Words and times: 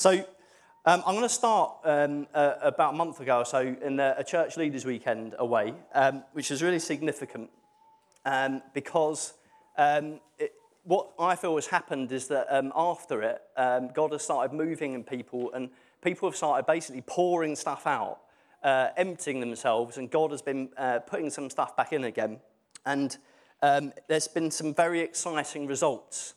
So 0.00 0.12
um, 0.84 1.02
I'm 1.04 1.16
going 1.16 1.22
to 1.22 1.28
start 1.28 1.72
um, 1.82 2.28
uh, 2.32 2.54
about 2.62 2.94
a 2.94 2.96
month 2.96 3.18
ago 3.18 3.38
or 3.38 3.44
so 3.44 3.76
in 3.82 3.96
the, 3.96 4.14
a 4.16 4.22
church 4.22 4.56
leaders 4.56 4.84
weekend 4.84 5.34
away, 5.40 5.74
um, 5.92 6.22
which 6.34 6.52
is 6.52 6.62
really 6.62 6.78
significant 6.78 7.50
um, 8.24 8.62
because 8.74 9.32
um, 9.76 10.20
it, 10.38 10.52
what 10.84 11.10
I 11.18 11.34
feel 11.34 11.56
has 11.56 11.66
happened 11.66 12.12
is 12.12 12.28
that 12.28 12.46
um, 12.48 12.72
after 12.76 13.22
it, 13.22 13.42
God 13.92 14.12
has 14.12 14.22
started 14.22 14.54
moving 14.54 14.94
in 14.94 15.02
people 15.02 15.50
and 15.52 15.68
people 16.00 16.28
have 16.28 16.36
started 16.36 16.64
basically 16.64 17.02
pouring 17.04 17.56
stuff 17.56 17.84
out, 17.84 18.20
uh, 18.62 18.90
emptying 18.96 19.40
themselves, 19.40 19.96
and 19.96 20.08
God 20.12 20.30
has 20.30 20.42
been 20.42 20.68
uh, 20.76 21.00
putting 21.00 21.28
some 21.28 21.50
stuff 21.50 21.76
back 21.76 21.92
in 21.92 22.04
again. 22.04 22.38
And 22.86 23.18
there's 24.06 24.28
been 24.28 24.52
some 24.52 24.74
very 24.74 25.00
exciting 25.00 25.66
results. 25.66 26.34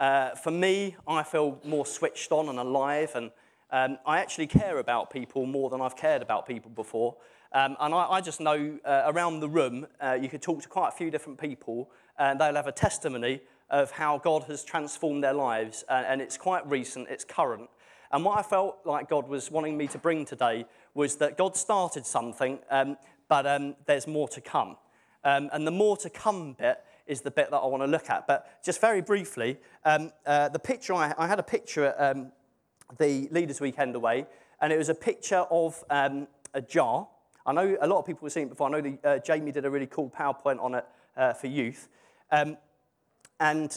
Uh, 0.00 0.34
for 0.34 0.50
me, 0.50 0.96
I 1.06 1.22
feel 1.22 1.60
more 1.62 1.84
switched 1.84 2.32
on 2.32 2.48
and 2.48 2.58
alive, 2.58 3.12
and 3.14 3.30
um, 3.70 3.98
I 4.06 4.18
actually 4.20 4.46
care 4.46 4.78
about 4.78 5.10
people 5.10 5.44
more 5.44 5.68
than 5.68 5.82
I've 5.82 5.94
cared 5.94 6.22
about 6.22 6.46
people 6.46 6.70
before. 6.70 7.16
Um, 7.52 7.76
and 7.78 7.92
I, 7.92 8.06
I, 8.12 8.20
just 8.22 8.40
know 8.40 8.78
uh, 8.82 9.02
around 9.04 9.40
the 9.40 9.48
room, 9.48 9.86
uh, 10.00 10.16
you 10.18 10.30
could 10.30 10.40
talk 10.40 10.62
to 10.62 10.68
quite 10.68 10.88
a 10.88 10.92
few 10.92 11.10
different 11.10 11.38
people, 11.38 11.90
and 12.18 12.40
they'll 12.40 12.54
have 12.54 12.66
a 12.66 12.72
testimony 12.72 13.42
of 13.68 13.90
how 13.90 14.16
God 14.16 14.44
has 14.44 14.64
transformed 14.64 15.22
their 15.22 15.34
lives. 15.34 15.84
Uh, 15.86 16.02
and 16.06 16.22
it's 16.22 16.38
quite 16.38 16.66
recent, 16.66 17.08
it's 17.10 17.24
current. 17.24 17.68
And 18.10 18.24
what 18.24 18.38
I 18.38 18.42
felt 18.42 18.78
like 18.86 19.10
God 19.10 19.28
was 19.28 19.50
wanting 19.50 19.76
me 19.76 19.86
to 19.88 19.98
bring 19.98 20.24
today 20.24 20.64
was 20.94 21.16
that 21.16 21.36
God 21.36 21.56
started 21.56 22.06
something, 22.06 22.58
um, 22.70 22.96
but 23.28 23.46
um, 23.46 23.76
there's 23.84 24.06
more 24.06 24.28
to 24.28 24.40
come. 24.40 24.78
Um, 25.24 25.50
and 25.52 25.66
the 25.66 25.70
more 25.70 25.98
to 25.98 26.08
come 26.08 26.54
bit 26.54 26.82
is 27.10 27.20
the 27.20 27.30
bit 27.30 27.50
that 27.50 27.56
I 27.58 27.66
want 27.66 27.82
to 27.82 27.88
look 27.88 28.08
at. 28.08 28.26
But 28.26 28.64
just 28.64 28.80
very 28.80 29.00
briefly, 29.02 29.58
um, 29.84 30.12
uh, 30.24 30.48
the 30.48 30.58
picture 30.58 30.94
I, 30.94 31.12
I, 31.18 31.26
had 31.26 31.38
a 31.38 31.42
picture 31.42 31.86
at 31.86 32.16
um, 32.16 32.32
the 32.98 33.28
Leaders 33.30 33.60
Weekend 33.60 33.96
away, 33.96 34.26
and 34.60 34.72
it 34.72 34.78
was 34.78 34.88
a 34.88 34.94
picture 34.94 35.44
of 35.50 35.82
um, 35.90 36.28
a 36.54 36.62
jar. 36.62 37.08
I 37.44 37.52
know 37.52 37.76
a 37.80 37.86
lot 37.86 37.98
of 37.98 38.06
people 38.06 38.26
have 38.26 38.32
seen 38.32 38.44
it 38.44 38.50
before. 38.50 38.68
I 38.68 38.70
know 38.70 38.80
the, 38.80 38.98
uh, 39.02 39.18
Jamie 39.18 39.52
did 39.52 39.64
a 39.64 39.70
really 39.70 39.86
cool 39.86 40.10
PowerPoint 40.10 40.62
on 40.62 40.74
it 40.74 40.84
uh, 41.16 41.32
for 41.32 41.48
youth. 41.48 41.88
Um, 42.30 42.56
and 43.40 43.76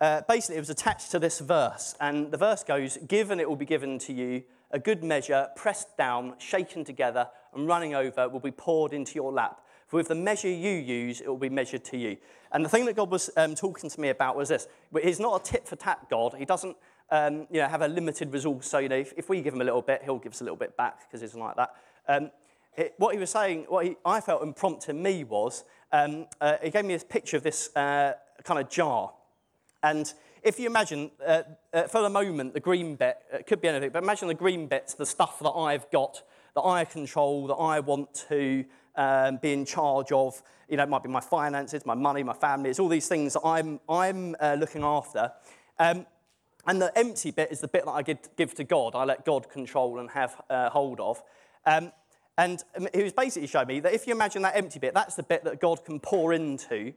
uh, 0.00 0.22
basically, 0.28 0.56
it 0.56 0.60
was 0.60 0.70
attached 0.70 1.10
to 1.12 1.18
this 1.18 1.38
verse. 1.38 1.94
And 2.00 2.30
the 2.30 2.36
verse 2.36 2.62
goes 2.62 2.98
Give 3.08 3.30
and 3.30 3.40
it 3.40 3.48
will 3.48 3.56
be 3.56 3.64
given 3.64 3.98
to 4.00 4.12
you. 4.12 4.42
A 4.72 4.78
good 4.78 5.04
measure, 5.04 5.48
pressed 5.54 5.96
down, 5.96 6.34
shaken 6.38 6.84
together, 6.84 7.28
and 7.54 7.68
running 7.68 7.94
over, 7.94 8.28
will 8.28 8.40
be 8.40 8.50
poured 8.50 8.92
into 8.92 9.14
your 9.14 9.32
lap. 9.32 9.60
For 9.86 9.96
with 9.96 10.08
the 10.08 10.14
measure 10.14 10.48
you 10.48 10.72
use, 10.72 11.20
it 11.20 11.28
will 11.28 11.36
be 11.36 11.48
measured 11.48 11.84
to 11.86 11.96
you. 11.96 12.16
And 12.52 12.64
the 12.64 12.68
thing 12.68 12.86
that 12.86 12.96
God 12.96 13.10
was 13.10 13.30
um, 13.36 13.54
talking 13.54 13.88
to 13.88 14.00
me 14.00 14.08
about 14.08 14.36
was 14.36 14.48
this 14.48 14.66
He's 15.02 15.20
not 15.20 15.40
a 15.40 15.44
tit 15.44 15.68
for 15.68 15.76
tat 15.76 16.06
God. 16.10 16.34
He 16.38 16.44
doesn't 16.44 16.76
um, 17.10 17.46
you 17.50 17.60
know, 17.60 17.68
have 17.68 17.82
a 17.82 17.88
limited 17.88 18.32
resource. 18.32 18.66
So, 18.66 18.78
you 18.78 18.88
know, 18.88 18.96
if, 18.96 19.12
if, 19.16 19.28
we 19.28 19.40
give 19.42 19.54
him 19.54 19.60
a 19.60 19.64
little 19.64 19.82
bit, 19.82 20.02
he'll 20.04 20.18
give 20.18 20.32
us 20.32 20.40
a 20.40 20.44
little 20.44 20.56
bit 20.56 20.76
back 20.76 21.00
because 21.00 21.20
he's 21.20 21.34
like 21.34 21.56
that. 21.56 21.74
Um, 22.08 22.30
it, 22.76 22.94
what 22.98 23.14
he 23.14 23.20
was 23.20 23.30
saying, 23.30 23.66
what 23.68 23.86
he, 23.86 23.96
I 24.04 24.20
felt 24.20 24.42
and 24.42 24.54
prompted 24.54 24.94
me 24.94 25.24
was, 25.24 25.64
um, 25.92 26.26
uh, 26.40 26.56
he 26.62 26.70
gave 26.70 26.84
me 26.84 26.94
this 26.94 27.04
picture 27.04 27.36
of 27.36 27.42
this 27.42 27.74
uh, 27.76 28.14
kind 28.44 28.60
of 28.60 28.68
jar. 28.68 29.12
And 29.82 30.12
if 30.42 30.58
you 30.58 30.66
imagine, 30.66 31.10
uh, 31.24 31.42
uh, 31.72 31.84
for 31.84 32.02
the 32.02 32.10
moment, 32.10 32.54
the 32.54 32.60
green 32.60 32.96
bit, 32.96 33.18
it 33.32 33.46
could 33.46 33.60
be 33.60 33.68
anything, 33.68 33.90
but 33.90 34.02
imagine 34.02 34.28
the 34.28 34.34
green 34.34 34.66
bit's 34.66 34.94
the 34.94 35.06
stuff 35.06 35.38
that 35.40 35.50
I've 35.50 35.90
got, 35.90 36.22
that 36.54 36.62
I 36.62 36.84
control, 36.84 37.46
that 37.46 37.54
I 37.54 37.80
want 37.80 38.12
to 38.28 38.64
um, 38.96 39.38
be 39.38 39.52
in 39.52 39.64
charge 39.64 40.12
of. 40.12 40.42
You 40.68 40.76
know, 40.76 40.82
it 40.82 40.88
might 40.88 41.02
be 41.02 41.08
my 41.08 41.20
finances, 41.20 41.86
my 41.86 41.94
money, 41.94 42.22
my 42.22 42.32
family. 42.32 42.70
It's 42.70 42.80
all 42.80 42.88
these 42.88 43.08
things 43.08 43.34
that 43.34 43.42
I'm, 43.44 43.78
I'm 43.88 44.34
uh, 44.40 44.56
looking 44.58 44.82
after. 44.82 45.30
Um, 45.78 46.06
and 46.66 46.82
the 46.82 46.96
empty 46.98 47.30
bit 47.30 47.52
is 47.52 47.60
the 47.60 47.68
bit 47.68 47.84
that 47.84 47.92
I 47.92 48.02
give 48.02 48.54
to 48.54 48.64
God. 48.64 48.96
I 48.96 49.04
let 49.04 49.24
God 49.24 49.48
control 49.48 50.00
and 50.00 50.10
have 50.10 50.40
uh, 50.50 50.68
hold 50.70 50.98
of. 50.98 51.22
Um, 51.64 51.92
and 52.38 52.62
he 52.92 53.02
was 53.02 53.12
basically 53.12 53.46
showing 53.46 53.68
me 53.68 53.80
that 53.80 53.94
if 53.94 54.06
you 54.06 54.12
imagine 54.12 54.42
that 54.42 54.56
empty 54.56 54.78
bit, 54.78 54.92
that's 54.92 55.14
the 55.14 55.22
bit 55.22 55.44
that 55.44 55.60
God 55.60 55.84
can 55.84 56.00
pour 56.00 56.32
into. 56.32 56.92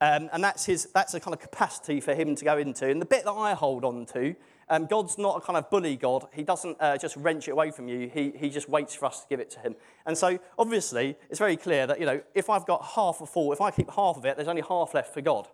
Um, 0.00 0.30
and 0.32 0.42
that's, 0.42 0.64
his, 0.64 0.86
that's 0.94 1.14
a 1.14 1.20
kind 1.20 1.34
of 1.34 1.40
capacity 1.40 2.00
for 2.00 2.14
him 2.14 2.36
to 2.36 2.44
go 2.44 2.56
into. 2.56 2.88
And 2.88 3.02
the 3.02 3.06
bit 3.06 3.24
that 3.24 3.32
I 3.32 3.54
hold 3.54 3.84
on 3.84 4.06
to, 4.06 4.34
um, 4.70 4.86
God's 4.86 5.18
not 5.18 5.36
a 5.36 5.40
kind 5.40 5.56
of 5.56 5.70
bully 5.70 5.96
God. 5.96 6.26
He 6.32 6.42
doesn't 6.42 6.76
uh, 6.80 6.98
just 6.98 7.16
wrench 7.16 7.48
it 7.48 7.52
away 7.52 7.70
from 7.70 7.88
you. 7.88 8.10
He, 8.12 8.32
he 8.36 8.50
just 8.50 8.68
waits 8.68 8.94
for 8.94 9.06
us 9.06 9.20
to 9.20 9.26
give 9.28 9.40
it 9.40 9.50
to 9.50 9.60
him. 9.60 9.74
And 10.06 10.16
so, 10.16 10.38
obviously, 10.58 11.16
it's 11.30 11.38
very 11.38 11.56
clear 11.56 11.86
that, 11.86 11.98
you 11.98 12.06
know, 12.06 12.20
if 12.34 12.50
I've 12.50 12.66
got 12.66 12.84
half 12.84 13.20
a 13.20 13.26
full, 13.26 13.52
if 13.52 13.60
I 13.60 13.70
keep 13.70 13.90
half 13.90 14.16
of 14.16 14.24
it, 14.24 14.36
there's 14.36 14.48
only 14.48 14.64
half 14.66 14.94
left 14.94 15.14
for 15.14 15.20
God. 15.20 15.48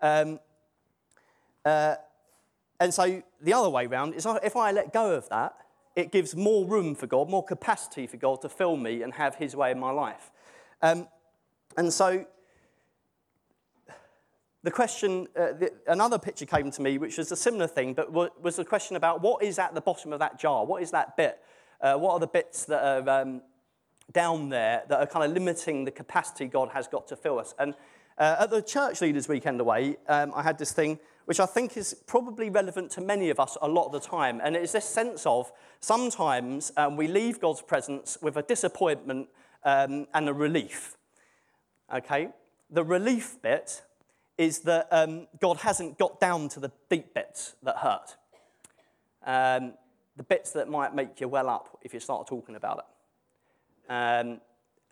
Um, 0.00 0.38
uh, 1.64 1.96
and 2.78 2.92
so, 2.92 3.22
the 3.40 3.52
other 3.52 3.70
way 3.70 3.86
around 3.86 4.14
is 4.14 4.26
if 4.42 4.56
I 4.56 4.70
let 4.70 4.92
go 4.92 5.14
of 5.14 5.28
that, 5.30 5.56
it 5.96 6.12
gives 6.12 6.34
more 6.34 6.66
room 6.66 6.94
for 6.94 7.06
God, 7.06 7.28
more 7.28 7.44
capacity 7.44 8.06
for 8.06 8.16
God 8.16 8.40
to 8.42 8.48
fill 8.48 8.76
me 8.76 9.02
and 9.02 9.14
have 9.14 9.36
his 9.36 9.54
way 9.54 9.70
in 9.70 9.78
my 9.78 9.90
life. 9.90 10.30
Um, 10.82 11.08
and 11.76 11.92
so, 11.92 12.26
the 14.64 14.70
question, 14.70 15.28
uh, 15.36 15.52
the, 15.52 15.70
another 15.86 16.18
picture 16.18 16.46
came 16.46 16.70
to 16.70 16.80
me, 16.80 16.96
which 16.96 17.18
was 17.18 17.30
a 17.30 17.36
similar 17.36 17.66
thing, 17.66 17.92
but 17.92 18.10
was 18.42 18.56
the 18.56 18.64
question 18.64 18.96
about 18.96 19.20
what 19.20 19.44
is 19.44 19.58
at 19.58 19.74
the 19.74 19.80
bottom 19.80 20.10
of 20.12 20.18
that 20.20 20.38
jar? 20.40 20.64
What 20.64 20.82
is 20.82 20.90
that 20.92 21.18
bit? 21.18 21.38
Uh, 21.82 21.96
what 21.96 22.14
are 22.14 22.20
the 22.20 22.26
bits 22.26 22.64
that 22.64 22.82
are 22.82 23.20
um, 23.20 23.42
down 24.10 24.48
there 24.48 24.82
that 24.88 24.98
are 24.98 25.06
kind 25.06 25.26
of 25.26 25.32
limiting 25.32 25.84
the 25.84 25.90
capacity 25.90 26.46
God 26.46 26.70
has 26.70 26.88
got 26.88 27.06
to 27.08 27.16
fill 27.16 27.38
us? 27.38 27.54
And 27.58 27.74
uh, 28.16 28.36
at 28.40 28.50
the 28.50 28.62
church 28.62 29.02
leaders 29.02 29.28
weekend 29.28 29.60
away, 29.60 29.96
um, 30.08 30.32
I 30.34 30.42
had 30.42 30.58
this 30.58 30.72
thing 30.72 30.98
which 31.26 31.40
I 31.40 31.46
think 31.46 31.76
is 31.76 31.94
probably 32.06 32.48
relevant 32.48 32.90
to 32.92 33.02
many 33.02 33.28
of 33.28 33.38
us 33.38 33.58
a 33.60 33.68
lot 33.68 33.86
of 33.86 33.92
the 33.92 34.00
time, 34.00 34.40
and 34.42 34.56
it 34.56 34.62
is 34.62 34.72
this 34.72 34.84
sense 34.84 35.26
of 35.26 35.52
sometimes 35.80 36.72
um, 36.76 36.96
we 36.96 37.06
leave 37.06 37.40
God's 37.40 37.62
presence 37.62 38.18
with 38.22 38.36
a 38.36 38.42
disappointment 38.42 39.28
um, 39.62 40.06
and 40.14 40.28
a 40.28 40.34
relief. 40.34 40.96
Okay, 41.94 42.28
the 42.70 42.84
relief 42.84 43.40
bit 43.42 43.82
is 44.36 44.60
that 44.60 44.88
um, 44.90 45.26
God 45.40 45.58
hasn't 45.58 45.98
got 45.98 46.20
down 46.20 46.48
to 46.50 46.60
the 46.60 46.72
deep 46.90 47.14
bits 47.14 47.54
that 47.62 47.76
hurt. 47.78 48.16
Um, 49.24 49.74
the 50.16 50.22
bits 50.22 50.52
that 50.52 50.68
might 50.68 50.94
make 50.94 51.20
you 51.20 51.28
well 51.28 51.48
up 51.48 51.78
if 51.82 51.94
you 51.94 52.00
start 52.00 52.26
talking 52.26 52.56
about 52.56 52.78
it. 52.78 53.92
Um, 53.92 54.40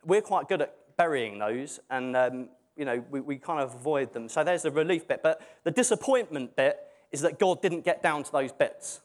we're 0.04 0.22
quite 0.22 0.48
good 0.48 0.62
at 0.62 0.75
burying 0.97 1.38
those, 1.38 1.80
and 1.91 2.16
um, 2.16 2.48
you 2.76 2.84
know, 2.84 3.04
we, 3.10 3.20
we 3.20 3.36
kind 3.36 3.60
of 3.60 3.75
avoid 3.75 4.12
them. 4.12 4.28
So 4.28 4.42
there's 4.44 4.62
the 4.62 4.70
relief 4.70 5.06
bit. 5.06 5.22
But 5.22 5.41
the 5.64 5.70
disappointment 5.70 6.56
bit 6.56 6.78
is 7.10 7.20
that 7.20 7.38
God 7.38 7.60
didn't 7.62 7.84
get 7.84 8.03
down 8.03 8.22
to 8.24 8.32
those 8.32 8.53
bits. 8.53 9.00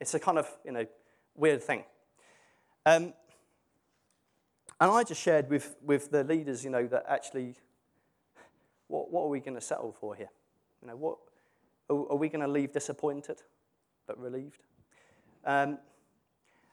It's 0.00 0.14
a 0.14 0.18
kind 0.18 0.38
of, 0.38 0.48
you 0.64 0.72
know, 0.72 0.86
weird 1.36 1.62
thing. 1.62 1.84
Um, 2.86 3.12
and 4.80 4.90
I 4.90 5.04
just 5.04 5.20
shared 5.20 5.50
with, 5.50 5.76
with 5.82 6.10
the 6.10 6.24
leaders, 6.24 6.64
you 6.64 6.70
know, 6.70 6.86
that 6.86 7.04
actually 7.08 7.54
what, 8.90 9.10
what 9.10 9.22
are 9.22 9.28
we 9.28 9.40
going 9.40 9.54
to 9.54 9.60
settle 9.60 9.94
for 9.98 10.14
here? 10.14 10.30
You 10.82 10.88
know, 10.88 10.96
what, 10.96 11.18
are, 11.88 12.12
are 12.12 12.16
we 12.16 12.28
going 12.28 12.40
to 12.40 12.48
leave 12.48 12.72
disappointed 12.72 13.42
but 14.06 14.20
relieved? 14.20 14.64
Um, 15.44 15.78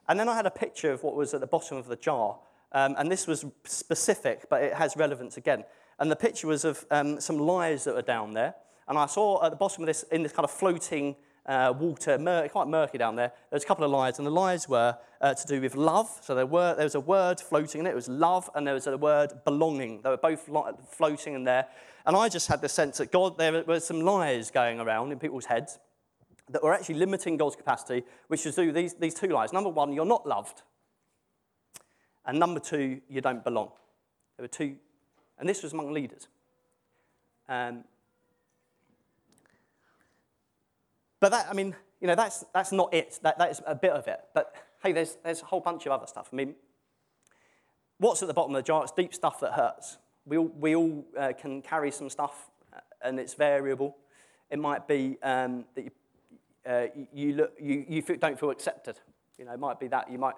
and 0.09 0.19
then 0.19 0.27
I 0.27 0.35
had 0.35 0.45
a 0.45 0.51
picture 0.51 0.91
of 0.91 1.03
what 1.03 1.15
was 1.15 1.33
at 1.33 1.41
the 1.41 1.47
bottom 1.47 1.77
of 1.77 1.87
the 1.87 1.95
jar. 1.95 2.39
Um, 2.71 2.95
and 2.97 3.11
this 3.11 3.27
was 3.27 3.45
specific, 3.65 4.49
but 4.49 4.61
it 4.61 4.73
has 4.73 4.97
relevance 4.97 5.37
again. 5.37 5.63
And 5.99 6.11
the 6.11 6.15
picture 6.15 6.47
was 6.47 6.65
of 6.65 6.85
um, 6.91 7.19
some 7.19 7.37
lies 7.37 7.83
that 7.83 7.95
were 7.95 8.01
down 8.01 8.33
there. 8.33 8.55
And 8.87 8.97
I 8.97 9.05
saw 9.05 9.43
at 9.45 9.49
the 9.51 9.57
bottom 9.57 9.83
of 9.83 9.87
this, 9.87 10.03
in 10.03 10.23
this 10.23 10.31
kind 10.31 10.43
of 10.43 10.51
floating 10.51 11.15
uh, 11.47 11.73
water, 11.77 12.17
mur- 12.17 12.47
quite 12.49 12.67
murky 12.67 12.97
down 12.97 13.15
there, 13.15 13.31
there's 13.49 13.63
a 13.63 13.65
couple 13.65 13.85
of 13.85 13.91
lies. 13.91 14.17
And 14.19 14.27
the 14.27 14.31
lies 14.31 14.67
were 14.67 14.97
uh, 15.21 15.33
to 15.33 15.47
do 15.47 15.61
with 15.61 15.75
love. 15.75 16.09
So 16.21 16.35
there, 16.35 16.45
were, 16.45 16.75
there 16.75 16.85
was 16.85 16.95
a 16.95 16.99
word 16.99 17.39
floating 17.39 17.81
in 17.81 17.87
it. 17.87 17.91
It 17.91 17.95
was 17.95 18.09
love, 18.09 18.49
and 18.53 18.67
there 18.67 18.73
was 18.73 18.87
a 18.87 18.97
word 18.97 19.31
belonging. 19.45 20.01
They 20.01 20.09
were 20.09 20.17
both 20.17 20.49
floating 20.89 21.35
in 21.35 21.43
there. 21.43 21.67
And 22.05 22.15
I 22.15 22.29
just 22.29 22.47
had 22.47 22.61
the 22.61 22.69
sense 22.69 22.97
that 22.97 23.11
God, 23.11 23.37
there 23.37 23.63
were 23.63 23.79
some 23.79 24.01
lies 24.01 24.51
going 24.51 24.79
around 24.79 25.11
in 25.11 25.19
people's 25.19 25.45
heads 25.45 25.79
that 26.49 26.63
were 26.63 26.73
actually 26.73 26.95
limiting 26.95 27.37
God's 27.37 27.55
capacity, 27.55 28.03
which 28.27 28.45
is 28.45 28.55
do 28.55 28.71
these, 28.71 28.93
these 28.93 29.13
two 29.13 29.27
lies. 29.27 29.51
Number 29.51 29.69
one, 29.69 29.91
you're 29.93 30.05
not 30.05 30.25
loved. 30.25 30.61
And 32.25 32.39
number 32.39 32.59
two, 32.59 33.01
you 33.09 33.21
don't 33.21 33.43
belong. 33.43 33.71
There 34.37 34.43
were 34.43 34.47
two, 34.47 34.75
and 35.39 35.47
this 35.47 35.63
was 35.63 35.73
among 35.73 35.93
leaders. 35.93 36.27
Um, 37.49 37.83
but 41.19 41.31
that, 41.31 41.47
I 41.49 41.53
mean, 41.53 41.75
you 41.99 42.07
know, 42.07 42.15
that's, 42.15 42.45
that's 42.53 42.71
not 42.71 42.93
it. 42.93 43.19
That, 43.23 43.37
that 43.39 43.51
is 43.51 43.61
a 43.65 43.75
bit 43.75 43.91
of 43.91 44.07
it. 44.07 44.19
But 44.33 44.53
hey, 44.83 44.91
there's, 44.91 45.17
there's 45.23 45.41
a 45.41 45.45
whole 45.45 45.61
bunch 45.61 45.85
of 45.85 45.91
other 45.91 46.07
stuff. 46.07 46.29
I 46.31 46.35
mean, 46.35 46.55
what's 47.97 48.21
at 48.21 48.27
the 48.27 48.33
bottom 48.33 48.53
of 48.55 48.63
the 48.63 48.67
jar? 48.67 48.83
It's 48.83 48.91
deep 48.91 49.13
stuff 49.13 49.39
that 49.39 49.53
hurts. 49.53 49.97
We 50.25 50.37
all, 50.37 50.51
we 50.59 50.75
all 50.75 51.05
uh, 51.17 51.33
can 51.39 51.61
carry 51.61 51.91
some 51.91 52.09
stuff, 52.09 52.49
uh, 52.73 52.79
and 53.01 53.19
it's 53.19 53.33
variable. 53.33 53.95
It 54.49 54.59
might 54.59 54.87
be 54.87 55.17
um, 55.23 55.65
that 55.75 55.85
you, 55.85 55.91
uh, 56.65 56.87
you, 57.13 57.33
look, 57.33 57.53
you, 57.59 57.85
you 57.87 58.01
don't 58.01 58.39
feel 58.39 58.49
accepted. 58.49 58.99
You 59.37 59.45
know, 59.45 59.53
it 59.53 59.59
might 59.59 59.79
be 59.79 59.87
that. 59.87 60.11
You 60.11 60.19
might, 60.19 60.35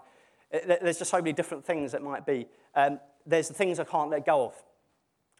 uh, 0.53 0.59
there's 0.81 0.99
just 0.99 1.11
so 1.11 1.17
many 1.17 1.33
different 1.33 1.65
things 1.65 1.91
that 1.91 2.01
might 2.01 2.25
be. 2.25 2.47
Um, 2.75 2.99
there's 3.25 3.47
the 3.47 3.53
things 3.53 3.79
I 3.79 3.83
can't 3.83 4.09
let 4.09 4.25
go 4.25 4.45
of. 4.45 4.63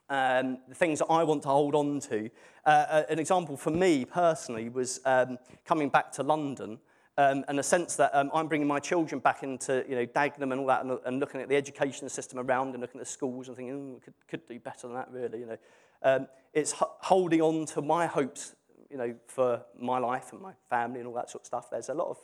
Um, 0.09 0.57
the 0.67 0.75
things 0.75 0.99
that 0.99 1.05
I 1.05 1.23
want 1.23 1.43
to 1.43 1.49
hold 1.49 1.75
on 1.75 1.99
to. 2.01 2.29
Uh, 2.65 2.69
uh 2.69 3.03
an 3.09 3.19
example 3.19 3.55
for 3.55 3.69
me 3.69 4.05
personally 4.05 4.69
was 4.69 4.99
um, 5.05 5.37
coming 5.65 5.89
back 5.89 6.11
to 6.13 6.23
London. 6.23 6.79
um, 7.19 7.43
and 7.49 7.59
a 7.59 7.63
sense 7.63 7.97
that 7.97 8.11
um, 8.13 8.31
I'm 8.33 8.47
bringing 8.47 8.67
my 8.67 8.79
children 8.79 9.19
back 9.19 9.43
into, 9.43 9.83
you 9.89 9.95
know, 9.95 10.05
Dagenham 10.05 10.53
and 10.53 10.61
all 10.61 10.67
that, 10.67 10.85
and, 10.85 10.97
and 11.05 11.19
looking 11.19 11.41
at 11.41 11.49
the 11.49 11.55
education 11.57 12.07
system 12.07 12.39
around 12.39 12.69
and 12.69 12.79
looking 12.79 13.01
at 13.01 13.05
the 13.05 13.11
schools 13.11 13.49
and 13.49 13.57
thinking, 13.57 13.75
mm, 13.75 14.01
could, 14.01 14.13
could 14.29 14.47
do 14.47 14.57
better 14.57 14.87
than 14.87 14.93
that, 14.93 15.11
really, 15.11 15.39
you 15.39 15.45
know. 15.45 15.57
Um, 16.01 16.27
it's 16.53 16.73
holding 16.77 17.41
on 17.41 17.65
to 17.67 17.81
my 17.81 18.05
hopes, 18.05 18.55
you 18.89 18.97
know, 18.97 19.13
for 19.27 19.61
my 19.77 19.97
life 19.97 20.31
and 20.31 20.41
my 20.41 20.53
family 20.69 20.99
and 20.99 21.07
all 21.07 21.13
that 21.15 21.29
sort 21.29 21.41
of 21.41 21.45
stuff. 21.45 21.69
There's 21.69 21.89
a 21.89 21.93
lot 21.93 22.07
of, 22.07 22.17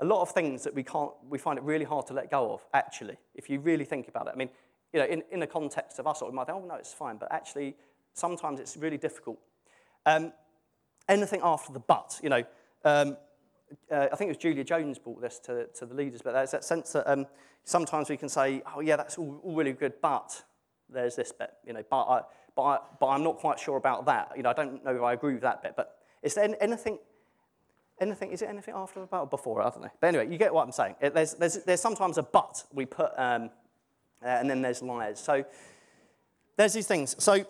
a 0.00 0.04
lot 0.04 0.22
of 0.22 0.32
things 0.32 0.64
that 0.64 0.74
we 0.74 0.82
can't, 0.82 1.12
we 1.30 1.38
find 1.38 1.56
it 1.56 1.62
really 1.62 1.84
hard 1.84 2.08
to 2.08 2.12
let 2.12 2.28
go 2.28 2.52
of, 2.52 2.66
actually, 2.74 3.18
if 3.36 3.48
you 3.48 3.60
really 3.60 3.84
think 3.84 4.08
about 4.08 4.26
it. 4.26 4.32
I 4.34 4.36
mean, 4.36 4.50
you 4.92 5.00
know, 5.00 5.06
in, 5.06 5.22
in 5.30 5.40
the 5.40 5.46
context 5.46 5.98
of 5.98 6.06
us, 6.06 6.22
we 6.22 6.30
might 6.30 6.46
think, 6.46 6.58
oh, 6.62 6.66
no, 6.66 6.74
it's 6.74 6.92
fine, 6.92 7.16
but 7.16 7.30
actually, 7.32 7.76
sometimes 8.14 8.60
it's 8.60 8.76
really 8.76 8.98
difficult. 8.98 9.38
Um, 10.04 10.32
anything 11.08 11.40
after 11.42 11.72
the 11.72 11.80
but, 11.80 12.18
you 12.22 12.28
know, 12.28 12.44
um, 12.84 13.16
uh, 13.90 14.06
I 14.12 14.16
think 14.16 14.28
it 14.28 14.32
was 14.32 14.36
Julia 14.36 14.64
Jones 14.64 14.98
brought 14.98 15.20
this 15.20 15.38
to, 15.40 15.66
to 15.66 15.86
the 15.86 15.94
leaders, 15.94 16.22
but 16.22 16.32
there's 16.32 16.52
that 16.52 16.64
sense 16.64 16.92
that 16.92 17.10
um, 17.10 17.26
sometimes 17.64 18.08
we 18.08 18.16
can 18.16 18.28
say, 18.28 18.62
oh, 18.74 18.80
yeah, 18.80 18.96
that's 18.96 19.18
all, 19.18 19.40
all, 19.42 19.54
really 19.54 19.72
good, 19.72 19.94
but 20.00 20.42
there's 20.88 21.16
this 21.16 21.32
bit, 21.32 21.50
you 21.66 21.72
know, 21.72 21.82
but, 21.90 22.04
I, 22.04 22.22
but, 22.54 22.62
I, 22.62 22.78
but 23.00 23.06
I'm 23.08 23.22
not 23.24 23.38
quite 23.38 23.58
sure 23.58 23.76
about 23.76 24.06
that. 24.06 24.32
You 24.36 24.44
know, 24.44 24.50
I 24.50 24.52
don't 24.52 24.84
know 24.84 24.96
if 24.96 25.02
I 25.02 25.12
agree 25.12 25.34
with 25.34 25.42
that 25.42 25.62
bit, 25.62 25.74
but 25.76 25.96
is 26.22 26.34
there 26.34 26.56
anything, 26.60 26.98
anything, 28.00 28.30
is 28.30 28.42
it 28.42 28.48
anything 28.48 28.74
after 28.74 29.00
the 29.00 29.16
or 29.16 29.26
before? 29.26 29.60
I 29.62 29.70
don't 29.70 29.82
know. 29.82 29.90
But 30.00 30.06
anyway, 30.08 30.30
you 30.30 30.38
get 30.38 30.54
what 30.54 30.64
I'm 30.64 30.72
saying. 30.72 30.94
It, 31.00 31.14
there's, 31.14 31.34
there's, 31.34 31.64
there's 31.64 31.80
sometimes 31.80 32.18
a 32.18 32.22
but 32.22 32.62
we 32.72 32.86
put, 32.86 33.10
um, 33.18 33.50
uh, 34.22 34.28
and 34.28 34.48
then 34.48 34.62
there's 34.62 34.82
liars. 34.82 35.18
So 35.18 35.44
there's 36.56 36.72
these 36.72 36.86
things. 36.86 37.14
So 37.22 37.44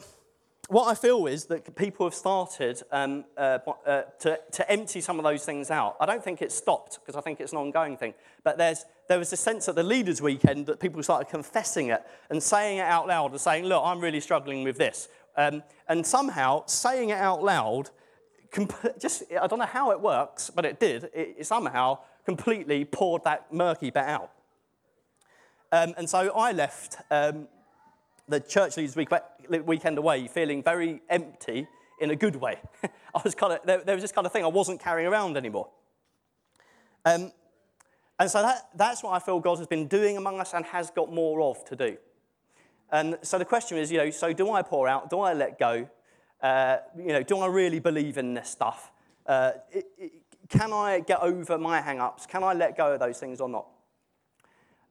what 0.68 0.88
I 0.88 0.94
feel 0.94 1.26
is 1.26 1.44
that 1.46 1.76
people 1.76 2.06
have 2.06 2.14
started 2.14 2.82
um, 2.90 3.24
uh, 3.36 3.58
uh, 3.86 4.02
to, 4.20 4.38
to 4.52 4.70
empty 4.70 5.00
some 5.00 5.18
of 5.18 5.24
those 5.24 5.44
things 5.44 5.70
out. 5.70 5.96
I 6.00 6.06
don't 6.06 6.22
think 6.22 6.42
it's 6.42 6.54
stopped 6.54 6.98
because 7.00 7.16
I 7.16 7.20
think 7.20 7.40
it's 7.40 7.52
an 7.52 7.58
ongoing 7.58 7.96
thing. 7.96 8.14
But 8.42 8.58
there's, 8.58 8.84
there 9.08 9.18
was 9.18 9.32
a 9.32 9.36
sense 9.36 9.68
at 9.68 9.76
the 9.76 9.84
Leaders' 9.84 10.20
Weekend 10.20 10.66
that 10.66 10.80
people 10.80 11.02
started 11.02 11.30
confessing 11.30 11.88
it 11.88 12.04
and 12.30 12.42
saying 12.42 12.78
it 12.78 12.82
out 12.82 13.06
loud 13.06 13.30
and 13.30 13.40
saying, 13.40 13.64
Look, 13.64 13.82
I'm 13.84 14.00
really 14.00 14.20
struggling 14.20 14.64
with 14.64 14.76
this. 14.76 15.08
Um, 15.36 15.62
and 15.88 16.04
somehow 16.04 16.64
saying 16.66 17.10
it 17.10 17.18
out 17.18 17.44
loud, 17.44 17.90
comp- 18.50 18.98
just, 18.98 19.22
I 19.40 19.46
don't 19.46 19.60
know 19.60 19.66
how 19.66 19.92
it 19.92 20.00
works, 20.00 20.50
but 20.50 20.64
it 20.64 20.80
did. 20.80 21.04
It, 21.14 21.36
it 21.38 21.46
somehow 21.46 21.98
completely 22.24 22.84
poured 22.84 23.22
that 23.24 23.52
murky 23.52 23.90
bit 23.90 24.04
out. 24.04 24.32
Um, 25.72 25.94
and 25.96 26.08
so 26.08 26.30
I 26.36 26.52
left 26.52 26.98
um, 27.10 27.48
the 28.28 28.40
church 28.40 28.76
leaders 28.76 28.96
week, 28.96 29.10
weekend 29.48 29.98
away 29.98 30.28
feeling 30.28 30.62
very 30.62 31.02
empty 31.08 31.66
in 32.00 32.10
a 32.10 32.16
good 32.16 32.36
way. 32.36 32.60
I 32.82 33.20
was 33.24 33.34
kind 33.34 33.54
of, 33.54 33.60
there, 33.64 33.82
there, 33.82 33.94
was 33.94 34.02
this 34.02 34.12
kind 34.12 34.26
of 34.26 34.32
thing 34.32 34.44
I 34.44 34.48
wasn't 34.48 34.80
carrying 34.80 35.08
around 35.08 35.36
anymore. 35.36 35.68
Um, 37.04 37.32
and 38.18 38.30
so 38.30 38.42
that, 38.42 38.68
that's 38.74 39.02
what 39.02 39.10
I 39.10 39.18
feel 39.18 39.40
God 39.40 39.58
has 39.58 39.66
been 39.66 39.86
doing 39.86 40.16
among 40.16 40.40
us 40.40 40.54
and 40.54 40.64
has 40.66 40.90
got 40.90 41.12
more 41.12 41.40
of 41.42 41.64
to 41.66 41.76
do. 41.76 41.96
And 42.90 43.18
so 43.22 43.38
the 43.38 43.44
question 43.44 43.78
is, 43.78 43.90
you 43.90 43.98
know, 43.98 44.10
so 44.10 44.32
do 44.32 44.50
I 44.52 44.62
pour 44.62 44.88
out? 44.88 45.10
Do 45.10 45.20
I 45.20 45.32
let 45.32 45.58
go? 45.58 45.88
Uh, 46.40 46.78
you 46.96 47.08
know, 47.08 47.22
do 47.22 47.38
I 47.38 47.46
really 47.46 47.80
believe 47.80 48.18
in 48.18 48.34
this 48.34 48.48
stuff? 48.48 48.92
Uh, 49.26 49.52
it, 49.70 49.86
it, 49.98 50.12
can 50.48 50.72
I 50.72 51.00
get 51.00 51.20
over 51.20 51.58
my 51.58 51.80
hang 51.80 51.98
ups? 51.98 52.26
Can 52.26 52.44
I 52.44 52.52
let 52.52 52.76
go 52.76 52.92
of 52.92 53.00
those 53.00 53.18
things 53.18 53.40
or 53.40 53.48
not? 53.48 53.66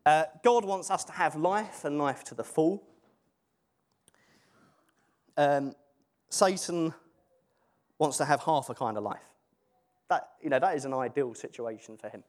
Uh, 0.06 0.26
God 0.44 0.66
wants 0.66 0.92
us 0.92 1.04
to 1.06 1.12
have 1.14 1.36
life 1.36 1.84
and 1.84 1.98
life 1.98 2.24
to 2.26 2.36
the 2.36 2.44
full 2.44 2.84
um, 5.38 5.74
Satan 6.30 6.94
wants 7.98 8.18
to 8.18 8.26
have 8.26 8.42
half 8.44 8.70
a 8.70 8.74
kind 8.74 8.98
of 8.98 9.04
life. 9.04 9.22
That, 10.10 10.30
you 10.42 10.50
know, 10.50 10.60
that 10.60 10.76
is 10.76 10.86
an 10.86 10.94
ideal 10.94 11.34
situation 11.34 11.98
for 11.98 12.10
him. 12.10 12.24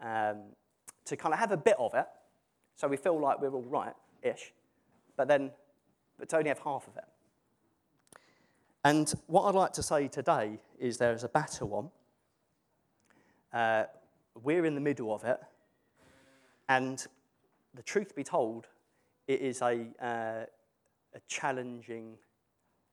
Um, 0.00 0.38
to 1.04 1.16
kind 1.16 1.32
of 1.32 1.38
have 1.38 1.52
a 1.52 1.56
bit 1.56 1.76
of 1.78 1.94
it, 1.94 2.06
so 2.76 2.88
we 2.88 2.96
feel 2.96 3.18
like 3.18 3.40
we're 3.40 3.52
all 3.52 3.62
right-ish, 3.62 4.52
but 5.16 5.28
then 5.28 5.50
but 6.18 6.28
to 6.28 6.36
only 6.36 6.48
have 6.48 6.60
half 6.60 6.86
of 6.86 6.96
it. 6.96 7.04
And 8.84 9.12
what 9.26 9.44
I'd 9.44 9.54
like 9.54 9.72
to 9.74 9.82
say 9.82 10.08
today 10.08 10.58
is 10.78 10.98
there 10.98 11.12
is 11.12 11.24
a 11.24 11.28
battle 11.28 11.92
on. 13.52 13.58
Uh, 13.58 13.84
we're 14.42 14.64
in 14.64 14.74
the 14.74 14.80
middle 14.80 15.14
of 15.14 15.24
it, 15.24 15.40
and 16.68 17.04
the 17.74 17.82
truth 17.82 18.14
be 18.14 18.24
told, 18.24 18.66
it 19.26 19.40
is 19.40 19.62
a, 19.62 19.86
uh, 20.00 20.44
a 21.14 21.20
challenging, 21.28 22.16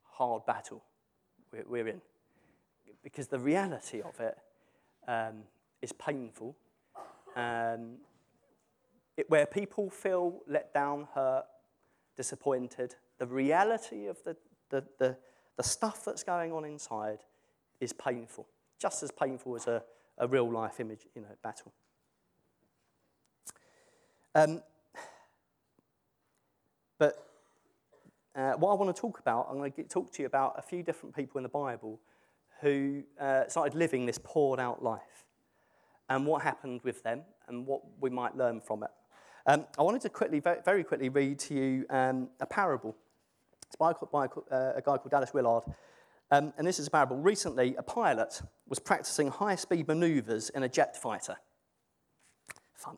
hard 0.04 0.46
battle 0.46 0.84
we're, 1.52 1.66
we're 1.68 1.88
in. 1.88 2.02
Because 3.04 3.28
the 3.28 3.40
reality 3.40 4.02
of 4.02 4.20
it 4.20 4.38
um, 5.08 5.44
is 5.82 5.92
painful. 5.92 6.56
Um, 7.36 7.98
it, 9.18 9.30
where 9.30 9.46
people 9.46 9.90
feel 9.90 10.42
let 10.48 10.74
down, 10.74 11.08
hurt, 11.14 11.46
disappointed, 12.16 12.96
the 13.18 13.28
reality 13.28 14.08
of 14.08 14.22
the, 14.24 14.36
the, 14.70 14.84
the, 14.98 15.18
the 15.58 15.64
stuff 15.64 16.06
that's 16.06 16.24
going 16.24 16.52
on 16.52 16.66
inside 16.66 17.20
is 17.80 17.94
painful, 17.94 18.48
just 18.80 19.04
as 19.04 19.12
painful 19.12 19.56
as 19.56 19.68
a, 19.68 19.84
a 20.18 20.28
real 20.28 20.50
life 20.50 20.80
image, 20.80 21.08
you 21.16 21.22
know, 21.22 21.28
battle. 21.44 21.74
Um, 24.36 24.62
but 26.98 27.28
uh, 28.36 28.54
what 28.54 28.72
I 28.72 28.74
want 28.76 28.96
to 28.96 29.00
talk 29.00 29.20
about, 29.20 29.48
I'm 29.50 29.58
going 29.58 29.72
to 29.72 29.84
talk 29.84 30.12
to 30.14 30.22
you 30.22 30.28
about 30.28 30.56
a 30.58 30.62
few 30.62 30.84
different 30.84 31.16
people 31.16 31.40
in 31.40 31.44
the 31.44 31.50
Bible 31.50 32.00
who 32.62 33.04
uh, 33.20 33.48
started 33.48 33.78
living 33.78 34.06
this 34.06 34.20
poured 34.24 34.60
out 34.60 34.84
life 34.84 35.26
and 36.10 36.26
what 36.26 36.42
happened 36.42 36.82
with 36.84 37.04
them 37.04 37.22
and 37.48 37.66
what 37.66 37.82
we 38.00 38.10
might 38.10 38.36
learn 38.36 38.60
from 38.60 38.84
it. 38.84 38.90
Um, 39.46 39.66
I 39.78 39.82
wanted 39.82 40.02
to 40.02 40.10
quickly, 40.10 40.40
very 40.40 40.84
quickly 40.84 41.10
read 41.10 41.40
to 41.40 41.54
you 41.54 41.86
um, 41.90 42.30
a 42.40 42.46
parable. 42.46 42.96
It's 43.68 43.76
by, 43.76 43.94
by 44.12 44.26
uh, 44.26 44.74
a 44.76 44.82
guy 44.84 44.98
called 44.98 45.12
Dallas 45.12 45.34
Willard. 45.34 45.64
Um, 46.32 46.54
and 46.58 46.68
this 46.68 46.78
is 46.78 46.88
a 46.88 46.92
parable. 46.92 47.18
Recently, 47.18 47.76
a 47.76 47.84
pilot 47.84 48.42
was 48.68 48.80
practicing 48.80 49.30
high 49.30 49.56
speed 49.56 49.88
maneuvers 49.88 50.50
in 50.50 50.64
a 50.64 50.70
jet 50.70 50.96
fighter. 50.96 51.38
Fun. 52.76 52.98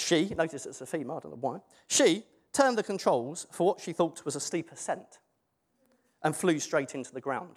She, 0.00 0.32
notice 0.36 0.66
it's 0.66 0.80
a 0.80 0.86
female, 0.86 1.18
I 1.18 1.20
don't 1.20 1.32
know 1.32 1.38
why. 1.40 1.58
She 1.86 2.24
turned 2.52 2.78
the 2.78 2.82
controls 2.82 3.46
for 3.50 3.66
what 3.66 3.80
she 3.80 3.92
thought 3.92 4.24
was 4.24 4.34
a 4.34 4.40
steep 4.40 4.72
ascent 4.72 5.18
and 6.22 6.34
flew 6.34 6.58
straight 6.58 6.94
into 6.94 7.12
the 7.12 7.20
ground. 7.20 7.56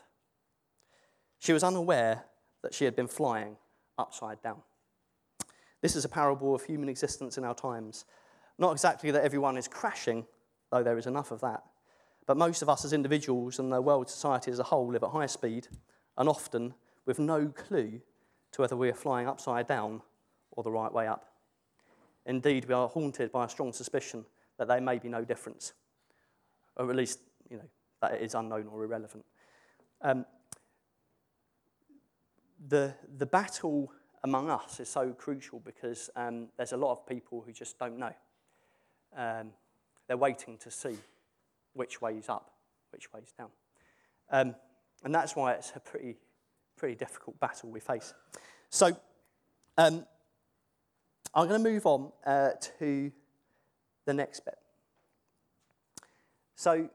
She 1.39 1.53
was 1.53 1.63
unaware 1.63 2.25
that 2.61 2.73
she 2.73 2.85
had 2.85 2.95
been 2.95 3.07
flying 3.07 3.57
upside 3.97 4.41
down. 4.41 4.61
This 5.81 5.95
is 5.95 6.05
a 6.05 6.09
parable 6.09 6.53
of 6.53 6.63
human 6.63 6.89
existence 6.89 7.37
in 7.37 7.43
our 7.43 7.55
times. 7.55 8.05
Not 8.57 8.71
exactly 8.71 9.11
that 9.11 9.23
everyone 9.23 9.57
is 9.57 9.67
crashing, 9.67 10.25
though 10.71 10.83
there 10.83 10.97
is 10.97 11.07
enough 11.07 11.31
of 11.31 11.41
that, 11.41 11.63
but 12.25 12.37
most 12.37 12.61
of 12.61 12.69
us 12.69 12.85
as 12.85 12.93
individuals 12.93 13.59
and 13.59 13.71
the 13.71 13.81
world 13.81 14.09
society 14.09 14.51
as 14.51 14.59
a 14.59 14.63
whole 14.63 14.91
live 14.91 15.03
at 15.03 15.09
high 15.09 15.25
speed 15.25 15.67
and 16.17 16.29
often 16.29 16.73
with 17.05 17.19
no 17.19 17.47
clue 17.47 18.01
to 18.51 18.61
whether 18.61 18.75
we 18.75 18.89
are 18.89 18.93
flying 18.93 19.27
upside 19.27 19.67
down 19.67 20.01
or 20.51 20.63
the 20.63 20.71
right 20.71 20.93
way 20.93 21.07
up. 21.07 21.32
Indeed, 22.25 22.65
we 22.65 22.73
are 22.73 22.87
haunted 22.87 23.31
by 23.31 23.45
a 23.45 23.49
strong 23.49 23.73
suspicion 23.73 24.25
that 24.57 24.67
there 24.67 24.81
may 24.81 24.97
be 24.97 25.09
no 25.09 25.23
difference, 25.23 25.73
or 26.75 26.89
at 26.89 26.95
least, 26.95 27.19
you 27.49 27.57
know, 27.57 27.69
that 28.01 28.13
it 28.13 28.21
is 28.21 28.35
unknown 28.35 28.67
or 28.67 28.83
irrelevant. 28.83 29.25
Um, 30.01 30.25
the, 32.67 32.93
the 33.17 33.25
battle 33.25 33.91
among 34.23 34.49
us 34.49 34.79
is 34.79 34.89
so 34.89 35.11
crucial 35.11 35.59
because 35.59 36.09
um, 36.15 36.47
there's 36.57 36.71
a 36.71 36.77
lot 36.77 36.91
of 36.91 37.05
people 37.05 37.43
who 37.45 37.51
just 37.51 37.77
don't 37.77 37.97
know. 37.97 38.13
Um, 39.15 39.51
they're 40.07 40.17
waiting 40.17 40.57
to 40.59 40.71
see 40.71 40.97
which 41.73 42.01
way 42.01 42.13
is 42.13 42.29
up, 42.29 42.51
which 42.91 43.11
way 43.11 43.21
is 43.21 43.31
down. 43.31 43.49
Um, 44.29 44.55
and 45.03 45.13
that's 45.13 45.35
why 45.35 45.53
it's 45.53 45.73
a 45.75 45.79
pretty, 45.79 46.15
pretty 46.77 46.95
difficult 46.95 47.39
battle 47.39 47.69
we 47.69 47.79
face. 47.79 48.13
So 48.69 48.95
um, 49.77 50.05
I'm 51.35 51.47
going 51.47 51.63
to 51.63 51.69
move 51.69 51.85
on 51.87 52.11
uh, 52.25 52.51
to 52.79 53.11
the 54.05 54.13
next 54.13 54.41
bit. 54.45 54.57
So, 56.55 56.89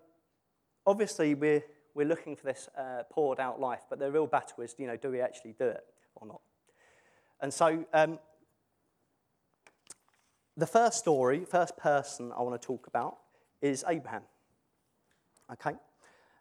obviously, 0.87 1.35
we're, 1.35 1.65
we're 1.95 2.07
looking 2.07 2.37
for 2.37 2.45
this 2.45 2.69
uh, 2.79 3.03
poured 3.11 3.41
out 3.41 3.61
life, 3.61 3.83
but 3.91 3.99
the 3.99 4.13
real 4.13 4.29
battle 4.29 4.63
is, 4.63 4.77
you 4.79 4.87
know, 4.87 4.97
do 4.97 5.11
we 5.11 5.21
actually 5.21 5.55
do 5.59 5.67
it 5.67 5.85
or 6.15 6.29
not? 6.29 6.41
And 7.41 7.53
so, 7.53 7.85
um, 7.93 8.21
the 10.57 10.67
first 10.67 10.99
story, 10.99 11.45
first 11.45 11.77
person 11.77 12.33
I 12.37 12.43
want 12.43 12.61
to 12.61 12.65
talk 12.65 12.87
about 12.87 13.19
is 13.61 13.85
Abraham. 13.89 14.23
Okay? 15.53 15.73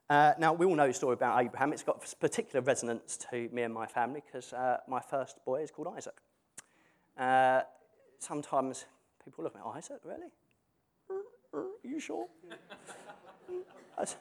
Uh, 0.07 0.33
now, 0.37 0.53
we 0.53 0.67
all 0.67 0.75
know 0.75 0.87
the 0.87 0.93
story 0.93 1.13
about 1.13 1.43
Abraham. 1.43 1.73
It's 1.73 1.83
got 1.83 2.05
particular 2.19 2.61
resonance 2.61 3.17
to 3.31 3.49
me 3.51 3.63
and 3.63 3.73
my 3.73 3.87
family 3.87 4.21
because 4.25 4.53
uh, 4.53 4.77
my 4.87 4.99
first 4.99 5.43
boy 5.45 5.63
is 5.63 5.71
called 5.71 5.93
Isaac. 5.97 6.15
Uh, 7.17 7.61
sometimes 8.19 8.85
people 9.23 9.43
look 9.43 9.55
at 9.55 9.63
me, 9.63 9.71
Isaac, 9.75 9.99
really? 10.03 10.27
Are 11.53 11.65
you 11.83 11.99
sure? 11.99 12.27
has, 13.97 14.15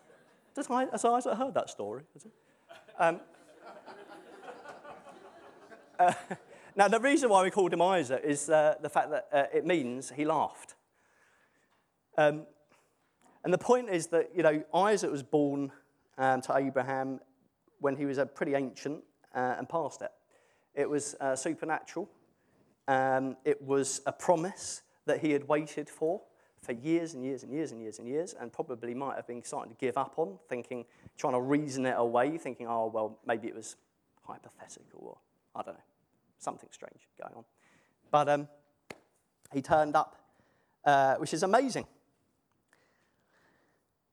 does 0.55 0.71
I, 0.71 0.87
has 0.87 1.05
Isaac 1.05 1.35
heard 1.35 1.55
that 1.55 1.71
story? 1.71 2.03
Um, 2.99 3.21
Uh, 5.99 6.13
now, 6.77 6.89
the 6.89 7.01
reason 7.01 7.31
why 7.31 7.43
we 7.43 7.51
called 7.51 7.73
him 7.73 7.81
Isaac 7.81 8.21
is 8.23 8.51
uh, 8.51 8.75
the 8.83 8.91
fact 8.91 9.11
that 9.11 9.29
uh, 9.33 9.45
it 9.51 9.65
means 9.65 10.11
he 10.11 10.27
laughed. 10.27 10.75
Um, 12.19 12.47
and 13.45 13.51
the 13.51 13.59
point 13.59 13.89
is 13.89 14.09
that, 14.09 14.29
you 14.37 14.43
know, 14.43 14.63
Isaac 14.75 15.11
was 15.11 15.23
born 15.23 15.73
um, 16.19 16.43
to 16.43 16.55
Abraham 16.55 17.21
when 17.81 17.97
he 17.97 18.05
was 18.05 18.19
a 18.19 18.27
pretty 18.27 18.55
ancient 18.55 19.03
uh, 19.35 19.55
and 19.57 19.67
past 19.67 20.03
it. 20.03 20.11
It 20.75 20.91
was 20.91 21.15
uh, 21.19 21.35
supernatural. 21.35 22.11
Um, 22.89 23.37
it 23.45 23.61
was 23.63 24.01
a 24.07 24.13
promise 24.13 24.83
that 25.07 25.21
he 25.21 25.33
had 25.33 25.49
waited 25.49 25.89
for 25.89 26.23
for 26.63 26.73
years 26.73 27.15
and 27.15 27.25
years 27.25 27.45
and 27.45 27.53
years 27.53 27.71
and 27.71 27.81
years 27.81 27.99
and 28.01 28.09
years, 28.09 28.35
and 28.39 28.53
probably 28.53 28.93
might 28.93 29.15
have 29.15 29.27
been 29.27 29.43
starting 29.45 29.73
to 29.73 29.79
give 29.79 29.97
up 29.97 30.15
on, 30.17 30.37
thinking, 30.49 30.85
trying 31.17 31.35
to 31.35 31.41
reason 31.41 31.87
it 31.87 31.95
away, 31.97 32.37
thinking, 32.39 32.67
oh, 32.67 32.91
well, 32.93 33.19
maybe 33.25 33.47
it 33.47 33.55
was 33.55 33.77
hypothetical 34.25 35.01
or 35.01 35.19
I 35.55 35.63
don't 35.63 35.75
know, 35.75 35.85
something 36.39 36.69
strange 36.73 37.09
going 37.21 37.35
on. 37.37 37.45
But 38.11 38.29
um, 38.29 38.49
he 39.53 39.63
turned 39.63 39.95
up, 39.95 40.17
uh, 40.85 41.15
which 41.17 41.33
is 41.33 41.43
amazing. 41.45 41.87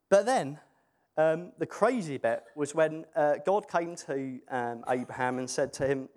But 0.09 0.27
then 0.27 0.59
um, 1.17 1.53
the 1.57 1.65
crazy 1.65 2.17
bit 2.17 2.43
was 2.55 2.75
when 2.75 3.05
uh, 3.15 3.35
God 3.45 3.67
came 3.67 3.95
to 4.07 4.39
um, 4.49 4.83
Abraham 4.87 5.39
and 5.39 5.49
said 5.49 5.73
to 5.73 5.87
him, 5.87 6.07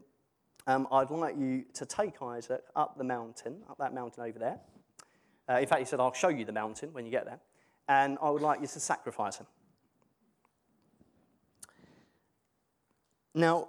um, 0.66 0.88
I'd 0.90 1.10
like 1.10 1.36
you 1.36 1.64
to 1.74 1.86
take 1.86 2.20
Isaac 2.20 2.62
up 2.74 2.98
the 2.98 3.04
mountain, 3.04 3.62
up 3.70 3.78
that 3.78 3.94
mountain 3.94 4.24
over 4.24 4.38
there. 4.38 4.58
Uh, 5.48 5.60
in 5.60 5.66
fact, 5.66 5.80
he 5.80 5.86
said, 5.86 6.00
I'll 6.00 6.12
show 6.12 6.28
you 6.28 6.44
the 6.44 6.52
mountain 6.52 6.92
when 6.92 7.04
you 7.04 7.10
get 7.10 7.24
there, 7.24 7.38
and 7.88 8.18
I 8.20 8.30
would 8.30 8.42
like 8.42 8.60
you 8.60 8.66
to 8.66 8.80
sacrifice 8.80 9.38
him. 9.38 9.46
Now, 13.34 13.68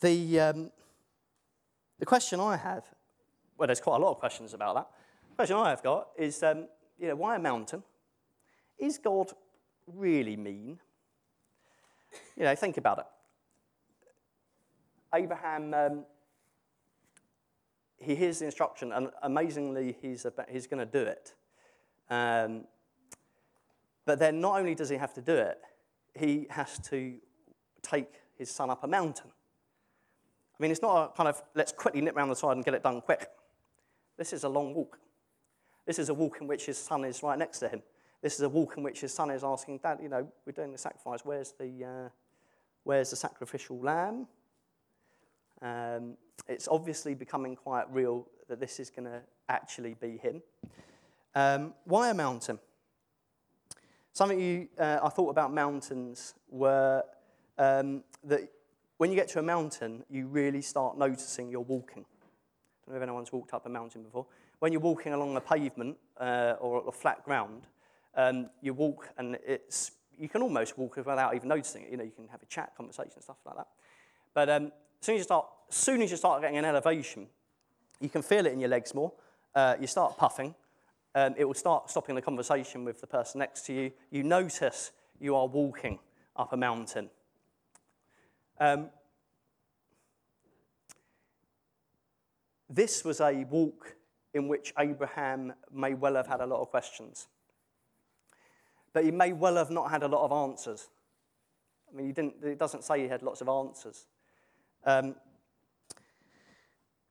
the, 0.00 0.40
um, 0.40 0.70
the 1.98 2.06
question 2.06 2.38
I 2.38 2.56
have, 2.56 2.84
well, 3.58 3.66
there's 3.66 3.80
quite 3.80 3.96
a 3.96 4.04
lot 4.04 4.12
of 4.12 4.18
questions 4.18 4.54
about 4.54 4.74
that. 4.76 4.88
The 5.30 5.36
question 5.36 5.56
I 5.56 5.70
have 5.70 5.82
got 5.82 6.08
is, 6.16 6.42
um, 6.42 6.68
you 6.98 7.08
know, 7.08 7.16
why 7.16 7.36
a 7.36 7.38
mountain? 7.38 7.82
Is 8.78 8.98
God 8.98 9.32
really 9.86 10.36
mean? 10.36 10.78
You 12.36 12.44
know, 12.44 12.54
think 12.54 12.76
about 12.76 12.98
it. 12.98 13.06
Abraham 15.12 15.74
um, 15.74 16.04
he 18.00 18.14
hears 18.14 18.38
the 18.38 18.46
instruction, 18.46 18.92
and 18.92 19.10
amazingly, 19.22 19.96
he's, 20.00 20.26
he's 20.50 20.66
going 20.66 20.78
to 20.78 20.86
do 20.86 21.02
it. 21.02 21.34
Um, 22.08 22.64
but 24.06 24.18
then, 24.18 24.40
not 24.40 24.58
only 24.58 24.74
does 24.74 24.88
he 24.88 24.96
have 24.96 25.12
to 25.14 25.20
do 25.20 25.34
it, 25.34 25.58
he 26.14 26.46
has 26.50 26.78
to 26.88 27.14
take 27.82 28.08
his 28.36 28.50
son 28.50 28.70
up 28.70 28.82
a 28.82 28.88
mountain. 28.88 29.30
I 30.58 30.62
mean, 30.62 30.70
it's 30.70 30.82
not 30.82 31.10
a 31.10 31.16
kind 31.16 31.28
of 31.28 31.42
let's 31.54 31.72
quickly 31.72 32.00
nip 32.00 32.16
around 32.16 32.28
the 32.28 32.36
side 32.36 32.56
and 32.56 32.64
get 32.64 32.74
it 32.74 32.82
done 32.82 33.00
quick. 33.00 33.28
This 34.16 34.32
is 34.32 34.44
a 34.44 34.48
long 34.48 34.74
walk. 34.74 34.98
This 35.86 35.98
is 35.98 36.08
a 36.08 36.14
walk 36.14 36.38
in 36.40 36.46
which 36.46 36.66
his 36.66 36.78
son 36.78 37.04
is 37.04 37.22
right 37.22 37.38
next 37.38 37.58
to 37.60 37.68
him. 37.68 37.82
This 38.22 38.34
is 38.34 38.40
a 38.42 38.48
walk 38.48 38.74
in 38.76 38.82
which 38.82 39.00
his 39.00 39.14
son 39.14 39.30
is 39.30 39.42
asking, 39.42 39.78
Dad, 39.78 39.98
you 40.02 40.08
know, 40.08 40.28
we're 40.44 40.52
doing 40.52 40.72
the 40.72 40.78
sacrifice. 40.78 41.20
Where's 41.24 41.52
the, 41.58 41.84
uh, 41.84 42.08
where's 42.84 43.10
the 43.10 43.16
sacrificial 43.16 43.78
lamb? 43.78 44.26
Um, 45.62 46.16
it's 46.48 46.68
obviously 46.68 47.14
becoming 47.14 47.56
quite 47.56 47.92
real 47.92 48.26
that 48.48 48.60
this 48.60 48.80
is 48.80 48.90
going 48.90 49.04
to 49.04 49.20
actually 49.48 49.94
be 49.94 50.18
him. 50.18 50.42
Um, 51.34 51.74
why 51.84 52.10
a 52.10 52.14
mountain? 52.14 52.58
Something 54.12 54.40
you, 54.40 54.68
uh, 54.78 54.98
I 55.02 55.08
thought 55.08 55.30
about 55.30 55.52
mountains 55.52 56.34
were 56.48 57.04
um, 57.58 58.02
that 58.24 58.50
when 58.96 59.10
you 59.10 59.16
get 59.16 59.28
to 59.28 59.38
a 59.38 59.42
mountain, 59.42 60.04
you 60.10 60.26
really 60.26 60.62
start 60.62 60.98
noticing 60.98 61.48
you're 61.48 61.60
walking. 61.60 62.04
I 62.04 62.86
don't 62.86 62.94
know 62.94 62.96
if 62.96 63.02
anyone's 63.02 63.32
walked 63.32 63.54
up 63.54 63.66
a 63.66 63.68
mountain 63.68 64.02
before. 64.02 64.26
When 64.58 64.72
you're 64.72 64.80
walking 64.80 65.12
along 65.12 65.36
a 65.36 65.40
pavement 65.40 65.96
uh, 66.18 66.54
or 66.60 66.86
a 66.86 66.92
flat 66.92 67.24
ground, 67.24 67.62
um, 68.14 68.50
you 68.60 68.74
walk 68.74 69.08
and 69.16 69.38
it's, 69.46 69.92
you 70.18 70.28
can 70.28 70.42
almost 70.42 70.76
walk 70.76 70.96
without 70.96 71.34
even 71.34 71.48
noticing 71.48 71.84
it. 71.84 71.90
You 71.90 71.96
know, 71.96 72.04
you 72.04 72.10
can 72.10 72.28
have 72.28 72.42
a 72.42 72.46
chat, 72.46 72.72
conversation, 72.76 73.22
stuff 73.22 73.38
like 73.46 73.56
that. 73.56 73.68
But 74.34 74.48
um, 74.48 74.72
as 75.00 75.06
soon 75.06 75.14
as 75.16 75.20
you 75.20 75.24
start, 75.24 75.46
soon 75.68 76.02
as 76.02 76.10
you 76.10 76.16
start 76.16 76.42
getting 76.42 76.58
an 76.58 76.64
elevation, 76.64 77.26
you 78.00 78.08
can 78.08 78.22
feel 78.22 78.46
it 78.46 78.52
in 78.52 78.60
your 78.60 78.68
legs 78.68 78.94
more. 78.94 79.12
Uh, 79.54 79.76
you 79.80 79.86
start 79.86 80.16
puffing. 80.16 80.54
Um, 81.14 81.34
it 81.36 81.44
will 81.44 81.54
start 81.54 81.90
stopping 81.90 82.14
the 82.14 82.22
conversation 82.22 82.84
with 82.84 83.00
the 83.00 83.06
person 83.06 83.40
next 83.40 83.66
to 83.66 83.72
you. 83.72 83.92
You 84.10 84.22
notice 84.22 84.92
you 85.18 85.34
are 85.34 85.46
walking 85.46 85.98
up 86.36 86.52
a 86.52 86.56
mountain. 86.56 87.10
Um, 88.58 88.90
this 92.68 93.04
was 93.04 93.20
a 93.20 93.44
walk 93.50 93.96
in 94.32 94.46
which 94.46 94.72
Abraham 94.78 95.52
may 95.72 95.94
well 95.94 96.14
have 96.14 96.28
had 96.28 96.40
a 96.40 96.46
lot 96.46 96.60
of 96.60 96.70
questions. 96.70 97.26
But 98.92 99.04
he 99.04 99.10
may 99.10 99.32
well 99.32 99.56
have 99.56 99.70
not 99.70 99.90
had 99.90 100.02
a 100.02 100.08
lot 100.08 100.24
of 100.24 100.32
answers. 100.32 100.88
I 101.92 101.96
mean, 101.96 102.06
he 102.06 102.12
didn't, 102.12 102.36
it 102.44 102.58
doesn't 102.58 102.84
say 102.84 103.02
he 103.02 103.08
had 103.08 103.22
lots 103.22 103.40
of 103.40 103.48
answers. 103.48 104.06
Um, 104.84 105.14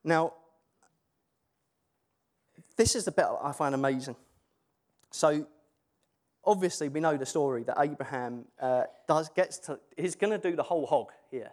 now, 0.04 0.34
this 2.76 2.96
is 2.96 3.06
the 3.06 3.12
bit 3.12 3.26
I 3.42 3.52
find 3.52 3.76
amazing. 3.76 4.16
So, 5.12 5.46
obviously, 6.46 6.90
we 6.90 7.00
know 7.00 7.18
the 7.18 7.26
story 7.26 7.64
that 7.64 7.78
Abraham 7.80 8.46
uh, 8.60 8.84
does 9.08 9.30
gets 9.30 9.60
to. 9.60 9.80
He's 9.98 10.16
going 10.16 10.32
to 10.32 10.50
do 10.50 10.56
the 10.56 10.64
whole 10.64 10.86
hog 10.86 11.12
here. 11.30 11.52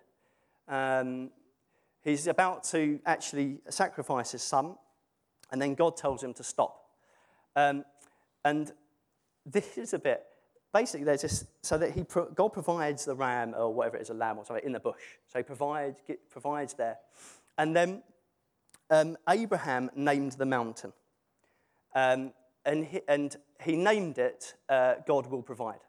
Um, 0.68 1.30
he's 2.02 2.26
about 2.26 2.64
to 2.64 3.00
actually 3.04 3.58
sacrifice 3.68 4.32
his 4.32 4.42
son, 4.42 4.76
and 5.50 5.60
then 5.60 5.74
God 5.74 5.96
tells 5.96 6.22
him 6.22 6.34
to 6.34 6.44
stop. 6.44 6.82
Um, 7.54 7.84
and 8.44 8.72
this 9.44 9.78
is 9.78 9.94
a 9.94 9.98
bit 9.98 10.22
basically 10.76 11.04
there's 11.04 11.22
this, 11.22 11.46
so 11.62 11.78
that 11.78 11.92
he, 11.92 12.04
God 12.34 12.48
provides 12.52 13.06
the 13.06 13.14
ram 13.14 13.54
or 13.56 13.72
whatever 13.72 13.96
it 13.96 14.02
is, 14.02 14.10
a 14.10 14.14
lamb 14.14 14.36
or 14.36 14.44
something 14.44 14.64
in 14.64 14.72
the 14.72 14.80
bush. 14.80 15.00
So 15.26 15.38
he 15.38 15.42
provides, 15.42 16.00
provides 16.28 16.74
there. 16.74 16.98
And 17.56 17.74
then 17.74 18.02
um, 18.90 19.16
Abraham 19.26 19.90
named 19.96 20.32
the 20.32 20.44
mountain. 20.44 20.92
Um, 21.94 22.32
and, 22.66 22.84
he, 22.84 23.00
and 23.08 23.34
he 23.62 23.76
named 23.76 24.18
it 24.18 24.54
uh, 24.68 24.96
God 25.06 25.30
will 25.30 25.42
provide. 25.42 25.80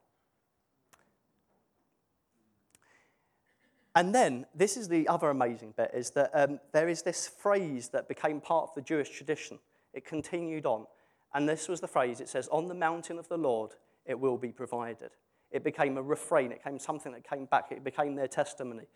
And 3.94 4.15
then, 4.15 4.46
this 4.56 4.77
is 4.77 4.88
the 4.88 5.08
other 5.08 5.29
amazing 5.32 5.74
bit, 5.75 5.91
is 5.94 6.12
that 6.12 6.29
um, 6.34 6.60
there 6.72 6.88
is 6.88 7.01
this 7.01 7.27
phrase 7.27 7.89
that 7.89 8.08
became 8.08 8.39
part 8.39 8.70
of 8.70 8.75
the 8.75 8.82
Jewish 8.82 9.10
tradition. 9.10 9.60
It 9.94 10.06
continued 10.06 10.65
on. 10.65 10.86
And 11.34 11.50
this 11.50 11.67
was 11.67 11.82
the 11.82 11.88
phrase 11.88 12.22
it 12.22 12.29
says, 12.29 12.48
On 12.50 12.67
the 12.67 12.75
mountain 12.75 13.17
of 13.17 13.27
the 13.27 13.38
Lord, 13.38 13.72
it 14.08 14.20
will 14.20 14.38
be 14.38 14.52
provided. 14.52 15.12
It 15.52 15.64
became 15.64 15.98
a 15.98 16.02
refrain, 16.02 16.52
it 16.52 16.64
became 16.64 16.80
something 16.80 17.12
that 17.14 17.28
came 17.28 17.46
back, 17.46 17.72
it 17.72 17.84
became 17.84 18.16
their 18.16 18.28
testimony. 18.28 18.88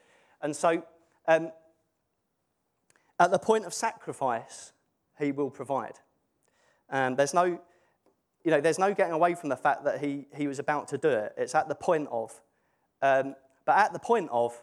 And 0.42 0.56
so, 0.56 0.84
um, 1.28 1.52
at 3.20 3.32
the 3.32 3.40
point 3.40 3.66
of 3.66 3.74
sacrifice, 3.74 4.74
he 5.20 5.32
will 5.32 5.52
provide. 5.52 6.00
Um, 6.90 7.16
there's 7.16 7.34
no, 7.34 7.46
you 8.44 8.52
know, 8.52 8.60
there's 8.60 8.80
no 8.80 8.94
getting 8.94 9.14
away 9.14 9.36
from 9.36 9.50
the 9.50 9.56
fact 9.56 9.84
that 9.86 10.04
he, 10.04 10.28
he 10.36 10.48
was 10.48 10.60
about 10.60 10.88
to 10.90 10.98
do 10.98 11.10
it. 11.10 11.34
It's 11.38 11.54
at 11.54 11.68
the 11.68 11.76
point 11.76 12.08
of. 12.12 12.42
Um, 13.02 13.36
but 13.66 13.78
at 13.78 13.94
the 13.94 14.00
point 14.00 14.30
of, 14.32 14.60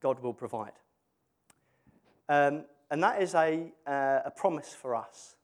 God 0.00 0.20
will 0.20 0.34
provide. 0.34 0.72
Um, 2.28 2.64
and 2.90 3.02
that 3.02 3.22
is 3.22 3.34
a, 3.34 3.72
uh, 3.86 4.20
a 4.24 4.32
promise 4.34 4.74
for 4.74 4.96
us. 4.96 5.36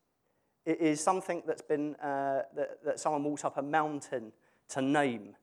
It 0.68 0.82
is 0.82 1.00
something 1.00 1.42
that's 1.46 1.62
been, 1.62 1.94
uh, 1.94 2.42
that, 2.54 2.84
that 2.84 3.00
someone 3.00 3.24
walks 3.24 3.42
up 3.42 3.56
a 3.56 3.62
mountain 3.62 4.32
to 4.68 4.82
name. 4.82 5.34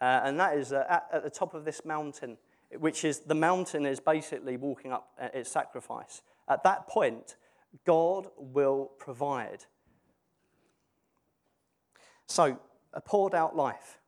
Uh, 0.00 0.22
and 0.24 0.40
that 0.40 0.58
is 0.58 0.72
uh, 0.72 0.84
at, 0.90 1.06
at, 1.12 1.22
the 1.22 1.30
top 1.30 1.54
of 1.54 1.64
this 1.64 1.84
mountain, 1.84 2.36
which 2.80 3.04
is 3.04 3.20
the 3.20 3.36
mountain 3.36 3.86
is 3.86 4.00
basically 4.00 4.56
walking 4.56 4.90
up 4.90 5.12
uh, 5.22 5.28
its 5.32 5.48
sacrifice. 5.48 6.22
At 6.48 6.64
that 6.64 6.88
point, 6.88 7.36
God 7.86 8.26
will 8.36 8.90
provide. 8.98 9.64
So, 12.26 12.58
a 12.92 13.00
poured 13.00 13.32
out 13.32 13.54
life, 13.54 14.00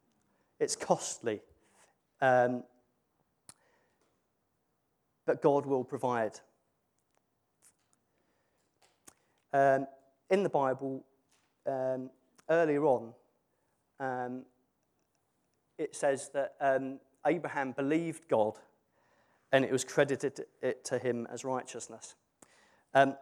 it's 0.58 0.74
costly. 0.74 1.42
Um, 2.20 2.64
but 5.26 5.40
God 5.40 5.64
will 5.64 5.84
provide. 5.84 6.40
Um, 9.52 9.86
in 10.30 10.42
the 10.42 10.48
Bible, 10.48 11.04
um, 11.66 12.10
earlier 12.48 12.84
on, 12.84 13.12
um, 14.00 14.42
it 15.78 15.94
says 15.94 16.30
that 16.34 16.54
um, 16.60 16.98
Abraham 17.26 17.72
believed 17.72 18.28
God 18.28 18.58
and 19.52 19.64
it 19.64 19.72
was 19.72 19.84
credited 19.84 20.44
it 20.62 20.84
to 20.84 20.98
him 20.98 21.26
as 21.30 21.44
righteousness. 21.44 22.14
Um, 22.94 23.16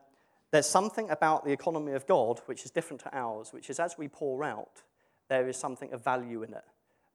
there's 0.50 0.66
something 0.66 1.11
about 1.11 1.44
the 1.44 1.52
economy 1.52 1.92
of 1.92 2.06
God 2.06 2.40
which 2.46 2.64
is 2.64 2.70
different 2.70 3.02
to 3.02 3.16
ours, 3.16 3.52
which 3.52 3.70
is 3.70 3.80
as 3.80 3.99
we 3.99 4.08
pour 4.08 4.44
out, 4.44 4.82
there 5.28 5.49
is 5.49 5.56
something 5.56 5.92
of 5.92 6.04
value 6.04 6.42
in 6.42 6.54
it. 6.54 6.64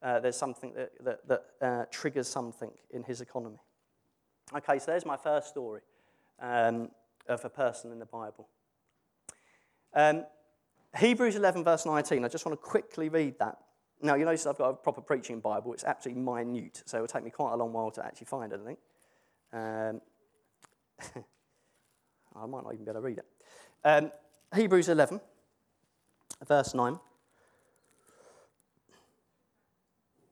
Uh, 0.02 0.20
there's 0.20 0.36
something 0.36 0.74
that, 0.74 0.92
that, 1.04 1.28
that 1.28 1.46
uh, 1.62 1.86
triggers 1.92 2.28
something 2.28 2.72
in 2.92 3.04
his 3.04 3.22
economy. 3.22 3.60
Okay, 4.56 4.80
so 4.80 4.92
there's 4.92 5.06
my 5.06 5.18
first 5.18 5.50
story 5.50 5.82
um, 6.42 6.90
of 7.28 7.44
a 7.46 7.50
person 7.50 7.92
in 7.92 8.00
the 8.00 8.06
Bible. 8.06 8.48
Um, 9.94 10.26
Hebrews 10.98 11.36
11, 11.36 11.64
verse 11.64 11.86
19. 11.86 12.26
I 12.26 12.28
just 12.28 12.46
want 12.46 12.60
to 12.60 12.66
quickly 12.66 13.10
read 13.10 13.38
that. 13.40 13.58
Now, 14.02 14.16
you 14.16 14.26
notice 14.26 14.46
I've 14.46 14.58
got 14.58 14.70
a 14.70 14.74
proper 14.74 15.02
preaching 15.02 15.40
Bible. 15.40 15.74
It's 15.74 15.84
absolutely 15.84 16.24
minute, 16.24 16.84
so 16.86 16.98
it 16.98 17.02
will 17.02 17.08
take 17.08 17.24
me 17.24 17.32
quite 17.32 17.54
a 17.54 17.58
long 17.58 17.74
while 17.74 17.92
to 17.92 18.06
actually 18.06 18.28
find 18.28 18.54
it, 18.54 18.62
I 18.64 18.66
think. 18.66 18.80
Um, 19.52 20.02
I 22.36 22.46
might 22.46 22.64
not 22.64 22.74
even 22.74 22.86
be 22.86 22.92
able 22.92 23.02
to 23.02 23.06
read 23.06 23.18
it. 23.18 23.26
Um, 23.84 24.12
Hebrews 24.56 24.90
11, 24.90 25.20
verse 26.48 26.74
9. 26.74 27.00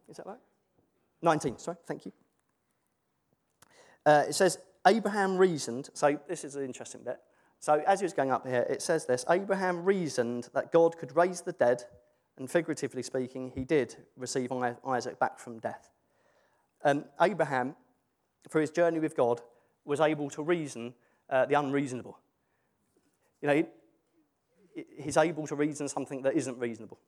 Is 0.10 0.18
that 0.18 0.26
right? 0.26 0.38
19, 1.22 1.58
sorry, 1.58 1.78
thank 1.86 2.06
you. 2.06 2.14
Uh, 4.06 4.24
it 4.30 4.34
says, 4.34 4.60
Abraham 4.86 5.38
reasoned, 5.38 5.90
so 5.94 6.18
this 6.30 6.46
is 6.46 6.56
an 6.56 6.64
interesting 6.64 7.02
bit. 7.04 7.20
So 7.60 7.84
as 7.88 8.00
he 8.00 8.06
was 8.06 8.14
going 8.14 8.32
up 8.32 8.48
here, 8.48 8.66
it 8.70 8.82
says 8.82 9.06
this 9.06 9.26
Abraham 9.30 9.84
reasoned 9.84 10.50
that 10.54 10.72
God 10.72 10.98
could 10.98 11.16
raise 11.16 11.42
the 11.42 11.54
dead, 11.54 11.84
and 12.38 12.50
figuratively 12.50 13.04
speaking, 13.04 13.52
he 13.56 13.64
did 13.64 13.96
receive 14.16 14.52
Isaac 14.86 15.20
back 15.20 15.40
from 15.40 15.60
death. 15.60 15.90
Um, 16.84 17.06
Abraham, 17.20 17.76
through 18.50 18.62
his 18.62 18.72
journey 18.72 19.00
with 19.00 19.16
God, 19.16 19.42
was 19.86 20.00
able 20.00 20.30
to 20.32 20.44
reason 20.44 20.94
uh, 21.30 21.46
the 21.46 21.60
unreasonable. 21.60 22.20
You 23.42 23.48
know, 23.48 23.68
he's 25.00 25.18
able 25.18 25.48
to 25.48 25.56
reason 25.56 25.88
something 25.88 26.22
that 26.24 26.36
isn't 26.36 26.58
reasonable. 26.60 27.00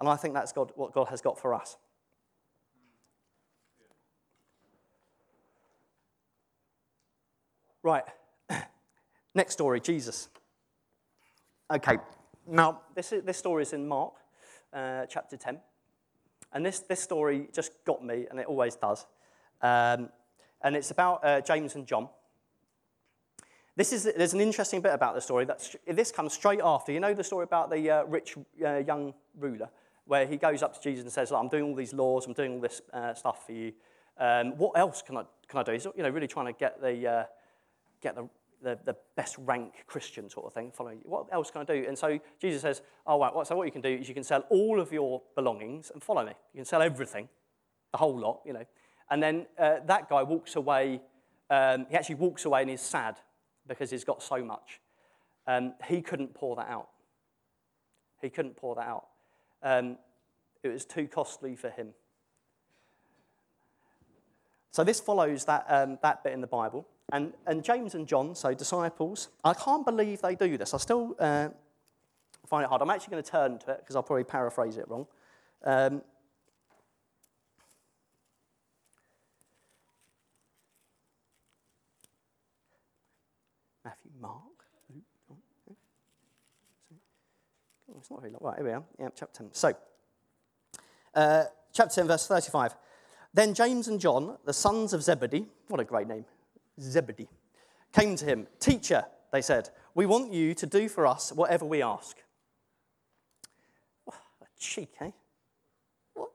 And 0.00 0.08
I 0.08 0.16
think 0.16 0.34
that's 0.34 0.52
God, 0.52 0.72
what 0.74 0.92
God 0.92 1.08
has 1.08 1.20
got 1.20 1.38
for 1.38 1.54
us. 1.54 1.76
Right. 7.82 8.04
Next 9.34 9.54
story 9.54 9.80
Jesus. 9.80 10.28
Okay. 11.70 11.98
Now, 12.46 12.82
this, 12.94 13.12
is, 13.12 13.22
this 13.22 13.38
story 13.38 13.62
is 13.62 13.72
in 13.72 13.88
Mark 13.88 14.14
uh, 14.72 15.06
chapter 15.06 15.36
10. 15.36 15.58
And 16.52 16.66
this, 16.66 16.80
this 16.80 17.00
story 17.00 17.48
just 17.52 17.72
got 17.84 18.04
me, 18.04 18.26
and 18.30 18.38
it 18.38 18.46
always 18.46 18.76
does. 18.76 19.06
Um, 19.62 20.10
and 20.60 20.76
it's 20.76 20.90
about 20.90 21.24
uh, 21.24 21.40
James 21.40 21.74
and 21.76 21.86
John. 21.86 22.08
This 23.74 23.92
is, 23.92 24.04
there's 24.04 24.34
an 24.34 24.40
interesting 24.40 24.82
bit 24.82 24.92
about 24.92 25.14
the 25.14 25.20
story. 25.20 25.46
That 25.46 25.66
this 25.86 26.12
comes 26.12 26.34
straight 26.34 26.60
after. 26.62 26.92
You 26.92 27.00
know 27.00 27.14
the 27.14 27.24
story 27.24 27.44
about 27.44 27.70
the 27.70 27.90
uh, 27.90 28.04
rich 28.04 28.36
uh, 28.62 28.78
young 28.78 29.14
ruler, 29.38 29.70
where 30.04 30.26
he 30.26 30.36
goes 30.36 30.62
up 30.62 30.74
to 30.74 30.80
Jesus 30.82 31.04
and 31.04 31.12
says, 31.12 31.32
I'm 31.32 31.48
doing 31.48 31.64
all 31.64 31.74
these 31.74 31.94
laws, 31.94 32.26
I'm 32.26 32.34
doing 32.34 32.52
all 32.52 32.60
this 32.60 32.82
uh, 32.92 33.14
stuff 33.14 33.46
for 33.46 33.52
you. 33.52 33.72
Um, 34.18 34.58
what 34.58 34.76
else 34.76 35.00
can 35.00 35.16
I, 35.16 35.24
can 35.48 35.60
I 35.60 35.62
do? 35.62 35.72
He's 35.72 35.86
you 35.86 36.02
know, 36.02 36.10
really 36.10 36.28
trying 36.28 36.46
to 36.46 36.52
get 36.52 36.82
the, 36.82 37.08
uh, 37.08 37.24
get 38.02 38.14
the, 38.14 38.28
the, 38.62 38.78
the, 38.84 38.96
best 39.16 39.36
rank 39.38 39.84
Christian 39.86 40.30
sort 40.30 40.46
of 40.46 40.54
thing, 40.54 40.70
following 40.72 40.98
you. 40.98 41.04
What 41.10 41.26
else 41.32 41.50
can 41.50 41.60
I 41.60 41.64
do? 41.64 41.84
And 41.86 41.98
so 41.98 42.18
Jesus 42.40 42.62
says, 42.62 42.82
oh, 43.06 43.20
right, 43.20 43.34
well, 43.34 43.44
so 43.44 43.56
what 43.56 43.66
you 43.66 43.72
can 43.72 43.82
do 43.82 43.90
is 43.90 44.08
you 44.08 44.14
can 44.14 44.24
sell 44.24 44.44
all 44.48 44.80
of 44.80 44.92
your 44.92 45.20
belongings 45.34 45.90
and 45.92 46.02
follow 46.02 46.24
me. 46.24 46.32
You 46.54 46.58
can 46.58 46.64
sell 46.64 46.80
everything, 46.80 47.28
the 47.90 47.98
whole 47.98 48.18
lot, 48.18 48.40
you 48.46 48.52
know. 48.52 48.64
And 49.10 49.22
then 49.22 49.46
uh, 49.58 49.76
that 49.86 50.08
guy 50.08 50.22
walks 50.22 50.56
away, 50.56 51.00
um, 51.50 51.86
he 51.90 51.96
actually 51.96 52.14
walks 52.14 52.44
away 52.44 52.62
and 52.62 52.70
is 52.70 52.80
sad 52.80 53.16
because 53.66 53.90
he's 53.90 54.04
got 54.04 54.22
so 54.22 54.42
much. 54.44 54.80
Um, 55.46 55.74
he 55.86 56.00
couldn't 56.00 56.34
pour 56.34 56.56
that 56.56 56.68
out. 56.68 56.88
He 58.20 58.30
couldn't 58.30 58.56
pour 58.56 58.74
that 58.76 58.86
out. 58.86 59.06
Um, 59.62 59.98
it 60.62 60.68
was 60.68 60.84
too 60.84 61.08
costly 61.08 61.56
for 61.56 61.70
him. 61.70 61.88
So 64.70 64.84
this 64.84 65.00
follows 65.00 65.44
that, 65.44 65.66
um, 65.68 65.98
that 66.02 66.24
bit 66.24 66.32
in 66.32 66.40
the 66.40 66.46
Bible. 66.46 66.86
And, 67.12 67.34
and 67.46 67.62
James 67.62 67.94
and 67.94 68.08
John, 68.08 68.34
so 68.34 68.54
disciples, 68.54 69.28
I 69.44 69.52
can't 69.52 69.84
believe 69.84 70.22
they 70.22 70.34
do 70.34 70.56
this. 70.56 70.72
I 70.72 70.78
still 70.78 71.14
uh, 71.18 71.48
find 72.46 72.64
it 72.64 72.68
hard. 72.68 72.80
I'm 72.80 72.88
actually 72.88 73.10
going 73.10 73.22
to 73.22 73.30
turn 73.30 73.58
to 73.58 73.72
it 73.72 73.80
because 73.80 73.96
I'll 73.96 74.02
probably 74.02 74.24
paraphrase 74.24 74.78
it 74.78 74.88
wrong. 74.88 75.06
Um, 75.62 76.00
Matthew, 83.84 84.10
Mark, 84.18 84.42
Oh, 87.90 87.98
it's 87.98 88.10
not 88.10 88.20
very 88.22 88.32
long. 88.32 88.40
Right, 88.40 88.56
here 88.56 88.64
we 88.64 88.72
are. 88.72 88.84
Yeah, 88.98 89.08
chapter 89.14 89.42
10. 89.42 89.50
So, 89.52 89.74
uh, 91.14 91.44
chapter 91.74 91.96
10, 91.96 92.06
verse 92.06 92.26
35. 92.26 92.74
Then 93.34 93.52
James 93.52 93.88
and 93.88 94.00
John, 94.00 94.38
the 94.46 94.54
sons 94.54 94.94
of 94.94 95.02
Zebedee, 95.02 95.44
what 95.68 95.78
a 95.78 95.84
great 95.84 96.08
name, 96.08 96.24
Zebedee, 96.82 97.28
came 97.92 98.16
to 98.16 98.24
him. 98.24 98.46
Teacher, 98.58 99.04
they 99.32 99.42
said, 99.42 99.70
we 99.94 100.06
want 100.06 100.32
you 100.32 100.54
to 100.54 100.66
do 100.66 100.88
for 100.88 101.06
us 101.06 101.32
whatever 101.32 101.64
we 101.64 101.82
ask. 101.82 102.16
a 104.08 104.46
cheek, 104.58 104.90
eh? 105.00 105.10
What? 106.14 106.30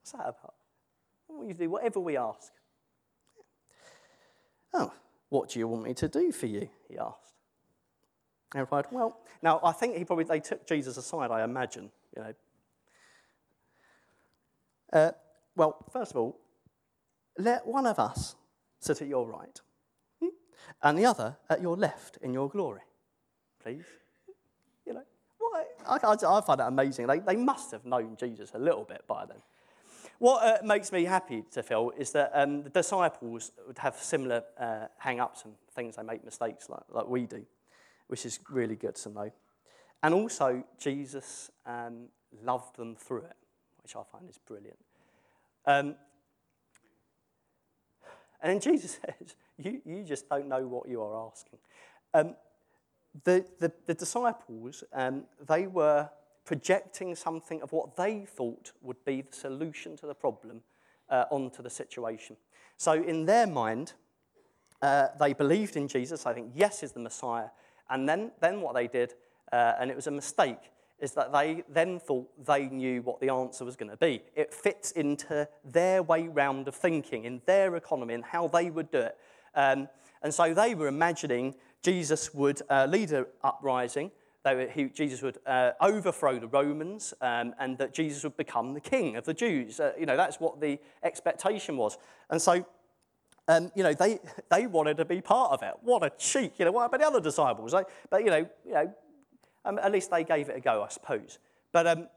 What's 0.00 0.12
that 0.12 0.20
about? 0.20 0.54
I 1.28 1.32
want 1.32 1.48
you 1.48 1.54
to 1.54 1.58
do 1.60 1.70
whatever 1.70 2.00
we 2.00 2.16
ask. 2.16 2.52
Oh, 4.74 4.92
what 5.28 5.50
do 5.50 5.58
you 5.58 5.68
want 5.68 5.84
me 5.84 5.94
to 5.94 6.08
do 6.08 6.32
for 6.32 6.46
you? 6.46 6.68
He 6.88 6.98
asked. 6.98 7.34
He 8.52 8.60
replied, 8.60 8.86
Well, 8.90 9.18
now 9.42 9.60
I 9.62 9.72
think 9.72 9.96
he 9.96 10.04
probably 10.04 10.24
they 10.24 10.40
took 10.40 10.66
Jesus 10.66 10.96
aside, 10.96 11.30
I 11.30 11.44
imagine, 11.44 11.90
you 12.16 12.22
know. 12.22 12.34
Uh, 14.92 15.12
well, 15.56 15.84
first 15.92 16.10
of 16.10 16.16
all, 16.16 16.40
let 17.38 17.66
one 17.66 17.86
of 17.86 17.98
us 17.98 18.34
sit 18.80 19.02
at 19.02 19.08
your 19.08 19.26
right, 19.26 19.60
hmm, 20.20 20.28
and 20.82 20.98
the 20.98 21.06
other 21.06 21.36
at 21.48 21.60
your 21.60 21.76
left 21.76 22.18
in 22.22 22.34
your 22.34 22.48
glory, 22.48 22.82
please. 23.62 23.84
You 24.86 24.94
know, 24.94 25.04
why? 25.38 25.64
I, 25.86 25.98
I, 26.02 26.38
I 26.38 26.40
find 26.40 26.60
that 26.60 26.68
amazing. 26.68 27.06
They, 27.06 27.20
they 27.20 27.36
must 27.36 27.70
have 27.70 27.84
known 27.84 28.16
Jesus 28.18 28.50
a 28.54 28.58
little 28.58 28.84
bit 28.84 29.02
by 29.06 29.26
then. 29.26 29.38
What 30.18 30.42
uh, 30.44 30.58
makes 30.62 30.92
me 30.92 31.04
happy 31.04 31.44
to 31.52 31.62
feel 31.62 31.92
is 31.96 32.12
that 32.12 32.30
um, 32.34 32.62
the 32.62 32.68
disciples 32.68 33.52
would 33.66 33.78
have 33.78 33.96
similar 33.96 34.44
uh, 34.58 34.86
hang 34.98 35.18
ups 35.18 35.44
and 35.44 35.54
things, 35.74 35.96
they 35.96 36.02
make 36.02 36.24
mistakes 36.24 36.68
like, 36.68 36.82
like 36.90 37.08
we 37.08 37.24
do, 37.24 37.46
which 38.08 38.26
is 38.26 38.38
really 38.50 38.76
good 38.76 38.96
to 38.96 39.08
know. 39.08 39.32
And 40.02 40.12
also, 40.12 40.62
Jesus 40.78 41.50
um, 41.64 42.08
loved 42.44 42.76
them 42.76 42.96
through 42.96 43.22
it, 43.22 43.36
which 43.82 43.96
I 43.96 44.02
find 44.12 44.28
is 44.28 44.38
brilliant. 44.38 44.78
Um, 45.64 45.94
and 48.42 48.52
then 48.52 48.60
Jesus 48.60 48.98
says, 49.06 49.34
you, 49.58 49.80
you 49.84 50.04
just 50.04 50.28
don't 50.28 50.48
know 50.48 50.66
what 50.66 50.88
you 50.88 51.02
are 51.02 51.26
asking. 51.26 51.58
Um, 52.14 52.34
the, 53.24 53.44
the, 53.58 53.72
the, 53.86 53.94
disciples, 53.94 54.84
um, 54.92 55.24
they 55.48 55.66
were 55.66 56.08
projecting 56.44 57.14
something 57.14 57.60
of 57.62 57.72
what 57.72 57.96
they 57.96 58.24
thought 58.24 58.72
would 58.82 59.04
be 59.04 59.22
the 59.22 59.36
solution 59.36 59.96
to 59.96 60.06
the 60.06 60.14
problem 60.14 60.62
uh, 61.08 61.24
onto 61.30 61.62
the 61.62 61.70
situation. 61.70 62.36
So, 62.76 62.92
in 62.92 63.26
their 63.26 63.46
mind, 63.46 63.94
uh, 64.80 65.08
they 65.18 65.32
believed 65.32 65.76
in 65.76 65.88
Jesus. 65.88 66.24
I 66.24 66.32
think, 66.32 66.52
yes, 66.54 66.82
is 66.82 66.92
the 66.92 67.00
Messiah. 67.00 67.48
And 67.88 68.08
then, 68.08 68.30
then 68.40 68.60
what 68.60 68.74
they 68.74 68.86
did, 68.86 69.14
uh, 69.52 69.74
and 69.78 69.90
it 69.90 69.96
was 69.96 70.06
a 70.06 70.12
mistake, 70.12 70.70
is 71.00 71.12
that 71.12 71.32
they 71.32 71.62
then 71.68 71.98
thought 71.98 72.28
they 72.46 72.68
knew 72.68 73.02
what 73.02 73.20
the 73.20 73.30
answer 73.30 73.64
was 73.64 73.76
going 73.76 73.90
to 73.90 73.96
be. 73.96 74.22
It 74.34 74.52
fits 74.52 74.92
into 74.92 75.48
their 75.64 76.02
way 76.02 76.28
round 76.28 76.68
of 76.68 76.74
thinking, 76.74 77.24
in 77.24 77.40
their 77.46 77.76
economy, 77.76 78.14
and 78.14 78.24
how 78.24 78.48
they 78.48 78.70
would 78.70 78.90
do 78.90 78.98
it. 78.98 79.16
Um, 79.54 79.88
and 80.22 80.32
so 80.32 80.54
they 80.54 80.74
were 80.74 80.88
imagining 80.88 81.54
Jesus 81.82 82.34
would 82.34 82.60
uh, 82.68 82.86
lead 82.88 83.12
an 83.12 83.26
uprising, 83.42 84.10
that 84.42 84.70
he, 84.70 84.84
Jesus 84.84 85.22
would 85.22 85.38
uh, 85.46 85.72
overthrow 85.80 86.38
the 86.38 86.46
Romans, 86.46 87.14
um, 87.20 87.54
and 87.58 87.78
that 87.78 87.94
Jesus 87.94 88.22
would 88.24 88.36
become 88.36 88.74
the 88.74 88.80
king 88.80 89.16
of 89.16 89.24
the 89.24 89.34
Jews. 89.34 89.80
Uh, 89.80 89.92
you 89.98 90.06
know, 90.06 90.16
that's 90.16 90.40
what 90.40 90.60
the 90.60 90.78
expectation 91.02 91.76
was. 91.76 91.98
And 92.28 92.40
so 92.40 92.64
um, 93.48 93.72
you 93.74 93.82
know, 93.82 93.92
they, 93.92 94.20
they 94.48 94.66
wanted 94.66 94.96
to 94.98 95.04
be 95.04 95.20
part 95.20 95.52
of 95.52 95.62
it. 95.62 95.74
What 95.82 96.04
a 96.04 96.10
cheek. 96.10 96.54
You 96.58 96.66
know, 96.66 96.72
what 96.72 96.86
about 96.86 97.00
the 97.00 97.06
other 97.06 97.20
disciples? 97.20 97.72
Like, 97.72 97.88
but, 98.08 98.24
you 98.24 98.30
know, 98.30 98.48
you 98.64 98.72
know 98.74 98.94
um, 99.64 99.78
at 99.78 99.92
least 99.92 100.10
they 100.10 100.24
gave 100.24 100.48
it 100.48 100.56
a 100.56 100.60
go, 100.60 100.82
I 100.82 100.88
suppose. 100.88 101.38
But 101.72 101.86
um, 101.86 102.08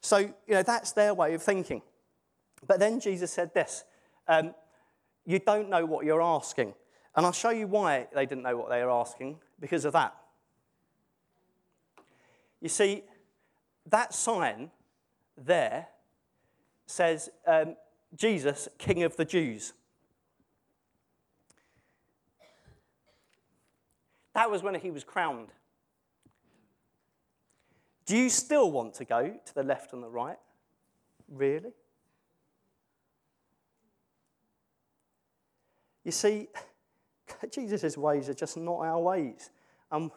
so, 0.00 0.18
you 0.18 0.34
know, 0.48 0.62
that's 0.62 0.92
their 0.92 1.14
way 1.14 1.34
of 1.34 1.42
thinking. 1.42 1.82
But 2.66 2.78
then 2.78 3.00
Jesus 3.00 3.32
said 3.32 3.52
this 3.54 3.84
um, 4.28 4.54
You 5.24 5.38
don't 5.38 5.68
know 5.68 5.84
what 5.84 6.04
you're 6.04 6.22
asking. 6.22 6.74
And 7.14 7.26
I'll 7.26 7.32
show 7.32 7.50
you 7.50 7.66
why 7.66 8.08
they 8.14 8.24
didn't 8.24 8.42
know 8.42 8.56
what 8.56 8.70
they 8.70 8.82
were 8.82 8.90
asking 8.90 9.38
because 9.60 9.84
of 9.84 9.92
that. 9.92 10.14
You 12.60 12.68
see, 12.68 13.02
that 13.90 14.14
sign 14.14 14.70
there 15.36 15.88
says 16.86 17.30
um, 17.46 17.76
Jesus, 18.14 18.68
King 18.78 19.02
of 19.02 19.16
the 19.16 19.24
Jews. 19.24 19.72
That 24.34 24.50
was 24.50 24.62
when 24.62 24.74
he 24.76 24.90
was 24.90 25.04
crowned. 25.04 25.48
Do 28.06 28.16
you 28.16 28.28
still 28.28 28.70
want 28.70 28.94
to 28.94 29.04
go 29.04 29.34
to 29.44 29.54
the 29.54 29.62
left 29.62 29.92
and 29.92 30.02
the 30.02 30.08
right? 30.08 30.38
Really? 31.28 31.72
You 36.04 36.12
see, 36.12 36.48
Jesus' 37.50 37.96
ways 37.96 38.28
are 38.28 38.34
just 38.34 38.56
not 38.56 38.80
our 38.80 38.98
ways. 38.98 39.50
And 39.90 40.10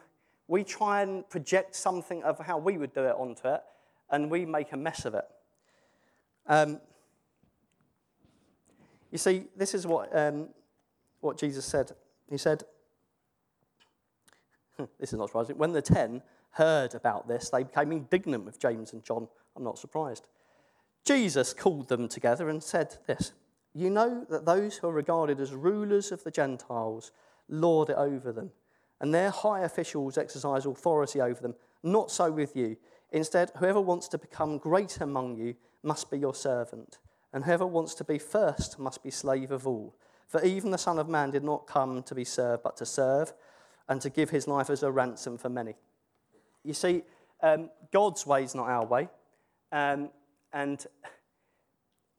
we 0.47 0.63
try 0.63 1.01
and 1.01 1.27
project 1.29 1.75
something 1.75 2.23
of 2.23 2.39
how 2.39 2.57
we 2.57 2.77
would 2.77 2.93
do 2.93 3.03
it 3.05 3.15
onto 3.17 3.47
it, 3.47 3.61
and 4.09 4.29
we 4.29 4.45
make 4.45 4.71
a 4.71 4.77
mess 4.77 5.05
of 5.05 5.15
it. 5.15 5.25
Um, 6.47 6.79
you 9.11 9.17
see, 9.17 9.45
this 9.55 9.73
is 9.73 9.87
what, 9.87 10.15
um, 10.15 10.49
what 11.21 11.37
Jesus 11.37 11.65
said. 11.65 11.91
He 12.29 12.37
said, 12.37 12.63
this 14.99 15.13
is 15.13 15.19
not 15.19 15.29
surprising, 15.29 15.57
when 15.57 15.71
the 15.71 15.81
ten 15.81 16.21
heard 16.55 16.95
about 16.95 17.27
this, 17.27 17.49
they 17.49 17.63
became 17.63 17.91
indignant 17.91 18.45
with 18.45 18.59
James 18.59 18.93
and 18.93 19.03
John. 19.03 19.27
I'm 19.55 19.63
not 19.63 19.77
surprised. 19.77 20.27
Jesus 21.05 21.53
called 21.53 21.87
them 21.87 22.07
together 22.07 22.49
and 22.49 22.61
said 22.61 22.97
this 23.07 23.33
You 23.73 23.89
know 23.89 24.25
that 24.29 24.45
those 24.45 24.77
who 24.77 24.87
are 24.87 24.93
regarded 24.93 25.39
as 25.39 25.53
rulers 25.53 26.11
of 26.11 26.23
the 26.23 26.31
Gentiles 26.31 27.11
lord 27.47 27.89
it 27.89 27.97
over 27.97 28.31
them, 28.31 28.51
and 28.99 29.13
their 29.13 29.29
high 29.29 29.61
officials 29.61 30.17
exercise 30.17 30.65
authority 30.65 31.21
over 31.21 31.41
them. 31.41 31.55
Not 31.83 32.09
so 32.09 32.31
with 32.31 32.55
you. 32.55 32.77
Instead, 33.11 33.51
whoever 33.57 33.79
wants 33.79 34.07
to 34.09 34.17
become 34.17 34.57
great 34.57 34.99
among 34.99 35.37
you 35.37 35.55
must 35.83 36.09
be 36.09 36.17
your 36.17 36.33
servant, 36.33 36.97
and 37.31 37.45
whoever 37.45 37.65
wants 37.65 37.93
to 37.95 38.03
be 38.03 38.17
first 38.17 38.79
must 38.79 39.03
be 39.03 39.11
slave 39.11 39.51
of 39.51 39.67
all. 39.67 39.95
For 40.27 40.43
even 40.43 40.71
the 40.71 40.77
Son 40.77 40.97
of 40.97 41.07
Man 41.07 41.29
did 41.29 41.43
not 41.43 41.67
come 41.67 42.01
to 42.03 42.15
be 42.15 42.25
served, 42.25 42.63
but 42.63 42.75
to 42.77 42.85
serve, 42.85 43.33
and 43.87 44.01
to 44.01 44.09
give 44.09 44.31
his 44.31 44.47
life 44.47 44.71
as 44.71 44.81
a 44.81 44.91
ransom 44.91 45.37
for 45.37 45.49
many. 45.49 45.75
You 46.65 46.73
see, 46.73 47.03
um, 47.41 47.69
God's 47.91 48.25
way 48.25 48.43
is 48.43 48.55
not 48.55 48.67
our 48.67 48.85
way. 48.85 49.07
Um, 49.71 50.09
and 50.51 50.85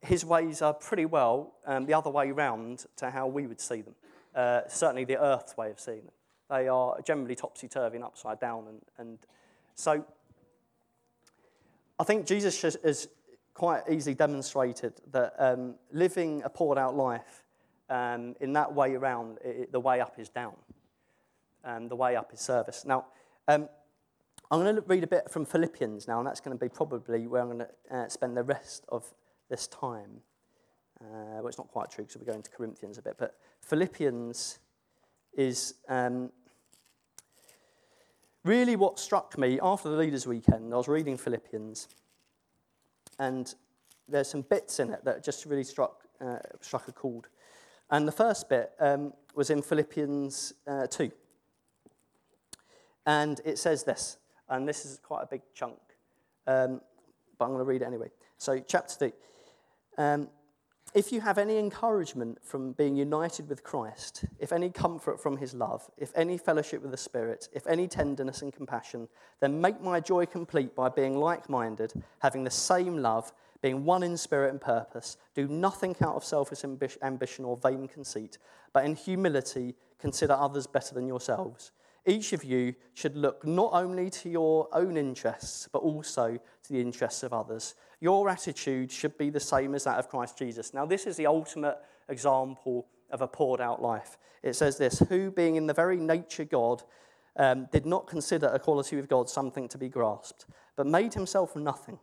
his 0.01 0.23
ways 0.23 0.61
are 0.61 0.73
pretty 0.73 1.05
well 1.05 1.55
um, 1.65 1.85
the 1.85 1.93
other 1.93 2.09
way 2.09 2.31
round 2.31 2.85
to 2.97 3.09
how 3.09 3.27
we 3.27 3.47
would 3.47 3.59
see 3.59 3.81
them. 3.81 3.95
Uh, 4.33 4.61
certainly 4.67 5.03
the 5.03 5.21
earth's 5.21 5.57
way 5.57 5.71
of 5.71 5.79
seeing 5.79 6.03
them. 6.05 6.13
They 6.49 6.67
are 6.67 7.01
generally 7.01 7.35
topsy 7.35 7.67
turvy 7.67 7.97
and 7.97 8.05
upside 8.05 8.39
down. 8.39 8.67
And, 8.67 8.81
and 8.97 9.19
so 9.75 10.05
I 11.99 12.03
think 12.03 12.25
Jesus 12.25 12.61
has 12.61 13.07
quite 13.53 13.83
easily 13.89 14.13
demonstrated 14.13 14.93
that 15.11 15.33
um, 15.39 15.75
living 15.91 16.43
a 16.43 16.49
poured 16.49 16.77
out 16.77 16.95
life 16.95 17.43
um, 17.89 18.35
in 18.39 18.53
that 18.53 18.73
way 18.73 18.93
around, 18.93 19.39
it, 19.43 19.71
the 19.71 19.79
way 19.79 19.99
up 19.99 20.19
is 20.19 20.29
down. 20.29 20.53
And 21.63 21.89
the 21.89 21.95
way 21.95 22.15
up 22.15 22.31
is 22.33 22.39
service. 22.39 22.85
Now, 22.85 23.07
um, 23.47 23.67
I'm 24.49 24.63
going 24.63 24.75
to 24.77 24.81
read 24.81 25.03
a 25.03 25.07
bit 25.07 25.29
from 25.29 25.45
Philippians 25.45 26.07
now, 26.07 26.19
and 26.19 26.27
that's 26.27 26.39
going 26.39 26.57
to 26.57 26.63
be 26.63 26.69
probably 26.69 27.27
where 27.27 27.41
I'm 27.41 27.47
going 27.47 27.65
to 27.65 27.95
uh, 27.95 28.07
spend 28.07 28.37
the 28.37 28.43
rest 28.43 28.85
of 28.87 29.13
this 29.49 29.67
time. 29.67 30.21
Uh, 31.01 31.39
well, 31.39 31.47
it's 31.47 31.57
not 31.57 31.67
quite 31.67 31.91
true 31.91 32.05
because 32.05 32.17
we're 32.17 32.31
going 32.31 32.43
to 32.43 32.49
Corinthians 32.49 32.97
a 32.97 33.01
bit, 33.01 33.15
but 33.17 33.35
Philippians 33.59 34.59
is 35.35 35.73
um, 35.89 36.31
really 38.45 38.77
what 38.77 38.99
struck 38.99 39.37
me 39.37 39.59
after 39.61 39.89
the 39.89 39.97
Leaders' 39.97 40.25
Weekend. 40.25 40.73
I 40.73 40.77
was 40.77 40.87
reading 40.87 41.17
Philippians, 41.17 41.89
and 43.19 43.53
there's 44.07 44.29
some 44.29 44.43
bits 44.43 44.79
in 44.79 44.91
it 44.91 45.03
that 45.03 45.25
just 45.25 45.45
really 45.45 45.65
struck, 45.65 46.05
uh, 46.21 46.39
struck 46.61 46.87
a 46.87 46.93
chord. 46.93 47.25
And 47.91 48.07
the 48.07 48.13
first 48.13 48.47
bit 48.47 48.71
um, 48.79 49.11
was 49.35 49.49
in 49.49 49.61
Philippians 49.61 50.53
uh, 50.65 50.87
2. 50.87 51.11
And 53.05 53.41
it 53.43 53.57
says 53.57 53.83
this 53.83 54.17
and 54.49 54.67
this 54.67 54.85
is 54.85 54.99
quite 54.99 55.23
a 55.23 55.27
big 55.27 55.41
chunk, 55.53 55.79
um, 56.45 56.81
but 57.37 57.45
I'm 57.45 57.51
going 57.51 57.59
to 57.59 57.65
read 57.65 57.81
it 57.81 57.85
anyway. 57.85 58.09
So, 58.37 58.59
chapter 58.59 58.93
3. 58.93 59.13
Um, 59.97 60.29
if 60.93 61.11
you 61.11 61.19
have 61.21 61.37
any 61.37 61.57
encouragement 61.57 62.37
from 62.41 62.71
being 62.71 62.95
united 62.95 63.49
with 63.49 63.63
Christ, 63.63 64.25
if 64.39 64.53
any 64.53 64.69
comfort 64.69 65.21
from 65.21 65.37
his 65.37 65.53
love, 65.53 65.89
if 65.97 66.11
any 66.15 66.37
fellowship 66.37 66.81
with 66.81 66.91
the 66.91 66.97
Spirit, 66.97 67.49
if 67.53 67.67
any 67.67 67.87
tenderness 67.87 68.41
and 68.41 68.53
compassion, 68.53 69.09
then 69.41 69.59
make 69.59 69.81
my 69.81 69.99
joy 69.99 70.25
complete 70.25 70.75
by 70.75 70.87
being 70.87 71.19
like 71.19 71.49
minded, 71.49 71.93
having 72.19 72.43
the 72.43 72.49
same 72.49 72.97
love, 72.97 73.33
being 73.61 73.83
one 73.83 74.01
in 74.01 74.15
spirit 74.15 74.51
and 74.51 74.61
purpose. 74.61 75.17
Do 75.35 75.47
nothing 75.47 75.95
out 76.01 76.15
of 76.15 76.23
selfish 76.23 76.63
ambition 77.01 77.43
or 77.43 77.57
vain 77.57 77.87
conceit, 77.87 78.37
but 78.71 78.85
in 78.85 78.95
humility 78.95 79.75
consider 79.99 80.33
others 80.33 80.67
better 80.67 80.93
than 80.93 81.07
yourselves 81.07 81.71
each 82.07 82.33
of 82.33 82.43
you 82.43 82.73
should 82.93 83.15
look 83.15 83.45
not 83.45 83.71
only 83.73 84.09
to 84.09 84.29
your 84.29 84.67
own 84.71 84.97
interests, 84.97 85.67
but 85.71 85.79
also 85.79 86.39
to 86.63 86.73
the 86.73 86.81
interests 86.81 87.23
of 87.23 87.33
others. 87.33 87.75
Your 87.99 88.29
attitude 88.29 88.91
should 88.91 89.17
be 89.17 89.29
the 89.29 89.39
same 89.39 89.75
as 89.75 89.83
that 89.83 89.99
of 89.99 90.09
Christ 90.09 90.37
Jesus. 90.37 90.73
Now, 90.73 90.85
this 90.85 91.05
is 91.05 91.17
the 91.17 91.27
ultimate 91.27 91.77
example 92.09 92.87
of 93.11 93.21
a 93.21 93.27
poured 93.27 93.61
out 93.61 93.81
life. 93.81 94.17
It 94.43 94.53
says 94.53 94.77
this 94.77 94.99
Who, 95.09 95.31
being 95.31 95.55
in 95.55 95.67
the 95.67 95.73
very 95.73 95.97
nature 95.97 96.45
God, 96.45 96.83
um, 97.35 97.67
did 97.71 97.85
not 97.85 98.07
consider 98.07 98.51
equality 98.53 98.95
with 98.95 99.09
God 99.09 99.29
something 99.29 99.67
to 99.69 99.77
be 99.77 99.89
grasped, 99.89 100.45
but 100.75 100.87
made 100.87 101.13
himself 101.13 101.55
nothing, 101.55 101.99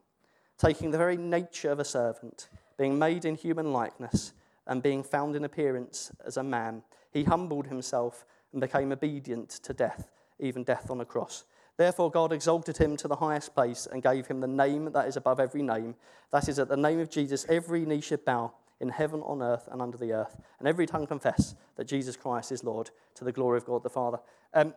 taking 0.59 0.91
the 0.91 0.99
very 0.99 1.17
nature 1.17 1.71
of 1.71 1.81
a 1.81 1.85
servant, 1.85 2.49
being 2.79 2.99
made 2.99 3.25
in 3.25 3.35
human 3.35 3.73
likeness, 3.73 4.33
and 4.67 4.83
being 4.83 5.03
found 5.03 5.37
in 5.37 5.45
appearance 5.45 6.11
as 6.25 6.37
a 6.37 6.43
man, 6.43 6.83
he 7.11 7.25
humbled 7.25 7.67
himself 7.67 8.25
and 8.55 8.61
became 8.61 8.93
obedient 8.93 9.51
to 9.51 9.75
death, 9.75 10.11
even 10.39 10.65
death 10.65 10.89
on 10.91 11.01
a 11.01 11.05
cross. 11.05 11.45
Therefore, 11.77 12.11
God 12.11 12.33
exalted 12.33 12.77
him 12.77 12.97
to 12.99 13.09
the 13.09 13.17
highest 13.17 13.53
place 13.53 13.89
and 13.91 14.03
gave 14.03 14.29
him 14.29 14.41
the 14.41 14.47
name 14.47 14.93
that 14.93 15.09
is 15.09 15.17
above 15.17 15.41
every 15.41 15.63
name. 15.63 15.97
That 16.31 16.49
is, 16.49 16.61
at 16.61 16.69
the 16.69 16.77
name 16.77 17.01
of 17.01 17.11
Jesus, 17.11 17.45
every 17.49 17.85
knee 17.85 18.01
should 18.01 18.25
bow 18.25 18.53
in 18.81 18.91
heaven, 18.91 19.23
on 19.23 19.43
earth, 19.43 19.69
and 19.73 19.83
under 19.83 19.99
the 19.99 20.13
earth, 20.13 20.37
and 20.59 20.69
every 20.69 20.87
tongue 20.87 21.07
confess 21.07 21.57
that 21.77 21.87
Jesus 21.87 22.17
Christ 22.17 22.53
is 22.53 22.63
Lord 22.63 22.91
to 23.17 23.25
the 23.25 23.33
glory 23.33 23.59
of 23.59 23.65
God 23.65 23.83
the 23.83 23.91
Father. 23.91 24.19
Um, 24.53 24.73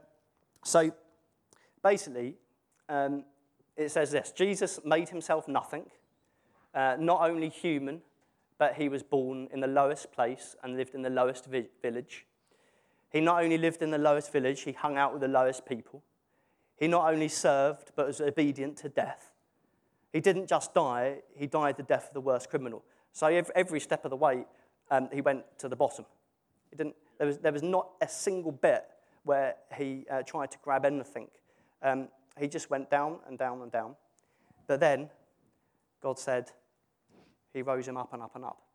so, 0.64 0.92
basically, 1.84 2.36
um, 2.90 3.26
it 3.76 3.90
says 3.90 4.12
this 4.12 4.32
Jesus 4.32 4.80
made 4.84 5.10
himself 5.10 5.48
nothing, 5.48 5.86
uh, 6.74 6.96
not 7.00 7.30
only 7.30 7.50
human, 7.50 8.02
but 8.58 8.74
he 8.74 8.90
was 8.90 9.04
born 9.04 9.48
in 9.52 9.60
the 9.60 9.68
lowest 9.68 10.12
place 10.12 10.56
and 10.64 10.78
lived 10.78 10.96
in 10.96 11.04
the 11.04 11.12
lowest 11.12 11.46
vi- 11.46 11.70
village. 11.82 12.26
He 13.10 13.22
not 13.22 13.44
only 13.44 13.58
lived 13.58 13.82
in 13.82 13.92
the 13.92 13.98
lowest 13.98 14.32
village, 14.32 14.62
he 14.62 14.74
hung 14.74 14.98
out 14.98 15.14
with 15.14 15.22
the 15.22 15.28
lowest 15.28 15.66
people. 15.66 16.04
He 16.78 16.88
not 16.88 17.12
only 17.12 17.28
served, 17.28 17.92
but 17.96 18.08
was 18.08 18.22
obedient 18.22 18.78
to 18.78 18.90
death. 18.90 19.32
He 20.14 20.20
didn't 20.20 20.48
just 20.48 20.74
die, 20.74 21.20
he 21.36 21.48
died 21.48 21.78
the 21.78 21.84
death 21.84 22.08
of 22.08 22.14
the 22.14 22.22
worst 22.22 22.50
criminal. 22.50 22.84
So 23.14 23.28
every 23.56 23.80
step 23.80 24.06
of 24.06 24.12
the 24.12 24.18
way, 24.18 24.46
um, 24.92 25.10
he 25.12 25.22
went 25.22 25.44
to 25.60 25.70
the 25.70 25.76
bottom. 25.76 26.06
There, 26.76 26.94
was, 27.20 27.40
there 27.40 27.52
was 27.52 27.64
not 27.64 27.90
a 28.02 28.08
single 28.08 28.52
bit 28.52 28.86
where 29.24 29.56
he 29.76 30.06
uh, 30.10 30.22
tried 30.24 30.52
to 30.52 30.58
grab 30.64 30.86
anything. 30.86 31.28
Um, 31.82 32.10
he 32.40 32.48
just 32.48 32.70
went 32.70 32.92
down 32.92 33.20
and 33.28 33.38
down 33.38 33.62
and 33.62 33.72
down. 33.72 33.96
But 34.68 34.80
then, 34.80 35.10
God 36.02 36.20
said, 36.20 36.52
He 37.54 37.62
rose 37.62 37.88
him 37.88 37.98
up 37.98 38.14
and 38.14 38.22
up 38.22 38.36
and 38.36 38.46
up 38.46 38.67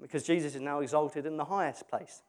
because 0.00 0.24
Jesus 0.24 0.54
is 0.54 0.60
now 0.60 0.80
exalted 0.80 1.26
in 1.26 1.36
the 1.36 1.44
highest 1.44 1.88
place. 1.88 2.22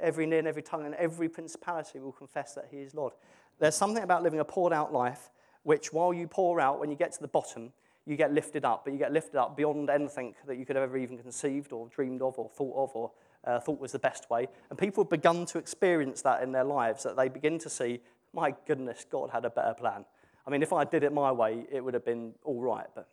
Every 0.00 0.26
knee 0.26 0.38
and 0.38 0.48
every 0.48 0.62
tongue 0.62 0.86
and 0.86 0.94
every 0.94 1.28
principality 1.28 1.98
will 1.98 2.12
confess 2.12 2.54
that 2.54 2.68
he 2.70 2.78
is 2.78 2.94
Lord. 2.94 3.12
There's 3.58 3.74
something 3.74 4.02
about 4.02 4.22
living 4.22 4.40
a 4.40 4.44
poured 4.44 4.72
out 4.72 4.92
life, 4.92 5.30
which 5.62 5.92
while 5.92 6.14
you 6.14 6.26
pour 6.26 6.60
out, 6.60 6.80
when 6.80 6.90
you 6.90 6.96
get 6.96 7.12
to 7.12 7.20
the 7.20 7.28
bottom, 7.28 7.72
you 8.06 8.16
get 8.16 8.32
lifted 8.32 8.64
up, 8.64 8.84
but 8.84 8.92
you 8.92 8.98
get 8.98 9.12
lifted 9.12 9.36
up 9.36 9.56
beyond 9.56 9.90
anything 9.90 10.34
that 10.46 10.56
you 10.56 10.64
could 10.64 10.76
have 10.76 10.82
ever 10.82 10.96
even 10.96 11.18
conceived 11.18 11.72
or 11.72 11.88
dreamed 11.88 12.22
of 12.22 12.38
or 12.38 12.48
thought 12.48 12.76
of 12.76 12.90
or 12.94 13.10
uh, 13.44 13.60
thought 13.60 13.80
was 13.80 13.92
the 13.92 13.98
best 13.98 14.28
way. 14.30 14.48
And 14.70 14.78
people 14.78 15.04
have 15.04 15.10
begun 15.10 15.46
to 15.46 15.58
experience 15.58 16.22
that 16.22 16.42
in 16.42 16.52
their 16.52 16.64
lives, 16.64 17.02
that 17.02 17.16
they 17.16 17.28
begin 17.28 17.58
to 17.58 17.70
see, 17.70 18.00
my 18.32 18.54
goodness, 18.66 19.04
God 19.10 19.30
had 19.30 19.44
a 19.44 19.50
better 19.50 19.74
plan. 19.74 20.04
I 20.46 20.50
mean, 20.50 20.62
if 20.62 20.72
I 20.72 20.84
did 20.84 21.04
it 21.04 21.12
my 21.12 21.30
way, 21.30 21.66
it 21.70 21.84
would 21.84 21.94
have 21.94 22.04
been 22.04 22.32
all 22.44 22.60
right, 22.60 22.86
but 22.94 23.08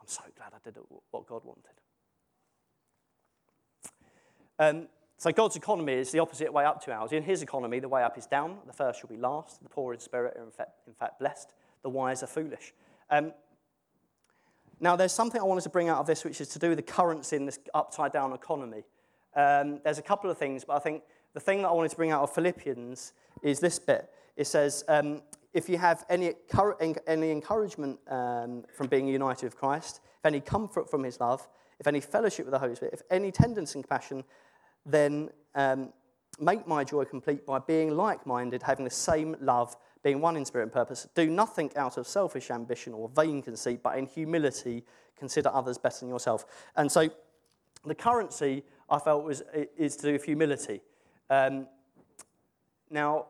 I'm 0.00 0.06
so 0.06 0.22
glad 0.36 0.52
I 0.54 0.58
did 0.62 0.76
it 0.76 0.82
what 1.10 1.26
God 1.26 1.42
wanted. 1.44 1.72
Um, 4.58 4.88
so 5.16 5.30
God's 5.32 5.56
economy 5.56 5.94
is 5.94 6.10
the 6.10 6.18
opposite 6.18 6.52
way 6.52 6.64
up 6.64 6.84
to 6.84 6.92
ours. 6.92 7.12
In 7.12 7.22
his 7.22 7.42
economy, 7.42 7.78
the 7.78 7.88
way 7.88 8.02
up 8.02 8.18
is 8.18 8.26
down. 8.26 8.58
The 8.66 8.72
first 8.72 9.00
shall 9.00 9.08
be 9.08 9.16
last. 9.16 9.62
The 9.62 9.68
poor 9.68 9.94
in 9.94 10.00
spirit 10.00 10.36
are 10.36 10.44
in 10.44 10.50
fact, 10.50 10.72
in 10.86 10.94
fact 10.94 11.18
blessed. 11.18 11.52
The 11.82 11.88
wise 11.88 12.22
are 12.22 12.26
foolish. 12.26 12.74
Um, 13.10 13.32
now, 14.80 14.96
there's 14.96 15.12
something 15.12 15.40
I 15.40 15.44
wanted 15.44 15.62
to 15.62 15.70
bring 15.70 15.88
out 15.88 15.98
of 15.98 16.06
this, 16.06 16.24
which 16.24 16.40
is 16.40 16.48
to 16.48 16.58
do 16.58 16.68
with 16.70 16.78
the 16.78 16.82
currency 16.82 17.36
in 17.36 17.46
this 17.46 17.58
upside 17.74 18.12
down 18.12 18.32
economy. 18.32 18.82
Um, 19.36 19.80
there's 19.84 19.98
a 19.98 20.02
couple 20.02 20.30
of 20.30 20.36
things, 20.36 20.64
but 20.64 20.74
I 20.74 20.78
think 20.78 21.02
the 21.32 21.40
thing 21.40 21.62
that 21.62 21.68
I 21.68 21.72
wanted 21.72 21.90
to 21.90 21.96
bring 21.96 22.10
out 22.10 22.22
of 22.22 22.34
Philippians 22.34 23.12
is 23.42 23.60
this 23.60 23.78
bit. 23.78 24.10
It 24.36 24.46
says, 24.46 24.84
um, 24.88 25.22
if 25.52 25.68
you 25.68 25.78
have 25.78 26.04
any, 26.08 26.34
any 27.06 27.30
encouragement 27.30 27.98
um, 28.08 28.64
from 28.74 28.88
being 28.88 29.06
united 29.06 29.44
with 29.44 29.56
Christ, 29.56 30.00
if 30.18 30.26
any 30.26 30.40
comfort 30.40 30.90
from 30.90 31.04
his 31.04 31.20
love, 31.20 31.48
if 31.78 31.86
any 31.86 32.00
fellowship 32.00 32.46
with 32.46 32.52
the 32.52 32.58
Holy 32.58 32.74
Spirit, 32.74 32.94
if 32.94 33.02
any 33.10 33.30
tenderness 33.30 33.74
and 33.74 33.84
compassion, 33.84 34.24
then 34.86 35.30
um, 35.54 35.92
make 36.40 36.66
my 36.66 36.84
joy 36.84 37.04
complete 37.04 37.46
by 37.46 37.58
being 37.58 37.96
like 37.96 38.26
minded, 38.26 38.62
having 38.62 38.84
the 38.84 38.90
same 38.90 39.36
love, 39.40 39.76
being 40.02 40.20
one 40.20 40.36
in 40.36 40.44
spirit 40.44 40.64
and 40.64 40.72
purpose. 40.72 41.08
Do 41.14 41.30
nothing 41.30 41.70
out 41.76 41.96
of 41.96 42.06
selfish 42.06 42.50
ambition 42.50 42.92
or 42.92 43.08
vain 43.08 43.42
conceit, 43.42 43.82
but 43.82 43.96
in 43.98 44.06
humility 44.06 44.84
consider 45.16 45.50
others 45.52 45.78
better 45.78 46.00
than 46.00 46.08
yourself. 46.08 46.44
And 46.76 46.90
so 46.90 47.08
The 47.86 47.94
currency 47.94 48.64
I 48.88 48.98
felt 48.98 49.24
was 49.24 49.42
is 49.76 49.96
to 49.96 50.06
do 50.06 50.12
with 50.12 50.24
humility. 50.24 50.80
Um, 51.28 51.66
now, 52.90 53.26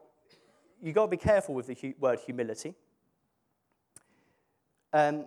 you've 0.81 0.95
got 0.95 1.07
to 1.07 1.11
be 1.11 1.17
careful 1.17 1.55
with 1.55 1.67
the 1.67 1.75
hu- 1.75 1.95
word 1.99 2.21
humility. 2.25 2.75
Um, 4.93 5.27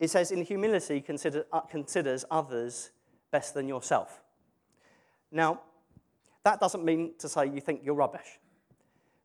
it 0.00 0.10
says, 0.10 0.30
in 0.30 0.42
humility, 0.44 1.00
consider, 1.00 1.44
uh, 1.52 1.60
considers 1.60 2.24
others 2.30 2.90
better 3.30 3.52
than 3.52 3.68
yourself. 3.68 4.22
Now, 5.30 5.60
that 6.44 6.60
doesn't 6.60 6.84
mean 6.84 7.12
to 7.18 7.28
say 7.28 7.46
you 7.46 7.60
think 7.60 7.82
you're 7.84 7.94
rubbish. 7.94 8.38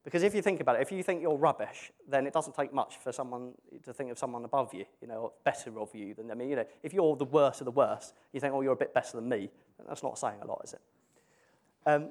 Because 0.04 0.24
if 0.24 0.36
you 0.36 0.42
think 0.42 0.60
about 0.60 0.76
it, 0.76 0.82
if 0.82 0.92
you 0.92 1.02
think 1.02 1.22
you're 1.22 1.38
rubbish, 1.38 1.92
then 2.10 2.28
it 2.28 2.34
doesn't 2.34 2.56
take 2.56 2.74
much 2.74 2.98
for 2.98 3.14
someone 3.14 3.54
to 3.86 3.94
think 3.94 4.12
of 4.12 4.20
someone 4.20 4.44
above 4.44 4.74
you, 4.74 4.84
you 5.02 5.08
know, 5.08 5.32
better 5.46 5.80
of 5.80 5.96
you 5.96 6.14
than, 6.14 6.28
them. 6.28 6.38
I 6.38 6.40
mean, 6.40 6.50
you 6.50 6.56
know, 6.58 6.66
if 6.84 6.94
you're 6.94 7.16
the 7.16 7.24
worst 7.24 7.62
of 7.62 7.66
the 7.66 7.72
worst, 7.72 8.14
you 8.34 8.42
think, 8.42 8.54
oh, 8.54 8.62
you're 8.62 8.74
a 8.74 8.78
bit 8.78 8.94
better 8.94 9.16
than 9.16 9.30
me. 9.30 9.50
That's 9.88 10.04
not 10.04 10.18
saying 10.20 10.40
a 10.42 10.46
lot, 10.46 10.62
is 10.66 10.74
it? 10.74 10.82
Um, 11.86 12.10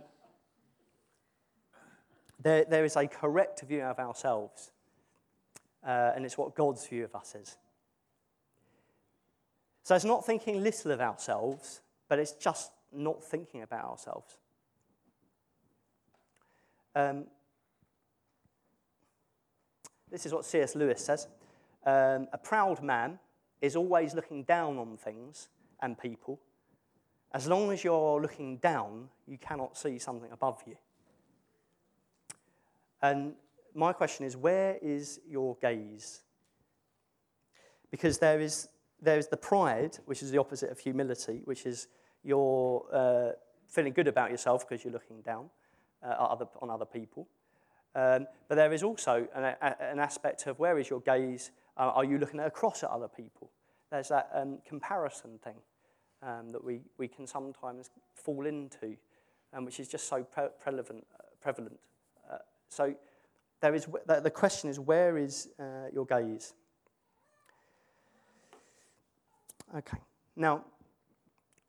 there, 2.42 2.64
there 2.64 2.84
is 2.84 2.96
a 2.96 3.06
correct 3.06 3.60
view 3.62 3.82
of 3.82 3.98
ourselves, 3.98 4.70
uh, 5.86 6.12
and 6.16 6.24
it's 6.24 6.38
what 6.38 6.54
God's 6.54 6.86
view 6.86 7.04
of 7.04 7.14
us 7.14 7.34
is. 7.34 7.56
So 9.82 9.94
it's 9.94 10.04
not 10.04 10.24
thinking 10.24 10.62
little 10.62 10.92
of 10.92 11.00
ourselves, 11.00 11.82
but 12.08 12.18
it's 12.18 12.32
just 12.32 12.72
not 12.92 13.22
thinking 13.22 13.62
about 13.62 13.84
ourselves. 13.84 14.38
Um, 16.94 17.24
this 20.10 20.26
is 20.26 20.32
what 20.32 20.44
C.S. 20.44 20.76
Lewis 20.76 21.04
says 21.04 21.26
um, 21.86 22.28
A 22.32 22.38
proud 22.42 22.82
man 22.82 23.18
is 23.60 23.76
always 23.76 24.14
looking 24.14 24.42
down 24.44 24.76
on 24.78 24.96
things 24.96 25.48
and 25.80 25.98
people. 25.98 26.40
As 27.32 27.46
long 27.46 27.72
as 27.72 27.82
you're 27.82 28.20
looking 28.20 28.58
down, 28.58 29.08
you 29.26 29.38
cannot 29.38 29.76
see 29.76 29.98
something 29.98 30.30
above 30.32 30.62
you. 30.66 30.76
And 33.00 33.34
my 33.74 33.92
question 33.92 34.26
is 34.26 34.36
where 34.36 34.78
is 34.82 35.20
your 35.28 35.56
gaze? 35.62 36.22
Because 37.90 38.18
there 38.18 38.40
is, 38.40 38.68
there 39.00 39.18
is 39.18 39.28
the 39.28 39.36
pride, 39.36 39.98
which 40.04 40.22
is 40.22 40.30
the 40.30 40.38
opposite 40.38 40.70
of 40.70 40.78
humility, 40.78 41.40
which 41.44 41.64
is 41.64 41.88
you're 42.24 42.84
uh, 42.92 43.32
feeling 43.68 43.92
good 43.92 44.08
about 44.08 44.30
yourself 44.30 44.68
because 44.68 44.84
you're 44.84 44.92
looking 44.92 45.20
down 45.22 45.50
uh, 46.02 46.08
other, 46.08 46.46
on 46.60 46.70
other 46.70 46.84
people. 46.84 47.28
Um, 47.94 48.26
but 48.48 48.54
there 48.54 48.72
is 48.72 48.82
also 48.82 49.26
an, 49.34 49.44
a, 49.44 49.76
an, 49.82 49.98
aspect 49.98 50.46
of 50.46 50.58
where 50.58 50.78
is 50.78 50.88
your 50.88 51.00
gaze? 51.00 51.50
Uh, 51.76 51.92
are 51.94 52.04
you 52.04 52.18
looking 52.18 52.40
across 52.40 52.82
at 52.82 52.90
other 52.90 53.08
people? 53.08 53.50
There's 53.90 54.08
that 54.08 54.30
um, 54.34 54.58
comparison 54.66 55.38
thing 55.44 55.56
um, 56.22 56.48
that 56.50 56.64
we, 56.64 56.80
we 56.96 57.08
can 57.08 57.26
sometimes 57.26 57.90
fall 58.14 58.46
into, 58.46 58.96
um, 59.52 59.66
which 59.66 59.78
is 59.78 59.88
just 59.88 60.08
so 60.08 60.22
pre- 60.22 60.48
prevalent. 60.62 61.06
Prevalent. 61.42 61.78
Uh, 62.30 62.38
so 62.68 62.94
there 63.60 63.74
is, 63.74 63.86
the 64.06 64.30
question 64.30 64.70
is, 64.70 64.80
where 64.80 65.18
is 65.18 65.48
uh, 65.60 65.88
your 65.92 66.06
gaze? 66.06 66.54
Okay. 69.76 69.98
Now, 70.36 70.64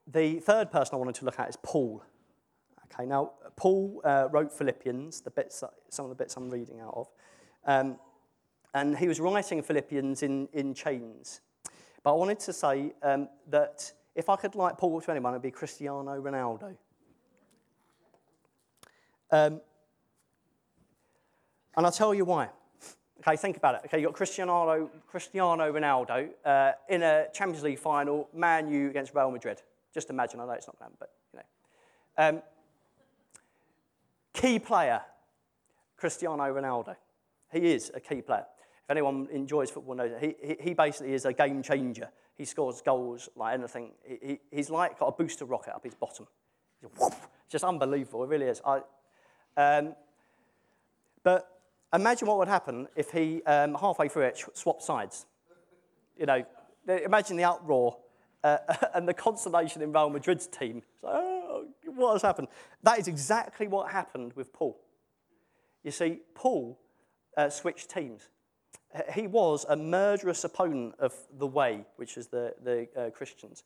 the 0.07 0.39
third 0.39 0.71
person 0.71 0.95
I 0.95 0.97
wanted 0.97 1.15
to 1.15 1.25
look 1.25 1.39
at 1.39 1.49
is 1.49 1.57
Paul. 1.63 2.03
Okay, 2.93 3.05
now, 3.05 3.31
Paul 3.55 4.01
uh, 4.03 4.27
wrote 4.31 4.51
Philippians, 4.51 5.21
the 5.21 5.31
bits, 5.31 5.63
some 5.89 6.05
of 6.05 6.09
the 6.09 6.15
bits 6.15 6.35
I'm 6.37 6.49
reading 6.49 6.79
out 6.79 6.93
of. 6.95 7.07
Um, 7.65 7.97
and 8.73 8.97
he 8.97 9.07
was 9.07 9.19
writing 9.19 9.61
Philippians 9.61 10.23
in, 10.23 10.47
in 10.53 10.73
chains. 10.73 11.41
But 12.03 12.11
I 12.11 12.15
wanted 12.15 12.39
to 12.41 12.53
say 12.53 12.93
um, 13.01 13.29
that 13.49 13.91
if 14.15 14.29
I 14.29 14.35
could 14.35 14.55
like 14.55 14.77
Paul 14.77 14.99
to 15.01 15.11
anyone, 15.11 15.33
it'd 15.33 15.41
be 15.41 15.51
Cristiano 15.51 16.21
Ronaldo. 16.21 16.75
Um, 19.31 19.61
and 21.75 21.85
I'll 21.85 21.91
tell 21.91 22.13
you 22.13 22.25
why. 22.25 22.49
Okay, 23.19 23.37
think 23.37 23.57
about 23.57 23.75
it. 23.75 23.81
Okay, 23.85 23.99
you've 23.99 24.09
got 24.09 24.17
Cristiano, 24.17 24.89
Cristiano 25.07 25.71
Ronaldo 25.71 26.29
uh, 26.45 26.73
in 26.89 27.01
a 27.01 27.27
Champions 27.33 27.63
League 27.63 27.79
final, 27.79 28.27
Man 28.33 28.69
U 28.69 28.89
against 28.89 29.15
Real 29.15 29.31
Madrid. 29.31 29.61
Just 29.93 30.09
imagine, 30.09 30.39
I 30.39 30.45
know 30.45 30.51
it's 30.51 30.67
not 30.67 30.79
going 30.79 30.91
but 30.99 31.11
you 31.33 31.39
know. 31.39 32.29
Um, 32.29 32.41
Key 34.33 34.57
player, 34.59 35.01
Cristiano 35.95 36.43
Ronaldo. 36.43 36.95
He 37.51 37.71
is 37.71 37.91
a 37.93 37.99
key 37.99 38.21
player. 38.21 38.45
If 38.83 38.89
anyone 38.89 39.27
enjoys 39.31 39.69
football 39.69 39.95
knows 39.95 40.11
it. 40.11 40.35
He, 40.41 40.55
he, 40.59 40.73
basically 40.73 41.13
is 41.13 41.25
a 41.25 41.33
game 41.33 41.61
changer. 41.61 42.09
He 42.35 42.45
scores 42.45 42.81
goals 42.81 43.29
like 43.35 43.53
anything. 43.53 43.91
He, 44.03 44.39
he's 44.51 44.69
like 44.69 44.99
got 44.99 45.07
a 45.07 45.11
booster 45.11 45.45
rocket 45.45 45.75
up 45.75 45.83
his 45.83 45.93
bottom. 45.93 46.27
It's 46.83 47.15
just 47.49 47.63
unbelievable. 47.63 48.23
It 48.23 48.27
really 48.27 48.47
is. 48.47 48.61
I, 48.65 48.81
um, 49.55 49.95
but 51.23 51.61
imagine 51.93 52.27
what 52.27 52.39
would 52.39 52.47
happen 52.47 52.87
if 52.95 53.11
he, 53.11 53.43
um, 53.43 53.75
halfway 53.75 54.09
through 54.09 54.23
it, 54.23 54.43
swapped 54.53 54.83
sides. 54.83 55.27
You 56.17 56.25
know, 56.25 56.43
imagine 56.87 57.37
the 57.37 57.45
uproar 57.45 57.97
uh, 58.43 58.57
and 58.93 59.07
the 59.07 59.13
consternation 59.13 59.81
in 59.81 59.91
Real 59.91 60.09
Madrid's 60.09 60.47
team. 60.47 60.81
So, 61.01 61.07
oh, 61.09 61.65
what 61.85 62.13
has 62.13 62.21
happened? 62.21 62.47
That 62.83 62.99
is 62.99 63.07
exactly 63.07 63.67
what 63.67 63.91
happened 63.91 64.33
with 64.33 64.51
Paul. 64.53 64.79
You 65.83 65.91
see, 65.91 66.19
Paul 66.33 66.79
uh, 67.37 67.49
switched 67.49 67.89
teams. 67.89 68.29
He 69.13 69.25
was 69.25 69.65
a 69.67 69.75
murderous 69.75 70.43
opponent 70.43 70.95
of 70.99 71.13
the 71.37 71.47
way, 71.47 71.83
which 71.95 72.15
is 72.15 72.27
the, 72.27 72.53
the 72.63 72.87
uh, 72.95 73.09
Christians. 73.09 73.63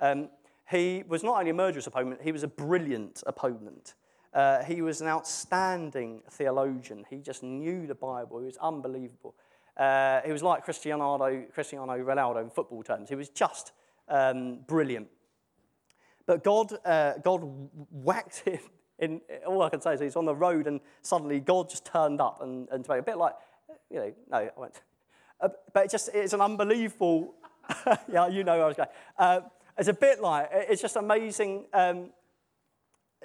Um, 0.00 0.30
he 0.70 1.04
was 1.06 1.22
not 1.22 1.38
only 1.38 1.50
a 1.50 1.54
murderous 1.54 1.86
opponent, 1.86 2.20
he 2.22 2.32
was 2.32 2.44
a 2.44 2.48
brilliant 2.48 3.22
opponent. 3.26 3.94
Uh, 4.32 4.62
he 4.62 4.80
was 4.80 5.00
an 5.00 5.08
outstanding 5.08 6.22
theologian. 6.30 7.04
He 7.10 7.18
just 7.18 7.42
knew 7.42 7.86
the 7.86 7.94
Bible. 7.94 8.38
He 8.38 8.46
was 8.46 8.56
unbelievable. 8.58 9.34
Uh, 9.76 10.20
he 10.24 10.32
was 10.32 10.42
like 10.42 10.64
Cristiano, 10.64 11.44
Cristiano 11.52 11.92
Ronaldo 11.98 12.42
in 12.42 12.50
football 12.50 12.82
terms. 12.82 13.08
He 13.08 13.16
was 13.16 13.28
just 13.28 13.72
um, 14.10 14.60
brilliant. 14.66 15.08
But 16.26 16.44
God, 16.44 16.72
uh, 16.84 17.14
God 17.24 17.40
whacked 17.90 18.40
him. 18.46 18.60
In, 18.98 19.20
all 19.46 19.62
I 19.62 19.70
can 19.70 19.80
say 19.80 19.94
is 19.94 20.00
he's 20.00 20.16
on 20.16 20.26
the 20.26 20.34
road 20.34 20.66
and 20.66 20.80
suddenly 21.00 21.40
God 21.40 21.70
just 21.70 21.86
turned 21.86 22.20
up 22.20 22.42
and, 22.42 22.68
and 22.70 22.86
a 22.86 23.02
bit 23.02 23.16
like, 23.16 23.32
you 23.90 23.96
know, 23.96 24.12
no, 24.30 24.36
I 24.36 24.50
won't. 24.56 24.80
Uh, 25.40 25.48
but 25.72 25.86
it 25.86 25.90
just, 25.90 26.10
it's 26.12 26.34
an 26.34 26.42
unbelievable, 26.42 27.34
yeah, 28.12 28.28
you 28.28 28.44
know 28.44 28.56
where 28.56 28.64
I 28.64 28.68
was 28.68 28.76
going. 28.76 28.88
Uh, 29.18 29.40
it's 29.78 29.88
a 29.88 29.94
bit 29.94 30.20
like, 30.20 30.50
it's 30.52 30.82
just 30.82 30.96
amazing. 30.96 31.64
Um, 31.72 32.10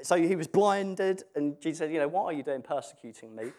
so 0.02 0.16
he 0.16 0.36
was 0.36 0.48
blinded, 0.48 1.24
and 1.36 1.60
Jesus 1.62 1.80
said, 1.80 1.92
you 1.92 2.00
know, 2.00 2.08
what 2.08 2.24
are 2.24 2.34
you 2.34 2.44
doing 2.44 2.62
persecuting 2.62 3.36
me? 3.36 3.52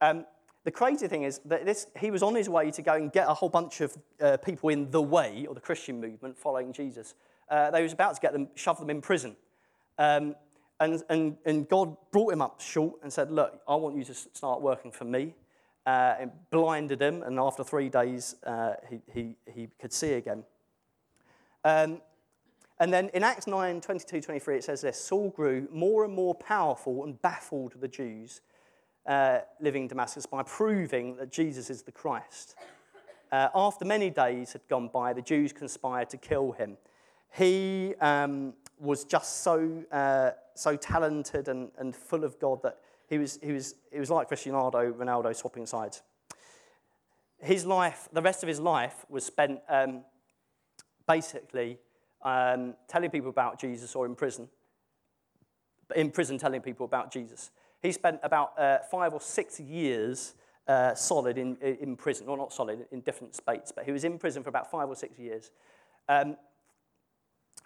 Um, 0.00 0.24
the 0.66 0.72
crazy 0.72 1.06
thing 1.06 1.22
is 1.22 1.38
that 1.44 1.64
this, 1.64 1.86
he 1.96 2.10
was 2.10 2.24
on 2.24 2.34
his 2.34 2.48
way 2.48 2.72
to 2.72 2.82
go 2.82 2.94
and 2.94 3.12
get 3.12 3.28
a 3.28 3.32
whole 3.32 3.48
bunch 3.48 3.80
of 3.80 3.96
uh, 4.20 4.36
people 4.38 4.68
in 4.70 4.90
the 4.90 5.00
way, 5.00 5.46
or 5.48 5.54
the 5.54 5.60
Christian 5.60 6.00
movement, 6.00 6.36
following 6.36 6.72
Jesus. 6.72 7.14
Uh, 7.48 7.70
they 7.70 7.84
was 7.84 7.92
about 7.92 8.16
to 8.16 8.20
get 8.20 8.32
them, 8.32 8.48
shove 8.56 8.80
them 8.80 8.90
in 8.90 9.00
prison. 9.00 9.36
Um, 9.96 10.34
and, 10.80 11.04
and, 11.08 11.36
and 11.46 11.68
God 11.68 11.96
brought 12.10 12.32
him 12.32 12.42
up 12.42 12.60
short 12.60 12.96
and 13.04 13.12
said, 13.12 13.30
look, 13.30 13.60
I 13.68 13.76
want 13.76 13.96
you 13.96 14.02
to 14.06 14.12
start 14.12 14.60
working 14.60 14.90
for 14.90 15.04
me. 15.04 15.36
Uh, 15.86 16.16
and 16.18 16.32
blinded 16.50 17.00
him, 17.00 17.22
and 17.22 17.38
after 17.38 17.62
three 17.62 17.88
days, 17.88 18.34
uh, 18.44 18.72
he, 18.90 19.00
he, 19.14 19.36
he 19.54 19.68
could 19.80 19.92
see 19.92 20.14
again. 20.14 20.42
Um, 21.64 22.00
and 22.80 22.92
then 22.92 23.08
in 23.14 23.22
Acts 23.22 23.46
9 23.46 23.80
22 23.80 24.20
23, 24.20 24.56
it 24.56 24.64
says 24.64 24.80
this 24.80 24.98
Saul 24.98 25.30
grew 25.30 25.68
more 25.70 26.04
and 26.04 26.12
more 26.12 26.34
powerful 26.34 27.04
and 27.04 27.22
baffled 27.22 27.74
the 27.80 27.86
Jews 27.86 28.40
uh, 29.06 29.40
living 29.60 29.82
in 29.82 29.88
Damascus 29.88 30.26
by 30.26 30.42
proving 30.42 31.16
that 31.16 31.30
Jesus 31.30 31.70
is 31.70 31.82
the 31.82 31.92
Christ. 31.92 32.56
Uh, 33.32 33.48
after 33.54 33.84
many 33.84 34.10
days 34.10 34.52
had 34.52 34.66
gone 34.68 34.88
by, 34.92 35.12
the 35.12 35.22
Jews 35.22 35.52
conspired 35.52 36.10
to 36.10 36.16
kill 36.16 36.52
him. 36.52 36.76
He 37.32 37.94
um, 38.00 38.54
was 38.78 39.04
just 39.04 39.42
so, 39.42 39.84
uh, 39.90 40.30
so 40.54 40.76
talented 40.76 41.48
and, 41.48 41.70
and 41.78 41.94
full 41.94 42.24
of 42.24 42.38
God 42.38 42.62
that 42.62 42.78
he 43.08 43.18
was, 43.18 43.38
he, 43.42 43.52
was, 43.52 43.74
he 43.92 43.98
was 43.98 44.10
like 44.10 44.28
Cristiano 44.28 44.70
Ronaldo 44.70 45.34
swapping 45.34 45.66
sides. 45.66 46.02
His 47.38 47.66
life, 47.66 48.08
the 48.12 48.22
rest 48.22 48.42
of 48.42 48.48
his 48.48 48.60
life, 48.60 49.04
was 49.08 49.24
spent 49.24 49.60
um, 49.68 50.02
basically 51.06 51.78
um, 52.22 52.74
telling 52.88 53.10
people 53.10 53.30
about 53.30 53.60
Jesus 53.60 53.94
or 53.94 54.06
in 54.06 54.14
prison. 54.14 54.48
In 55.94 56.10
prison, 56.10 56.38
telling 56.38 56.62
people 56.62 56.86
about 56.86 57.12
Jesus. 57.12 57.50
He 57.82 57.92
spent 57.92 58.20
about 58.22 58.58
uh, 58.58 58.78
five 58.90 59.12
or 59.12 59.20
six 59.20 59.60
years 59.60 60.34
uh, 60.66 60.94
solid 60.94 61.38
in, 61.38 61.56
in 61.56 61.96
prison. 61.96 62.26
Well, 62.26 62.36
not 62.36 62.52
solid, 62.52 62.86
in 62.90 63.00
different 63.00 63.34
states, 63.34 63.72
but 63.74 63.84
he 63.84 63.92
was 63.92 64.04
in 64.04 64.18
prison 64.18 64.42
for 64.42 64.48
about 64.48 64.70
five 64.70 64.88
or 64.88 64.96
six 64.96 65.18
years. 65.18 65.50
Um, 66.08 66.36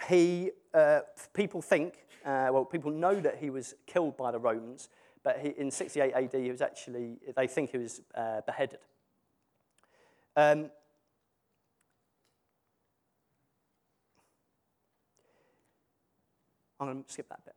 he, 0.09 0.51
uh, 0.75 1.01
people 1.35 1.63
think, 1.63 2.07
uh, 2.25 2.49
well, 2.53 2.65
people 2.65 2.91
know 2.91 3.21
that 3.21 3.37
he 3.37 3.51
was 3.51 3.75
killed 3.87 4.17
by 4.17 4.31
the 4.31 4.39
Romans, 4.39 4.89
but 5.23 5.39
he, 5.39 5.51
in 5.51 5.71
68 5.71 6.13
AD, 6.15 6.35
he 6.35 6.51
was 6.51 6.63
actually, 6.63 7.19
they 7.37 7.47
think 7.47 7.71
he 7.71 7.79
was 7.79 8.01
uh, 8.15 8.41
beheaded. 8.47 8.81
Um, 10.37 10.71
I'm 16.79 16.87
going 16.87 17.05
to 17.05 17.13
skip 17.13 17.29
that 17.29 17.45
bit. 17.45 17.55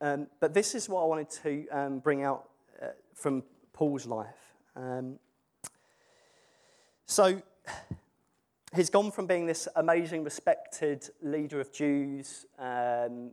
Um, 0.00 0.28
but 0.40 0.54
this 0.54 0.74
is 0.74 0.88
what 0.88 1.02
I 1.02 1.06
wanted 1.06 1.30
to 1.42 1.68
um, 1.70 1.98
bring 1.98 2.22
out 2.22 2.48
uh, 2.80 2.88
from 3.14 3.42
Paul's 3.72 4.06
life. 4.06 4.54
Um, 4.76 5.18
so 7.06 7.42
he's 8.74 8.90
gone 8.90 9.10
from 9.10 9.26
being 9.26 9.46
this 9.46 9.66
amazing, 9.76 10.22
respected 10.24 11.08
leader 11.22 11.60
of 11.60 11.72
Jews 11.72 12.46
um, 12.58 13.32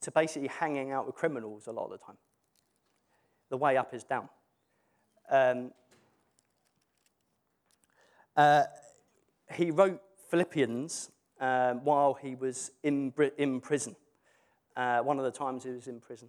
to 0.00 0.10
basically 0.10 0.48
hanging 0.48 0.92
out 0.92 1.06
with 1.06 1.14
criminals 1.14 1.66
a 1.66 1.72
lot 1.72 1.84
of 1.86 1.92
the 1.92 1.98
time. 1.98 2.18
The 3.50 3.56
way 3.56 3.76
up 3.76 3.94
is 3.94 4.04
down. 4.04 4.28
Um, 5.30 5.72
uh, 8.36 8.64
he 9.54 9.70
wrote 9.70 10.00
Philippians 10.30 11.10
um, 11.40 11.84
while 11.84 12.14
he 12.14 12.34
was 12.34 12.72
in, 12.82 13.12
in 13.38 13.60
prison, 13.60 13.96
uh, 14.78 15.00
one 15.00 15.18
of 15.18 15.24
the 15.24 15.30
times 15.30 15.64
he 15.64 15.70
was 15.70 15.88
in 15.88 16.00
prison. 16.00 16.28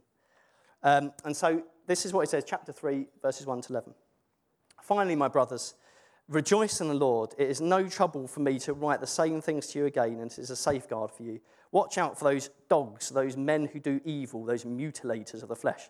Um, 0.83 1.13
and 1.23 1.37
so 1.37 1.63
this 1.87 2.05
is 2.05 2.11
what 2.11 2.21
he 2.21 2.27
says, 2.29 2.43
chapter 2.45 2.73
3, 2.73 3.05
verses 3.21 3.45
1 3.45 3.61
to 3.61 3.73
11. 3.73 3.93
Finally, 4.81 5.15
my 5.15 5.27
brothers, 5.27 5.75
rejoice 6.27 6.81
in 6.81 6.87
the 6.87 6.93
Lord. 6.93 7.33
It 7.37 7.49
is 7.49 7.61
no 7.61 7.87
trouble 7.87 8.27
for 8.27 8.39
me 8.39 8.57
to 8.59 8.73
write 8.73 9.01
the 9.01 9.07
same 9.07 9.39
things 9.39 9.67
to 9.67 9.79
you 9.79 9.85
again, 9.85 10.19
and 10.19 10.31
it 10.31 10.39
is 10.39 10.49
a 10.49 10.55
safeguard 10.55 11.11
for 11.11 11.23
you. 11.23 11.39
Watch 11.71 11.99
out 11.99 12.17
for 12.17 12.25
those 12.25 12.49
dogs, 12.69 13.09
those 13.09 13.37
men 13.37 13.65
who 13.65 13.79
do 13.79 14.01
evil, 14.03 14.43
those 14.43 14.65
mutilators 14.65 15.43
of 15.43 15.49
the 15.49 15.55
flesh. 15.55 15.89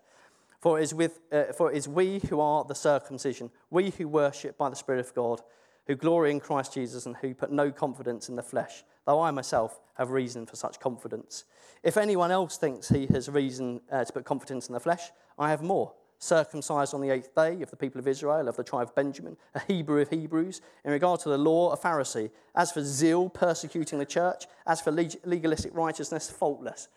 For 0.60 0.80
it 0.80 0.84
is, 0.84 0.94
with, 0.94 1.22
uh, 1.32 1.54
for 1.56 1.72
it 1.72 1.78
is 1.78 1.88
we 1.88 2.20
who 2.30 2.42
are 2.42 2.66
the 2.66 2.76
circumcision, 2.76 3.50
we 3.70 3.92
who 3.92 4.10
worship 4.10 4.58
by 4.58 4.70
the 4.70 4.76
Spirit 4.76 5.00
of 5.00 5.14
God, 5.16 5.42
who 5.90 5.96
glory 5.96 6.30
in 6.30 6.40
Christ 6.40 6.76
Jesus, 6.76 7.08
and 7.08 7.18
who 7.18 7.34
put 7.34 7.52
no 7.52 7.72
confidence 7.72 8.30
in 8.30 8.36
the 8.36 8.44
flesh, 8.44 8.84
though 9.08 9.22
I 9.22 9.32
myself 9.32 9.80
have 9.96 10.12
reason 10.12 10.46
for 10.46 10.56
such 10.56 10.80
confidence. 10.80 11.46
If 11.82 11.98
anyone 11.98 12.30
else 12.30 12.58
thinks 12.58 12.90
he 12.90 13.08
has 13.08 13.28
reason 13.28 13.82
uh, 13.92 14.06
to 14.06 14.14
put 14.14 14.24
confidence 14.24 14.68
in 14.68 14.74
the 14.74 14.80
flesh, 14.80 15.10
I 15.40 15.50
have 15.50 15.64
more. 15.64 15.92
Circumcised 16.20 16.94
on 16.94 17.02
the 17.02 17.10
eighth 17.10 17.34
day 17.34 17.64
of 17.64 17.72
the 17.72 17.76
people 17.76 17.98
of 17.98 18.08
Israel, 18.08 18.48
of 18.48 18.56
the 18.56 18.64
tribe 18.64 18.90
of 18.90 18.96
Benjamin, 18.96 19.36
a 19.56 19.62
Hebrew 19.62 20.02
of 20.02 20.12
Hebrews, 20.12 20.62
in 20.86 20.92
regard 20.92 21.22
to 21.22 21.30
the 21.30 21.40
law, 21.40 21.72
a 21.72 21.78
Pharisee. 21.78 22.30
As 22.56 22.72
for 22.72 22.84
zeal, 22.84 23.28
persecuting 23.28 23.98
the 23.98 24.06
church, 24.06 24.46
as 24.68 24.82
for 24.82 24.92
legalistic 24.92 25.74
righteousness, 25.74 26.30
faultless. 26.30 26.88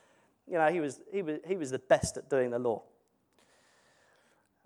You 0.47 0.59
know, 0.59 0.71
he 0.71 0.81
was, 0.81 1.01
he 1.11 1.23
was, 1.23 1.39
he 1.47 1.57
was 1.57 1.71
the 1.71 1.79
best 1.79 2.19
at 2.19 2.29
doing 2.29 2.51
the 2.51 2.59
law. 2.59 2.83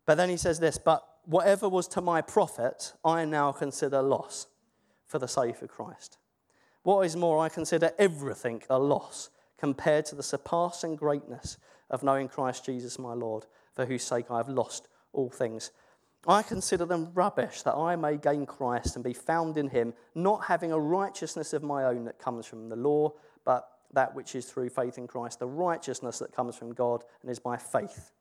But 0.05 0.17
then 0.17 0.31
he 0.31 0.37
says 0.37 0.59
this, 0.59 0.79
but 0.79 1.07
whatever 1.27 1.69
was 1.69 1.89
to 1.89 2.01
my 2.01 2.23
profit, 2.23 2.95
I 3.05 3.25
now 3.25 3.53
consider 3.53 4.01
loss 4.01 4.47
for 5.07 5.19
the 5.19 5.29
sake 5.29 5.61
of 5.61 5.69
Christ. 5.69 6.19
What 6.83 7.05
is 7.05 7.17
more, 7.17 7.39
I 7.39 7.49
consider 7.49 7.91
everything 7.99 8.63
a 8.71 8.79
loss 8.79 9.31
compared 9.59 10.07
to 10.07 10.15
the 10.15 10.23
surpassing 10.23 10.97
greatness 10.97 11.59
of 11.91 12.03
knowing 12.03 12.29
Christ 12.29 12.65
Jesus 12.65 12.99
my 12.99 13.13
Lord, 13.13 13.47
for 13.75 13.87
whose 13.87 14.03
sake 14.03 14.31
I 14.31 14.39
have 14.39 14.49
lost 14.49 14.89
all 15.13 15.31
things. 15.31 15.73
I 16.29 16.43
consider 16.43 16.85
them 16.85 17.11
rubbish 17.15 17.63
that 17.63 17.75
I 17.75 17.95
may 17.97 18.17
gain 18.17 18.47
Christ 18.47 18.97
and 18.97 19.05
be 19.05 19.13
found 19.13 19.57
in 19.57 19.69
him, 19.69 19.95
not 20.15 20.45
having 20.45 20.73
a 20.73 20.79
righteousness 20.79 21.53
of 21.53 21.63
my 21.63 21.85
own 21.85 22.05
that 22.05 22.19
comes 22.19 22.47
from 22.47 22.69
the 22.69 22.77
law, 22.77 23.13
but 23.45 23.69
that 23.93 24.15
which 24.15 24.35
is 24.35 24.47
through 24.47 24.71
faith 24.71 24.99
in 24.99 25.07
Christ, 25.07 25.39
the 25.39 25.47
righteousness 25.47 26.19
that 26.19 26.33
comes 26.33 26.57
from 26.57 26.73
God 26.75 27.05
and 27.23 27.31
is 27.31 27.39
by 27.39 27.57
faith. 27.57 28.13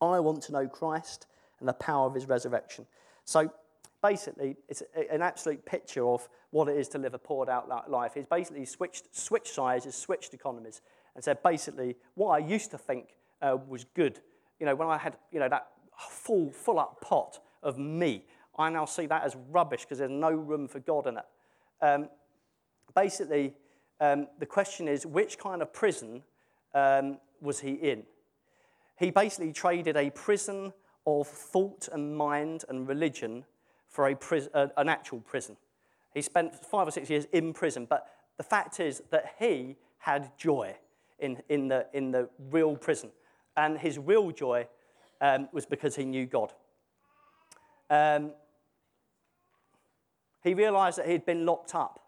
I 0.00 0.20
want 0.20 0.42
to 0.44 0.52
know 0.52 0.66
Christ 0.66 1.26
and 1.60 1.68
the 1.68 1.74
power 1.74 2.06
of 2.06 2.14
his 2.14 2.26
resurrection. 2.26 2.86
So 3.24 3.50
basically, 4.02 4.56
it's 4.68 4.82
an 5.10 5.22
absolute 5.22 5.64
picture 5.64 6.06
of 6.06 6.28
what 6.50 6.68
it 6.68 6.76
is 6.76 6.88
to 6.88 6.98
live 6.98 7.14
a 7.14 7.18
poured 7.18 7.48
out 7.48 7.90
life. 7.90 8.12
He's 8.14 8.26
basically 8.26 8.64
switched, 8.64 9.14
switched 9.16 9.54
sizes, 9.54 9.94
switched 9.94 10.34
economies, 10.34 10.80
and 11.14 11.22
said 11.22 11.42
basically 11.42 11.96
what 12.14 12.30
I 12.30 12.38
used 12.38 12.70
to 12.72 12.78
think 12.78 13.14
uh, 13.42 13.56
was 13.68 13.84
good. 13.94 14.20
You 14.58 14.66
know, 14.66 14.74
when 14.74 14.88
I 14.88 14.98
had 14.98 15.16
you 15.30 15.40
know 15.40 15.48
that 15.48 15.68
full, 15.96 16.50
full 16.50 16.78
up 16.78 17.00
pot 17.00 17.38
of 17.62 17.78
me, 17.78 18.24
I 18.58 18.70
now 18.70 18.84
see 18.84 19.06
that 19.06 19.22
as 19.22 19.36
rubbish 19.50 19.82
because 19.82 19.98
there's 19.98 20.10
no 20.10 20.30
room 20.30 20.66
for 20.66 20.80
God 20.80 21.06
in 21.06 21.18
it. 21.18 21.24
Um, 21.82 22.08
basically, 22.94 23.54
um, 24.00 24.26
the 24.38 24.46
question 24.46 24.88
is 24.88 25.06
which 25.06 25.38
kind 25.38 25.62
of 25.62 25.72
prison 25.72 26.22
um, 26.74 27.18
was 27.40 27.60
he 27.60 27.72
in? 27.72 28.02
He 28.98 29.10
basically 29.10 29.52
traded 29.52 29.96
a 29.96 30.10
prison 30.10 30.72
of 31.10 31.26
thought 31.26 31.88
and 31.92 32.16
mind 32.16 32.64
and 32.68 32.88
religion 32.88 33.44
for 33.88 34.08
a 34.08 34.16
uh, 34.54 34.68
an 34.76 34.88
actual 34.88 35.20
prison. 35.20 35.56
He 36.14 36.22
spent 36.22 36.54
five 36.54 36.88
or 36.88 36.90
six 36.90 37.10
years 37.10 37.26
in 37.32 37.52
prison, 37.52 37.86
but 37.88 38.06
the 38.36 38.42
fact 38.42 38.80
is 38.80 39.02
that 39.10 39.34
he 39.38 39.76
had 39.98 40.30
joy 40.38 40.76
in, 41.18 41.42
in, 41.48 41.68
the, 41.68 41.86
in 41.92 42.10
the 42.10 42.28
real 42.50 42.76
prison. 42.76 43.10
And 43.56 43.78
his 43.78 43.98
real 43.98 44.30
joy 44.30 44.66
um, 45.20 45.48
was 45.52 45.66
because 45.66 45.96
he 45.96 46.04
knew 46.04 46.26
God. 46.26 46.52
Um, 47.90 48.32
he 50.42 50.54
realized 50.54 50.98
that 50.98 51.08
he'd 51.08 51.26
been 51.26 51.44
locked 51.44 51.74
up 51.74 52.00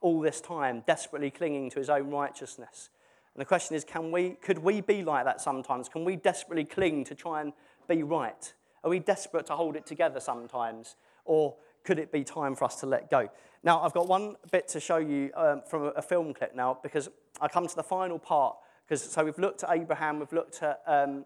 all 0.00 0.20
this 0.20 0.40
time, 0.40 0.84
desperately 0.86 1.30
clinging 1.30 1.70
to 1.70 1.78
his 1.78 1.90
own 1.90 2.10
righteousness. 2.10 2.90
And 3.34 3.40
the 3.40 3.44
question 3.44 3.76
is, 3.76 3.84
can 3.84 4.12
we, 4.12 4.36
could 4.40 4.58
we 4.58 4.80
be 4.80 5.02
like 5.02 5.24
that 5.24 5.40
sometimes? 5.40 5.88
Can 5.88 6.04
we 6.04 6.16
desperately 6.16 6.64
cling 6.64 7.04
to 7.04 7.14
try 7.14 7.40
and 7.40 7.52
be 7.90 8.02
right? 8.02 8.54
Are 8.84 8.90
we 8.90 8.98
desperate 8.98 9.46
to 9.46 9.56
hold 9.56 9.76
it 9.76 9.84
together 9.84 10.20
sometimes? 10.20 10.96
Or 11.24 11.56
could 11.84 11.98
it 11.98 12.12
be 12.12 12.24
time 12.24 12.54
for 12.54 12.64
us 12.64 12.76
to 12.80 12.86
let 12.86 13.10
go? 13.10 13.28
Now, 13.62 13.82
I've 13.82 13.92
got 13.92 14.08
one 14.08 14.36
bit 14.50 14.68
to 14.68 14.80
show 14.80 14.96
you 14.96 15.30
um, 15.34 15.62
from 15.68 15.92
a, 15.94 16.00
film 16.00 16.32
clip 16.32 16.54
now 16.54 16.78
because 16.82 17.10
I 17.40 17.48
come 17.48 17.66
to 17.66 17.76
the 17.76 17.82
final 17.82 18.18
part. 18.18 18.56
Because 18.86 19.02
so 19.02 19.24
we've 19.24 19.38
looked 19.38 19.64
at 19.64 19.70
Abraham, 19.70 20.18
we've 20.18 20.32
looked 20.32 20.62
at 20.62 20.80
um, 20.86 21.24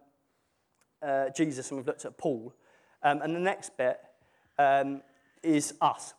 uh, 1.00 1.30
Jesus, 1.30 1.70
and 1.70 1.78
we've 1.78 1.86
looked 1.86 2.04
at 2.04 2.18
Paul. 2.18 2.52
Um, 3.02 3.22
and 3.22 3.34
the 3.34 3.40
next 3.40 3.76
bit 3.76 4.00
um, 4.58 5.02
is 5.42 5.74
us. 5.80 6.14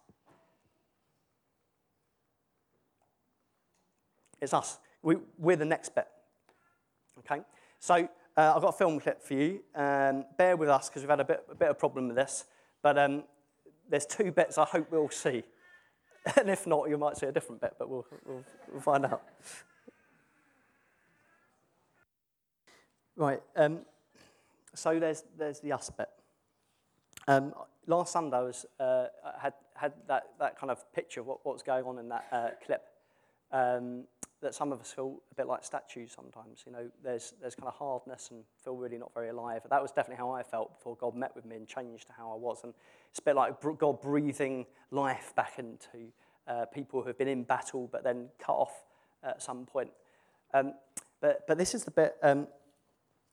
It's 4.41 4.53
us. 4.53 4.77
We, 5.01 5.17
we're 5.37 5.55
the 5.55 5.65
next 5.65 5.95
bit. 5.95 6.07
Okay? 7.19 7.41
So 7.79 8.07
uh, 8.37 8.53
I've 8.55 8.61
got 8.61 8.69
a 8.69 8.77
film 8.77 8.99
clip 8.99 9.21
for 9.21 9.33
you. 9.33 9.61
Um, 9.73 10.25
bear 10.37 10.57
with 10.57 10.69
us 10.69 10.89
because 10.89 11.01
we've 11.01 11.09
had 11.09 11.21
a 11.21 11.25
bit, 11.25 11.45
a 11.49 11.55
bit 11.55 11.69
of 11.69 11.79
problem 11.79 12.07
with 12.07 12.17
this. 12.17 12.45
But 12.81 12.97
um, 12.97 13.23
there's 13.89 14.05
two 14.05 14.31
bits 14.31 14.57
I 14.57 14.65
hope 14.65 14.91
we'll 14.91 15.09
see. 15.09 15.43
And 16.37 16.49
if 16.49 16.65
not, 16.65 16.89
you 16.89 16.97
might 16.97 17.17
see 17.17 17.27
a 17.27 17.31
different 17.31 17.61
bit, 17.61 17.75
but 17.77 17.87
we'll, 17.87 18.03
we'll, 18.25 18.43
we'll 18.71 18.81
find 18.81 19.05
out. 19.05 19.21
Right, 23.15 23.41
um, 23.55 23.81
so 24.73 24.99
there's, 24.99 25.23
there's 25.37 25.59
the 25.59 25.71
us 25.71 25.91
bit. 25.95 26.09
Um, 27.27 27.53
last 27.85 28.11
Sunday, 28.11 28.37
I 28.37 28.41
was, 28.41 28.65
uh, 28.79 29.05
had, 29.39 29.53
had 29.75 29.93
that, 30.07 30.29
that 30.39 30.59
kind 30.59 30.71
of 30.71 30.91
picture 30.93 31.21
of 31.21 31.27
what, 31.27 31.45
what's 31.45 31.61
going 31.61 31.85
on 31.85 31.99
in 31.99 32.09
that 32.09 32.25
uh, 32.31 32.49
clip. 32.65 32.83
Um, 33.51 34.05
that 34.45 34.53
some 34.53 34.71
of 34.71 34.79
us 34.79 34.91
feel 34.91 35.23
a 35.31 35.35
bit 35.35 35.47
like 35.47 35.63
statues 35.63 36.11
sometimes. 36.15 36.63
You 36.67 36.71
know, 36.71 36.87
there's, 37.03 37.33
there's 37.41 37.55
kind 37.55 37.67
of 37.67 37.73
hardness 37.73 38.29
and 38.31 38.43
feel 38.63 38.75
really 38.75 38.99
not 38.99 39.11
very 39.11 39.29
alive. 39.29 39.63
That 39.67 39.81
was 39.81 39.91
definitely 39.91 40.17
how 40.17 40.29
I 40.29 40.43
felt 40.43 40.77
before 40.77 40.95
God 40.95 41.15
met 41.15 41.35
with 41.35 41.45
me 41.45 41.55
and 41.55 41.67
changed 41.67 42.05
how 42.15 42.31
I 42.31 42.35
was. 42.35 42.63
And 42.63 42.71
it's 43.09 43.17
a 43.17 43.23
bit 43.23 43.35
like 43.35 43.55
God 43.79 44.01
breathing 44.01 44.67
life 44.91 45.33
back 45.35 45.57
into 45.57 46.11
uh, 46.47 46.65
people 46.65 47.01
who 47.01 47.07
have 47.07 47.17
been 47.17 47.27
in 47.27 47.41
battle 47.41 47.89
but 47.91 48.03
then 48.03 48.27
cut 48.39 48.53
off 48.53 48.83
at 49.23 49.41
some 49.41 49.65
point. 49.65 49.89
Um, 50.53 50.75
but, 51.21 51.47
but 51.47 51.57
this 51.57 51.73
is 51.73 51.83
the 51.83 51.91
bit, 51.91 52.15
um, 52.21 52.47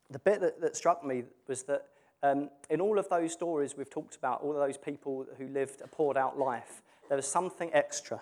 the 0.09 0.19
bit 0.19 0.41
that, 0.41 0.59
that 0.61 0.75
struck 0.75 1.05
me 1.05 1.25
was 1.47 1.61
that 1.63 1.85
um, 2.23 2.49
in 2.71 2.81
all 2.81 2.97
of 2.97 3.07
those 3.09 3.33
stories 3.33 3.77
we've 3.77 3.89
talked 3.89 4.15
about, 4.15 4.41
all 4.41 4.51
of 4.51 4.57
those 4.57 4.77
people 4.77 5.27
who 5.37 5.47
lived 5.47 5.81
a 5.81 5.87
poured 5.87 6.17
out 6.17 6.39
life, 6.39 6.81
there 7.07 7.17
was 7.17 7.27
something 7.27 7.69
extra. 7.71 8.19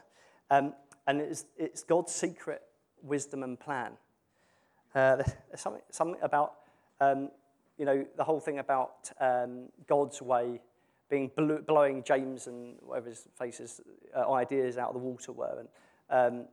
Um, 0.50 0.74
and 1.08 1.22
it's, 1.22 1.46
it's 1.58 1.84
God's 1.84 2.14
secret 2.14 2.64
wisdom 3.04 3.44
and 3.44 3.60
plan. 3.60 3.94
Uh, 4.94 5.18
there's 5.18 5.62
something, 5.62 5.82
something 5.90 6.22
about, 6.22 6.56
um, 7.00 7.30
you 7.78 7.86
know, 7.86 8.06
the 8.18 8.24
whole 8.24 8.40
thing 8.40 8.60
about 8.60 9.12
um, 9.20 9.70
God's 9.88 10.22
way 10.22 10.60
being 11.10 11.30
blowing 11.68 12.04
James 12.04 12.48
and 12.48 12.78
whatever 12.82 13.10
his 13.10 13.28
faces 13.38 13.82
uh, 14.16 14.32
ideas 14.32 14.78
out 14.78 14.88
of 14.88 14.94
the 14.94 15.00
water 15.00 15.34
were. 15.34 15.60
And 15.60 15.70
um, 16.10 16.48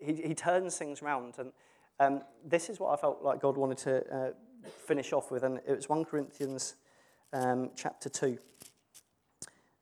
he, 0.00 0.14
he 0.28 0.34
turns 0.34 0.76
things 0.76 1.00
around. 1.00 1.34
And 1.38 1.52
um, 2.00 2.22
this 2.44 2.68
is 2.68 2.80
what 2.80 2.92
I 2.92 3.00
felt 3.00 3.22
like 3.22 3.40
God 3.40 3.56
wanted 3.56 3.78
to 3.78 4.14
uh, 4.14 4.30
finish 4.86 5.12
off 5.12 5.30
with. 5.30 5.44
And 5.44 5.60
it 5.66 5.76
was 5.76 5.88
1 5.88 6.04
Corinthians 6.04 6.74
um, 7.32 7.70
chapter 7.76 8.08
2, 8.08 8.36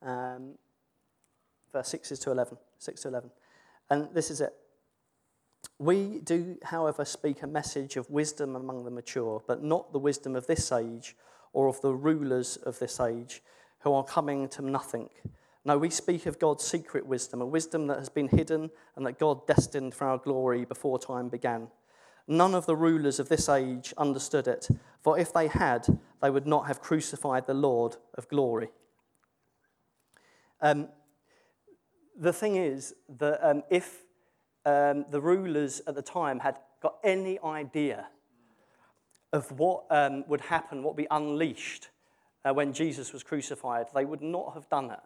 um, 0.03 0.53
verse 1.73 1.89
6 1.89 2.11
to 2.11 2.31
11. 2.31 2.59
6 2.79 3.03
to 3.03 3.09
11. 3.09 3.31
And 3.89 4.09
this 4.12 4.31
is 4.31 4.43
it. 4.43 4.55
We 5.78 6.18
do, 6.18 6.58
however, 6.62 7.04
speak 7.04 7.42
a 7.42 7.46
message 7.46 7.96
of 7.96 8.11
wisdom 8.11 8.54
among 8.54 8.84
the 8.84 8.90
mature, 8.90 9.42
but 9.46 9.62
not 9.62 9.92
the 9.92 9.98
wisdom 9.98 10.36
of 10.36 10.46
this 10.46 10.70
age 10.72 11.16
or 11.52 11.68
of 11.68 11.80
the 11.80 11.94
rulers 11.94 12.56
of 12.58 12.78
this 12.78 13.00
age 13.00 13.42
who 13.80 13.92
are 13.94 14.04
coming 14.04 14.48
to 14.50 14.62
nothing. 14.62 15.08
No, 15.64 15.76
we 15.78 15.90
speak 15.90 16.26
of 16.26 16.38
God's 16.38 16.64
secret 16.64 17.06
wisdom, 17.06 17.40
a 17.40 17.46
wisdom 17.46 17.86
that 17.88 17.98
has 17.98 18.08
been 18.08 18.28
hidden 18.28 18.70
and 18.96 19.06
that 19.06 19.18
God 19.18 19.46
destined 19.46 19.94
for 19.94 20.06
our 20.06 20.18
glory 20.18 20.64
before 20.64 20.98
time 20.98 21.28
began. 21.28 21.68
None 22.26 22.54
of 22.54 22.66
the 22.66 22.76
rulers 22.76 23.18
of 23.18 23.28
this 23.28 23.48
age 23.48 23.92
understood 23.98 24.46
it, 24.46 24.68
for 25.02 25.18
if 25.18 25.32
they 25.32 25.48
had, 25.48 25.86
they 26.22 26.30
would 26.30 26.46
not 26.46 26.66
have 26.66 26.80
crucified 26.80 27.46
the 27.46 27.54
Lord 27.54 27.96
of 28.14 28.28
glory. 28.28 28.68
Um, 30.61 30.88
the 32.16 32.32
thing 32.32 32.56
is 32.56 32.94
that 33.18 33.40
um, 33.42 33.62
if 33.70 34.02
um, 34.64 35.06
the 35.11 35.20
rulers 35.20 35.80
at 35.86 35.94
the 35.94 36.02
time 36.02 36.38
had 36.38 36.58
got 36.82 36.96
any 37.04 37.38
idea 37.40 38.06
of 39.32 39.50
what 39.58 39.84
um, 39.90 40.24
would 40.28 40.40
happen, 40.40 40.82
what 40.82 40.94
would 40.94 41.02
be 41.02 41.06
unleashed 41.11 41.88
uh, 42.44 42.52
when 42.52 42.72
Jesus 42.72 43.12
was 43.12 43.22
crucified, 43.22 43.86
they 43.94 44.04
would 44.04 44.22
not 44.22 44.54
have 44.54 44.68
done 44.68 44.90
it. 44.90 45.00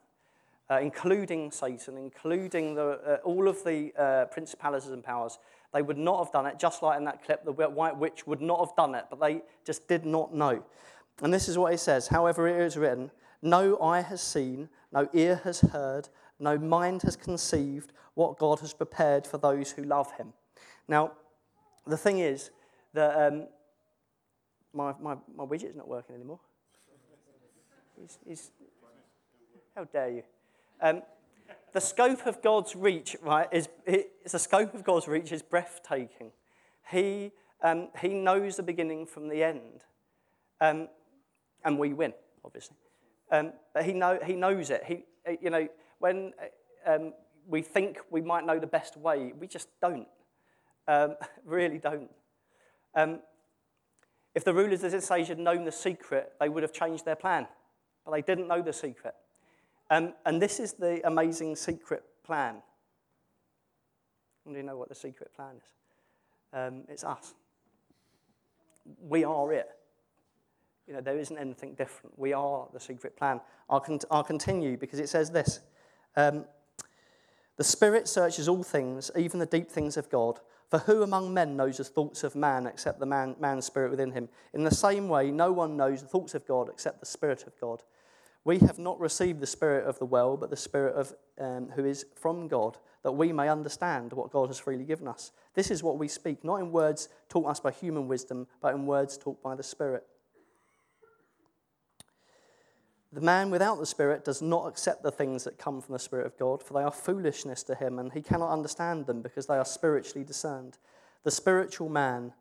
Uh, 0.70 0.80
including 0.80 1.50
Satan, 1.50 1.98
including 1.98 2.74
the, 2.74 2.86
uh, 3.06 3.16
all 3.22 3.48
of 3.48 3.62
the 3.64 3.92
uh, 3.98 4.24
principalities 4.26 4.88
and 4.88 5.04
powers, 5.04 5.38
they 5.74 5.82
would 5.82 5.98
not 5.98 6.24
have 6.24 6.32
done 6.32 6.46
it, 6.46 6.58
just 6.58 6.82
like 6.82 6.96
in 6.96 7.04
that 7.04 7.22
clip, 7.22 7.44
the 7.44 7.52
white 7.52 7.98
witch 7.98 8.26
would 8.26 8.40
not 8.40 8.60
have 8.60 8.74
done 8.74 8.94
it, 8.94 9.04
but 9.10 9.20
they 9.20 9.42
just 9.66 9.86
did 9.88 10.06
not 10.06 10.32
know. 10.32 10.64
And 11.20 11.34
this 11.34 11.48
is 11.48 11.58
what 11.58 11.72
he 11.72 11.76
says 11.76 12.08
However, 12.08 12.48
it 12.48 12.64
is 12.64 12.78
written, 12.78 13.10
No 13.42 13.78
eye 13.78 14.00
has 14.00 14.22
seen, 14.22 14.70
no 14.90 15.06
ear 15.12 15.42
has 15.44 15.60
heard, 15.60 16.08
no 16.38 16.58
mind 16.58 17.02
has 17.02 17.16
conceived 17.16 17.92
what 18.14 18.38
God 18.38 18.60
has 18.60 18.72
prepared 18.72 19.26
for 19.26 19.38
those 19.38 19.72
who 19.72 19.84
love 19.84 20.12
him. 20.12 20.32
Now, 20.88 21.12
the 21.86 21.96
thing 21.96 22.18
is 22.18 22.50
that 22.92 23.32
um, 23.32 23.46
my, 24.72 24.94
my, 25.00 25.16
my 25.36 25.44
widget's 25.44 25.76
not 25.76 25.88
working 25.88 26.14
anymore. 26.14 26.40
How 29.74 29.84
dare 29.84 30.10
you? 30.10 30.22
Um, 30.80 31.02
the 31.72 31.80
scope 31.80 32.26
of 32.26 32.42
God's 32.42 32.76
reach, 32.76 33.16
right, 33.22 33.48
is 33.50 33.68
it's 33.86 34.32
the 34.32 34.38
scope 34.38 34.74
of 34.74 34.84
God's 34.84 35.08
reach 35.08 35.32
is 35.32 35.42
breathtaking. 35.42 36.30
He, 36.90 37.32
um, 37.62 37.88
he 38.00 38.14
knows 38.14 38.56
the 38.56 38.62
beginning 38.62 39.06
from 39.06 39.28
the 39.28 39.42
end. 39.42 39.84
Um, 40.60 40.88
and 41.64 41.78
we 41.78 41.92
win, 41.92 42.12
obviously. 42.44 42.76
Um, 43.32 43.52
but 43.72 43.84
he, 43.84 43.92
know, 43.92 44.18
he 44.24 44.34
knows 44.34 44.70
it. 44.70 44.84
He, 44.86 45.04
you 45.40 45.50
know, 45.50 45.66
when 46.04 46.34
um, 46.84 47.14
we 47.48 47.62
think 47.62 47.96
we 48.10 48.20
might 48.20 48.44
know 48.44 48.58
the 48.58 48.66
best 48.66 48.94
way, 48.94 49.32
we 49.40 49.46
just 49.46 49.68
don't. 49.80 50.06
Um, 50.86 51.16
really 51.46 51.78
don't. 51.78 52.10
Um, 52.94 53.20
if 54.34 54.44
the 54.44 54.52
rulers 54.52 54.84
of 54.84 54.92
this 54.92 55.10
age 55.10 55.28
had 55.28 55.38
known 55.38 55.64
the 55.64 55.72
secret, 55.72 56.34
they 56.38 56.50
would 56.50 56.62
have 56.62 56.74
changed 56.74 57.06
their 57.06 57.16
plan. 57.16 57.46
But 58.04 58.12
they 58.12 58.20
didn't 58.20 58.48
know 58.48 58.60
the 58.60 58.72
secret. 58.74 59.14
Um, 59.90 60.12
and 60.26 60.42
this 60.42 60.60
is 60.60 60.74
the 60.74 61.00
amazing 61.06 61.56
secret 61.56 62.02
plan. 62.22 62.56
Do 64.46 64.52
you 64.52 64.62
know 64.62 64.76
what 64.76 64.90
the 64.90 64.94
secret 64.94 65.34
plan 65.34 65.54
is? 65.56 65.72
Um, 66.52 66.82
it's 66.86 67.02
us. 67.02 67.32
We 69.00 69.24
are 69.24 69.50
it. 69.54 69.70
You 70.86 70.92
know, 70.92 71.00
there 71.00 71.18
isn't 71.18 71.38
anything 71.38 71.72
different. 71.76 72.18
We 72.18 72.34
are 72.34 72.68
the 72.74 72.80
secret 72.80 73.16
plan. 73.16 73.40
I'll, 73.70 73.80
con- 73.80 74.00
I'll 74.10 74.22
continue 74.22 74.76
because 74.76 74.98
it 74.98 75.08
says 75.08 75.30
this 75.30 75.60
um, 76.16 76.44
The 77.56 77.64
Spirit 77.64 78.08
searches 78.08 78.48
all 78.48 78.62
things, 78.62 79.10
even 79.16 79.38
the 79.40 79.46
deep 79.46 79.70
things 79.70 79.96
of 79.96 80.10
God. 80.10 80.40
For 80.70 80.78
who 80.78 81.02
among 81.02 81.32
men 81.32 81.56
knows 81.56 81.76
the 81.76 81.84
thoughts 81.84 82.24
of 82.24 82.34
man 82.34 82.66
except 82.66 82.98
the 82.98 83.06
man, 83.06 83.36
man's 83.38 83.66
spirit 83.66 83.90
within 83.90 84.10
him? 84.10 84.28
In 84.52 84.64
the 84.64 84.74
same 84.74 85.08
way, 85.08 85.30
no 85.30 85.52
one 85.52 85.76
knows 85.76 86.02
the 86.02 86.08
thoughts 86.08 86.34
of 86.34 86.46
God 86.46 86.68
except 86.68 87.00
the 87.00 87.06
Spirit 87.06 87.46
of 87.46 87.52
God. 87.60 87.82
We 88.44 88.58
have 88.58 88.78
not 88.78 89.00
received 89.00 89.40
the 89.40 89.46
Spirit 89.46 89.86
of 89.86 89.98
the 89.98 90.04
world, 90.04 90.40
but 90.40 90.50
the 90.50 90.56
Spirit 90.56 90.96
of 90.96 91.14
um, 91.38 91.70
who 91.76 91.84
is 91.84 92.06
from 92.14 92.48
God, 92.48 92.76
that 93.02 93.12
we 93.12 93.32
may 93.32 93.48
understand 93.48 94.12
what 94.12 94.32
God 94.32 94.48
has 94.48 94.58
freely 94.58 94.84
given 94.84 95.06
us. 95.06 95.32
This 95.54 95.70
is 95.70 95.82
what 95.82 95.98
we 95.98 96.08
speak, 96.08 96.42
not 96.44 96.60
in 96.60 96.72
words 96.72 97.08
taught 97.28 97.46
us 97.46 97.60
by 97.60 97.70
human 97.70 98.08
wisdom, 98.08 98.46
but 98.60 98.74
in 98.74 98.86
words 98.86 99.16
taught 99.16 99.42
by 99.42 99.54
the 99.54 99.62
Spirit. 99.62 100.04
The 103.14 103.20
man 103.20 103.50
without 103.50 103.78
the 103.78 103.86
Spirit 103.86 104.24
does 104.24 104.42
not 104.42 104.66
accept 104.66 105.04
the 105.04 105.12
things 105.12 105.44
that 105.44 105.56
come 105.56 105.80
from 105.80 105.92
the 105.92 106.00
Spirit 106.00 106.26
of 106.26 106.36
God, 106.36 106.60
for 106.60 106.74
they 106.74 106.82
are 106.82 106.90
foolishness 106.90 107.62
to 107.64 107.76
him, 107.76 108.00
and 108.00 108.12
he 108.12 108.20
cannot 108.20 108.50
understand 108.50 109.06
them 109.06 109.22
because 109.22 109.46
they 109.46 109.56
are 109.56 109.64
spiritually 109.64 110.24
discerned. 110.24 110.78
The 111.22 111.30
spiritual 111.30 111.88
man 111.88 112.32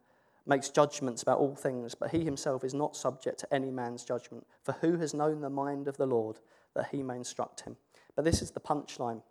makes 0.48 0.70
judgments 0.70 1.22
about 1.22 1.38
all 1.38 1.56
things, 1.56 1.94
but 1.94 2.10
he 2.10 2.24
himself 2.24 2.64
is 2.64 2.74
not 2.74 2.96
subject 2.96 3.40
to 3.42 3.54
any 3.54 3.70
man's 3.70 4.04
judgment. 4.04 4.48
For 4.64 4.72
who 4.82 4.98
has 4.98 5.14
known 5.14 5.42
the 5.42 5.50
mind 5.50 5.88
of 5.88 5.98
the 5.98 6.08
Lord 6.08 6.40
that 6.74 6.88
he 6.92 7.04
may 7.04 7.18
instruct 7.18 7.62
him? 7.62 7.78
But 8.16 8.26
this 8.26 8.42
is 8.42 8.50
the 8.50 8.60
punchline. 8.60 9.22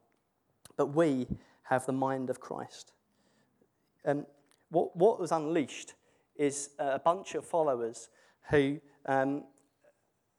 But 0.76 0.94
we 0.94 1.26
have 1.64 1.86
the 1.86 1.92
mind 1.92 2.30
of 2.30 2.38
Christ. 2.38 2.92
Um, 4.04 4.26
what, 4.70 4.96
what 4.96 5.18
was 5.18 5.32
unleashed 5.32 5.94
is 6.36 6.70
a 6.78 7.00
bunch 7.00 7.34
of 7.34 7.44
followers 7.44 8.10
who, 8.50 8.80
um, 9.06 9.42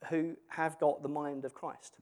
who 0.10 0.36
have 0.50 0.80
got 0.80 1.02
the 1.02 1.10
mind 1.10 1.46
of 1.46 1.54
Christ. 1.54 1.98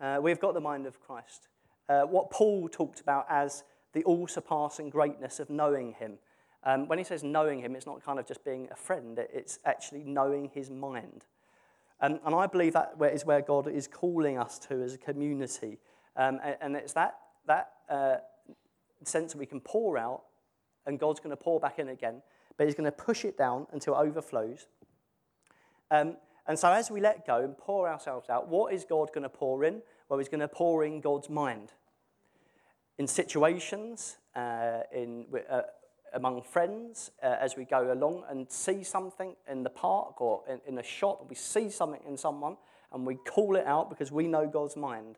Uh, 0.00 0.18
we've 0.20 0.40
got 0.40 0.54
the 0.54 0.60
mind 0.60 0.86
of 0.86 1.00
Christ. 1.00 1.48
Uh, 1.88 2.02
what 2.02 2.30
Paul 2.30 2.68
talked 2.68 3.00
about 3.00 3.26
as 3.28 3.64
the 3.92 4.02
all 4.04 4.26
surpassing 4.26 4.90
greatness 4.90 5.38
of 5.38 5.50
knowing 5.50 5.92
him 5.92 6.18
um, 6.64 6.86
when 6.86 6.98
he 6.98 7.04
says 7.04 7.24
knowing 7.24 7.60
him, 7.60 7.74
it's 7.74 7.86
not 7.86 8.04
kind 8.04 8.18
of 8.18 8.26
just 8.26 8.44
being 8.44 8.68
a 8.70 8.76
friend, 8.76 9.18
it's 9.18 9.58
actually 9.64 10.04
knowing 10.04 10.50
his 10.54 10.70
mind. 10.70 11.24
Um, 12.00 12.20
and 12.24 12.34
I 12.34 12.46
believe 12.46 12.72
that 12.74 12.94
is 13.12 13.24
where 13.24 13.40
God 13.40 13.66
is 13.66 13.88
calling 13.88 14.38
us 14.38 14.58
to 14.60 14.82
as 14.82 14.94
a 14.94 14.98
community. 14.98 15.78
Um, 16.16 16.40
and 16.60 16.76
it's 16.76 16.92
that, 16.92 17.18
that 17.46 17.72
uh, 17.88 18.16
sense 19.04 19.32
that 19.32 19.38
we 19.38 19.46
can 19.46 19.60
pour 19.60 19.98
out, 19.98 20.22
and 20.86 20.98
God's 20.98 21.20
going 21.20 21.30
to 21.30 21.36
pour 21.36 21.58
back 21.58 21.78
in 21.78 21.88
again, 21.88 22.22
but 22.56 22.66
He's 22.66 22.76
going 22.76 22.90
to 22.90 22.92
push 22.92 23.24
it 23.24 23.36
down 23.36 23.66
until 23.72 23.94
it 23.94 23.98
overflows. 23.98 24.66
Um, 25.90 26.16
and 26.46 26.58
so, 26.58 26.72
as 26.72 26.90
we 26.90 27.00
let 27.00 27.26
go 27.26 27.42
and 27.42 27.56
pour 27.56 27.88
ourselves 27.88 28.28
out, 28.28 28.48
what 28.48 28.74
is 28.74 28.84
God 28.84 29.10
going 29.12 29.22
to 29.22 29.28
pour 29.28 29.64
in? 29.64 29.82
Well, 30.08 30.18
He's 30.18 30.28
going 30.28 30.40
to 30.40 30.48
pour 30.48 30.84
in 30.84 31.00
God's 31.00 31.30
mind. 31.30 31.72
In 32.98 33.06
situations, 33.06 34.16
uh, 34.34 34.80
in, 34.92 35.26
uh, 35.50 35.62
among 36.12 36.42
friends 36.42 37.10
uh, 37.22 37.36
as 37.40 37.56
we 37.56 37.64
go 37.64 37.92
along 37.92 38.24
and 38.28 38.50
see 38.50 38.82
something 38.82 39.34
in 39.50 39.62
the 39.62 39.70
park 39.70 40.20
or 40.20 40.42
in, 40.48 40.60
in 40.66 40.78
a 40.78 40.82
shop, 40.82 41.26
we 41.28 41.34
see 41.34 41.70
something 41.70 42.00
in 42.06 42.16
someone 42.16 42.56
and 42.92 43.06
we 43.06 43.14
call 43.14 43.56
it 43.56 43.66
out 43.66 43.88
because 43.88 44.12
we 44.12 44.26
know 44.26 44.46
God's 44.46 44.76
mind. 44.76 45.16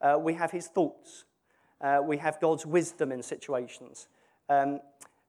Uh, 0.00 0.18
we 0.20 0.34
have 0.34 0.50
his 0.50 0.68
thoughts. 0.68 1.24
Uh, 1.80 2.00
we 2.02 2.18
have 2.18 2.40
God's 2.40 2.64
wisdom 2.64 3.12
in 3.12 3.22
situations. 3.22 4.08
Um, 4.48 4.80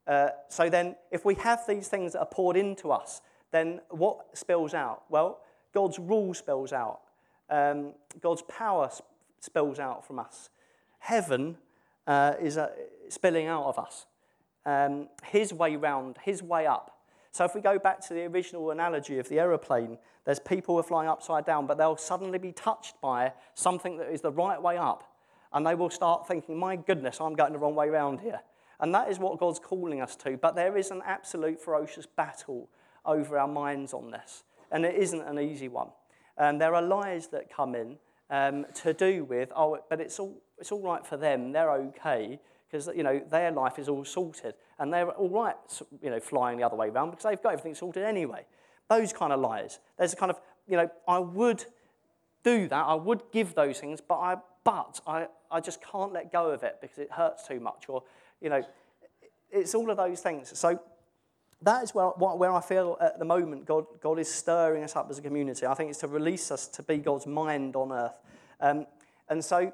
uh, 0.05 0.29
so 0.47 0.69
then, 0.69 0.95
if 1.11 1.25
we 1.25 1.35
have 1.35 1.63
these 1.67 1.87
things 1.87 2.13
that 2.13 2.19
are 2.19 2.27
poured 2.27 2.55
into 2.55 2.91
us, 2.91 3.21
then 3.51 3.81
what 3.89 4.37
spills 4.37 4.73
out? 4.73 5.03
Well, 5.09 5.39
God's 5.73 5.99
rule 5.99 6.33
spills 6.33 6.73
out. 6.73 7.01
Um, 7.49 7.93
God's 8.21 8.41
power 8.43 8.89
sp- 8.91 9.07
spills 9.39 9.79
out 9.79 10.05
from 10.05 10.19
us. 10.19 10.49
Heaven 10.99 11.57
uh, 12.05 12.33
is 12.41 12.57
uh, 12.57 12.69
spilling 13.09 13.47
out 13.47 13.65
of 13.65 13.79
us 13.79 14.05
um, 14.65 15.07
his 15.23 15.53
way 15.53 15.75
round, 15.75 16.17
his 16.23 16.43
way 16.43 16.67
up. 16.67 16.99
So 17.31 17.45
if 17.45 17.53
we 17.55 17.61
go 17.61 17.77
back 17.79 18.05
to 18.07 18.13
the 18.13 18.25
original 18.25 18.71
analogy 18.71 19.19
of 19.19 19.29
the 19.29 19.39
aeroplane, 19.39 19.97
there's 20.25 20.39
people 20.39 20.75
who 20.75 20.79
are 20.79 20.83
flying 20.83 21.07
upside 21.07 21.45
down, 21.45 21.67
but 21.67 21.77
they'll 21.77 21.97
suddenly 21.97 22.39
be 22.39 22.51
touched 22.51 22.99
by 22.99 23.31
something 23.53 23.97
that 23.97 24.11
is 24.11 24.21
the 24.21 24.31
right 24.31 24.61
way 24.61 24.77
up. 24.77 25.15
And 25.53 25.65
they 25.65 25.75
will 25.75 25.89
start 25.89 26.27
thinking, 26.27 26.57
my 26.57 26.75
goodness, 26.75 27.21
I'm 27.21 27.33
going 27.33 27.53
the 27.53 27.59
wrong 27.59 27.75
way 27.75 27.89
round 27.89 28.19
here. 28.19 28.41
And 28.79 28.93
that 28.93 29.09
is 29.09 29.19
what 29.19 29.39
God's 29.39 29.59
calling 29.59 30.01
us 30.01 30.15
to. 30.17 30.37
But 30.37 30.55
there 30.55 30.77
is 30.77 30.91
an 30.91 31.01
absolute 31.05 31.61
ferocious 31.61 32.05
battle 32.05 32.69
over 33.07 33.39
our 33.39 33.47
minds 33.47 33.93
on 33.93 34.11
this. 34.11 34.43
And 34.71 34.85
it 34.85 34.95
isn't 34.95 35.21
an 35.21 35.39
easy 35.39 35.69
one. 35.69 35.87
And 36.37 36.61
there 36.61 36.75
are 36.75 36.81
lies 36.81 37.29
that 37.29 37.51
come 37.51 37.73
in 37.73 37.97
um, 38.29 38.65
to 38.75 38.93
do 38.93 39.23
with, 39.23 39.51
oh, 39.55 39.79
but 39.89 39.99
it's 39.99 40.19
all, 40.19 40.39
it's 40.59 40.71
all 40.71 40.81
right 40.81 41.05
for 41.05 41.17
them, 41.17 41.51
they're 41.51 41.71
okay 41.71 42.39
because 42.69 42.89
you 42.95 43.03
know 43.03 43.21
their 43.29 43.51
life 43.51 43.79
is 43.79 43.87
all 43.87 44.03
sorted 44.03 44.53
and 44.79 44.93
they're 44.93 45.09
all 45.11 45.29
right 45.29 45.55
you 46.01 46.09
know 46.09 46.19
flying 46.19 46.57
the 46.57 46.63
other 46.63 46.75
way 46.75 46.89
around 46.89 47.09
because 47.09 47.23
they've 47.23 47.41
got 47.41 47.53
everything 47.53 47.75
sorted 47.75 48.03
anyway 48.03 48.45
those 48.89 49.13
kind 49.13 49.31
of 49.31 49.39
lies 49.39 49.79
there's 49.97 50.13
a 50.13 50.15
kind 50.15 50.29
of 50.29 50.39
you 50.67 50.75
know 50.75 50.89
i 51.07 51.17
would 51.17 51.65
do 52.43 52.67
that 52.67 52.85
i 52.85 52.93
would 52.93 53.21
give 53.31 53.53
those 53.55 53.79
things 53.79 54.01
but 54.01 54.15
i 54.15 54.35
but 54.63 54.99
i, 55.07 55.27
I 55.51 55.59
just 55.59 55.81
can't 55.81 56.13
let 56.13 56.31
go 56.31 56.51
of 56.51 56.63
it 56.63 56.77
because 56.81 56.97
it 56.97 57.11
hurts 57.11 57.47
too 57.47 57.59
much 57.59 57.85
or 57.87 58.03
you 58.41 58.49
know 58.49 58.63
it's 59.51 59.73
all 59.73 59.89
of 59.89 59.97
those 59.97 60.19
things 60.19 60.57
so 60.57 60.79
that 61.61 61.83
is 61.83 61.95
where, 61.95 62.07
where 62.07 62.53
I 62.53 62.61
feel 62.61 62.97
at 63.01 63.17
the 63.19 63.25
moment 63.25 63.65
God, 63.65 63.85
God 64.01 64.19
is 64.19 64.31
stirring 64.31 64.83
us 64.83 64.95
up 64.95 65.07
as 65.09 65.17
a 65.17 65.21
community. 65.21 65.65
I 65.65 65.73
think 65.73 65.89
it's 65.89 65.99
to 65.99 66.07
release 66.07 66.51
us 66.51 66.67
to 66.69 66.83
be 66.83 66.97
God's 66.97 67.25
mind 67.25 67.75
on 67.75 67.91
earth. 67.91 68.19
Um, 68.59 68.85
and 69.29 69.43
so 69.43 69.71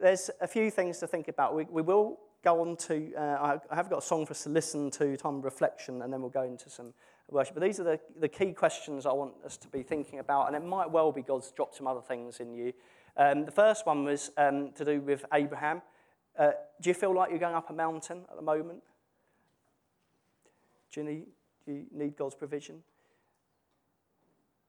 there's 0.00 0.30
a 0.40 0.46
few 0.48 0.70
things 0.70 0.98
to 0.98 1.06
think 1.06 1.28
about. 1.28 1.54
We, 1.54 1.64
we 1.70 1.82
will 1.82 2.18
go 2.42 2.62
on 2.62 2.76
to, 2.76 3.14
uh, 3.14 3.58
I 3.70 3.74
have 3.74 3.90
got 3.90 3.98
a 3.98 4.06
song 4.06 4.26
for 4.26 4.32
us 4.32 4.42
to 4.44 4.48
listen 4.48 4.90
to, 4.92 5.16
time 5.16 5.36
of 5.36 5.44
reflection, 5.44 6.02
and 6.02 6.12
then 6.12 6.20
we'll 6.20 6.30
go 6.30 6.42
into 6.42 6.70
some 6.70 6.94
worship. 7.30 7.54
But 7.54 7.62
these 7.62 7.78
are 7.80 7.84
the, 7.84 8.00
the 8.18 8.28
key 8.28 8.52
questions 8.52 9.06
I 9.06 9.12
want 9.12 9.34
us 9.44 9.56
to 9.58 9.68
be 9.68 9.82
thinking 9.82 10.18
about, 10.18 10.46
and 10.46 10.56
it 10.56 10.64
might 10.64 10.90
well 10.90 11.12
be 11.12 11.22
God's 11.22 11.50
dropped 11.52 11.76
some 11.76 11.86
other 11.86 12.00
things 12.00 12.40
in 12.40 12.54
you. 12.54 12.72
Um, 13.16 13.44
the 13.44 13.52
first 13.52 13.86
one 13.86 14.04
was 14.04 14.30
um, 14.36 14.72
to 14.72 14.84
do 14.84 15.00
with 15.00 15.24
Abraham. 15.32 15.82
Uh, 16.38 16.52
do 16.80 16.90
you 16.90 16.94
feel 16.94 17.14
like 17.14 17.30
you're 17.30 17.38
going 17.38 17.54
up 17.54 17.70
a 17.70 17.72
mountain 17.72 18.22
at 18.30 18.36
the 18.36 18.42
moment? 18.42 18.82
Do 20.92 21.00
you 21.00 21.06
need, 21.06 21.26
do 21.66 21.72
you 21.72 21.86
need 21.92 22.16
God's 22.16 22.34
provision? 22.34 22.82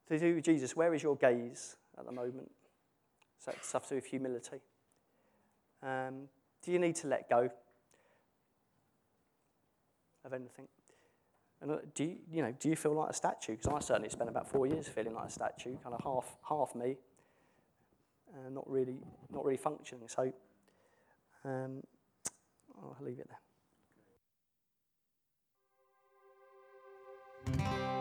To 0.07 0.19
do 0.19 0.41
Jesus, 0.41 0.76
where 0.76 0.93
is 0.93 1.01
your 1.01 1.15
gaze 1.15 1.76
at 1.97 2.05
the 2.05 2.11
moment? 2.11 2.51
Is 3.39 3.45
that 3.45 3.63
stuff 3.63 3.84
to 3.84 3.89
do 3.89 3.95
with 3.95 4.05
humility? 4.05 4.57
Um, 5.82 6.28
do 6.63 6.72
you 6.72 6.80
need 6.80 6.95
to 6.97 7.07
let 7.07 7.30
go 7.30 7.49
of 10.24 10.34
anything? 10.34 10.67
And 11.61 11.72
uh, 11.72 11.78
do 11.95 12.03
you, 12.03 12.17
you 12.32 12.41
know, 12.41 12.53
do 12.59 12.69
you 12.69 12.76
feel 12.76 12.93
like 12.93 13.09
a 13.09 13.13
statue? 13.13 13.55
Because 13.55 13.74
I 13.74 13.80
certainly 13.80 14.09
spent 14.09 14.30
about 14.30 14.47
four 14.49 14.67
years 14.67 14.88
feeling 14.88 15.13
like 15.13 15.28
a 15.28 15.32
statue, 15.32 15.76
kind 15.84 15.95
of 15.95 16.03
half, 16.03 16.36
half 16.47 16.76
me, 16.76 16.97
uh, 18.34 18.49
not 18.49 18.69
really, 18.69 18.99
not 19.32 19.45
really 19.45 19.57
functioning. 19.57 20.07
So 20.07 20.32
um, 21.45 21.84
I'll 22.82 22.97
leave 23.01 23.19
it 23.19 23.28
there. 23.28 23.39
Took 27.58 28.01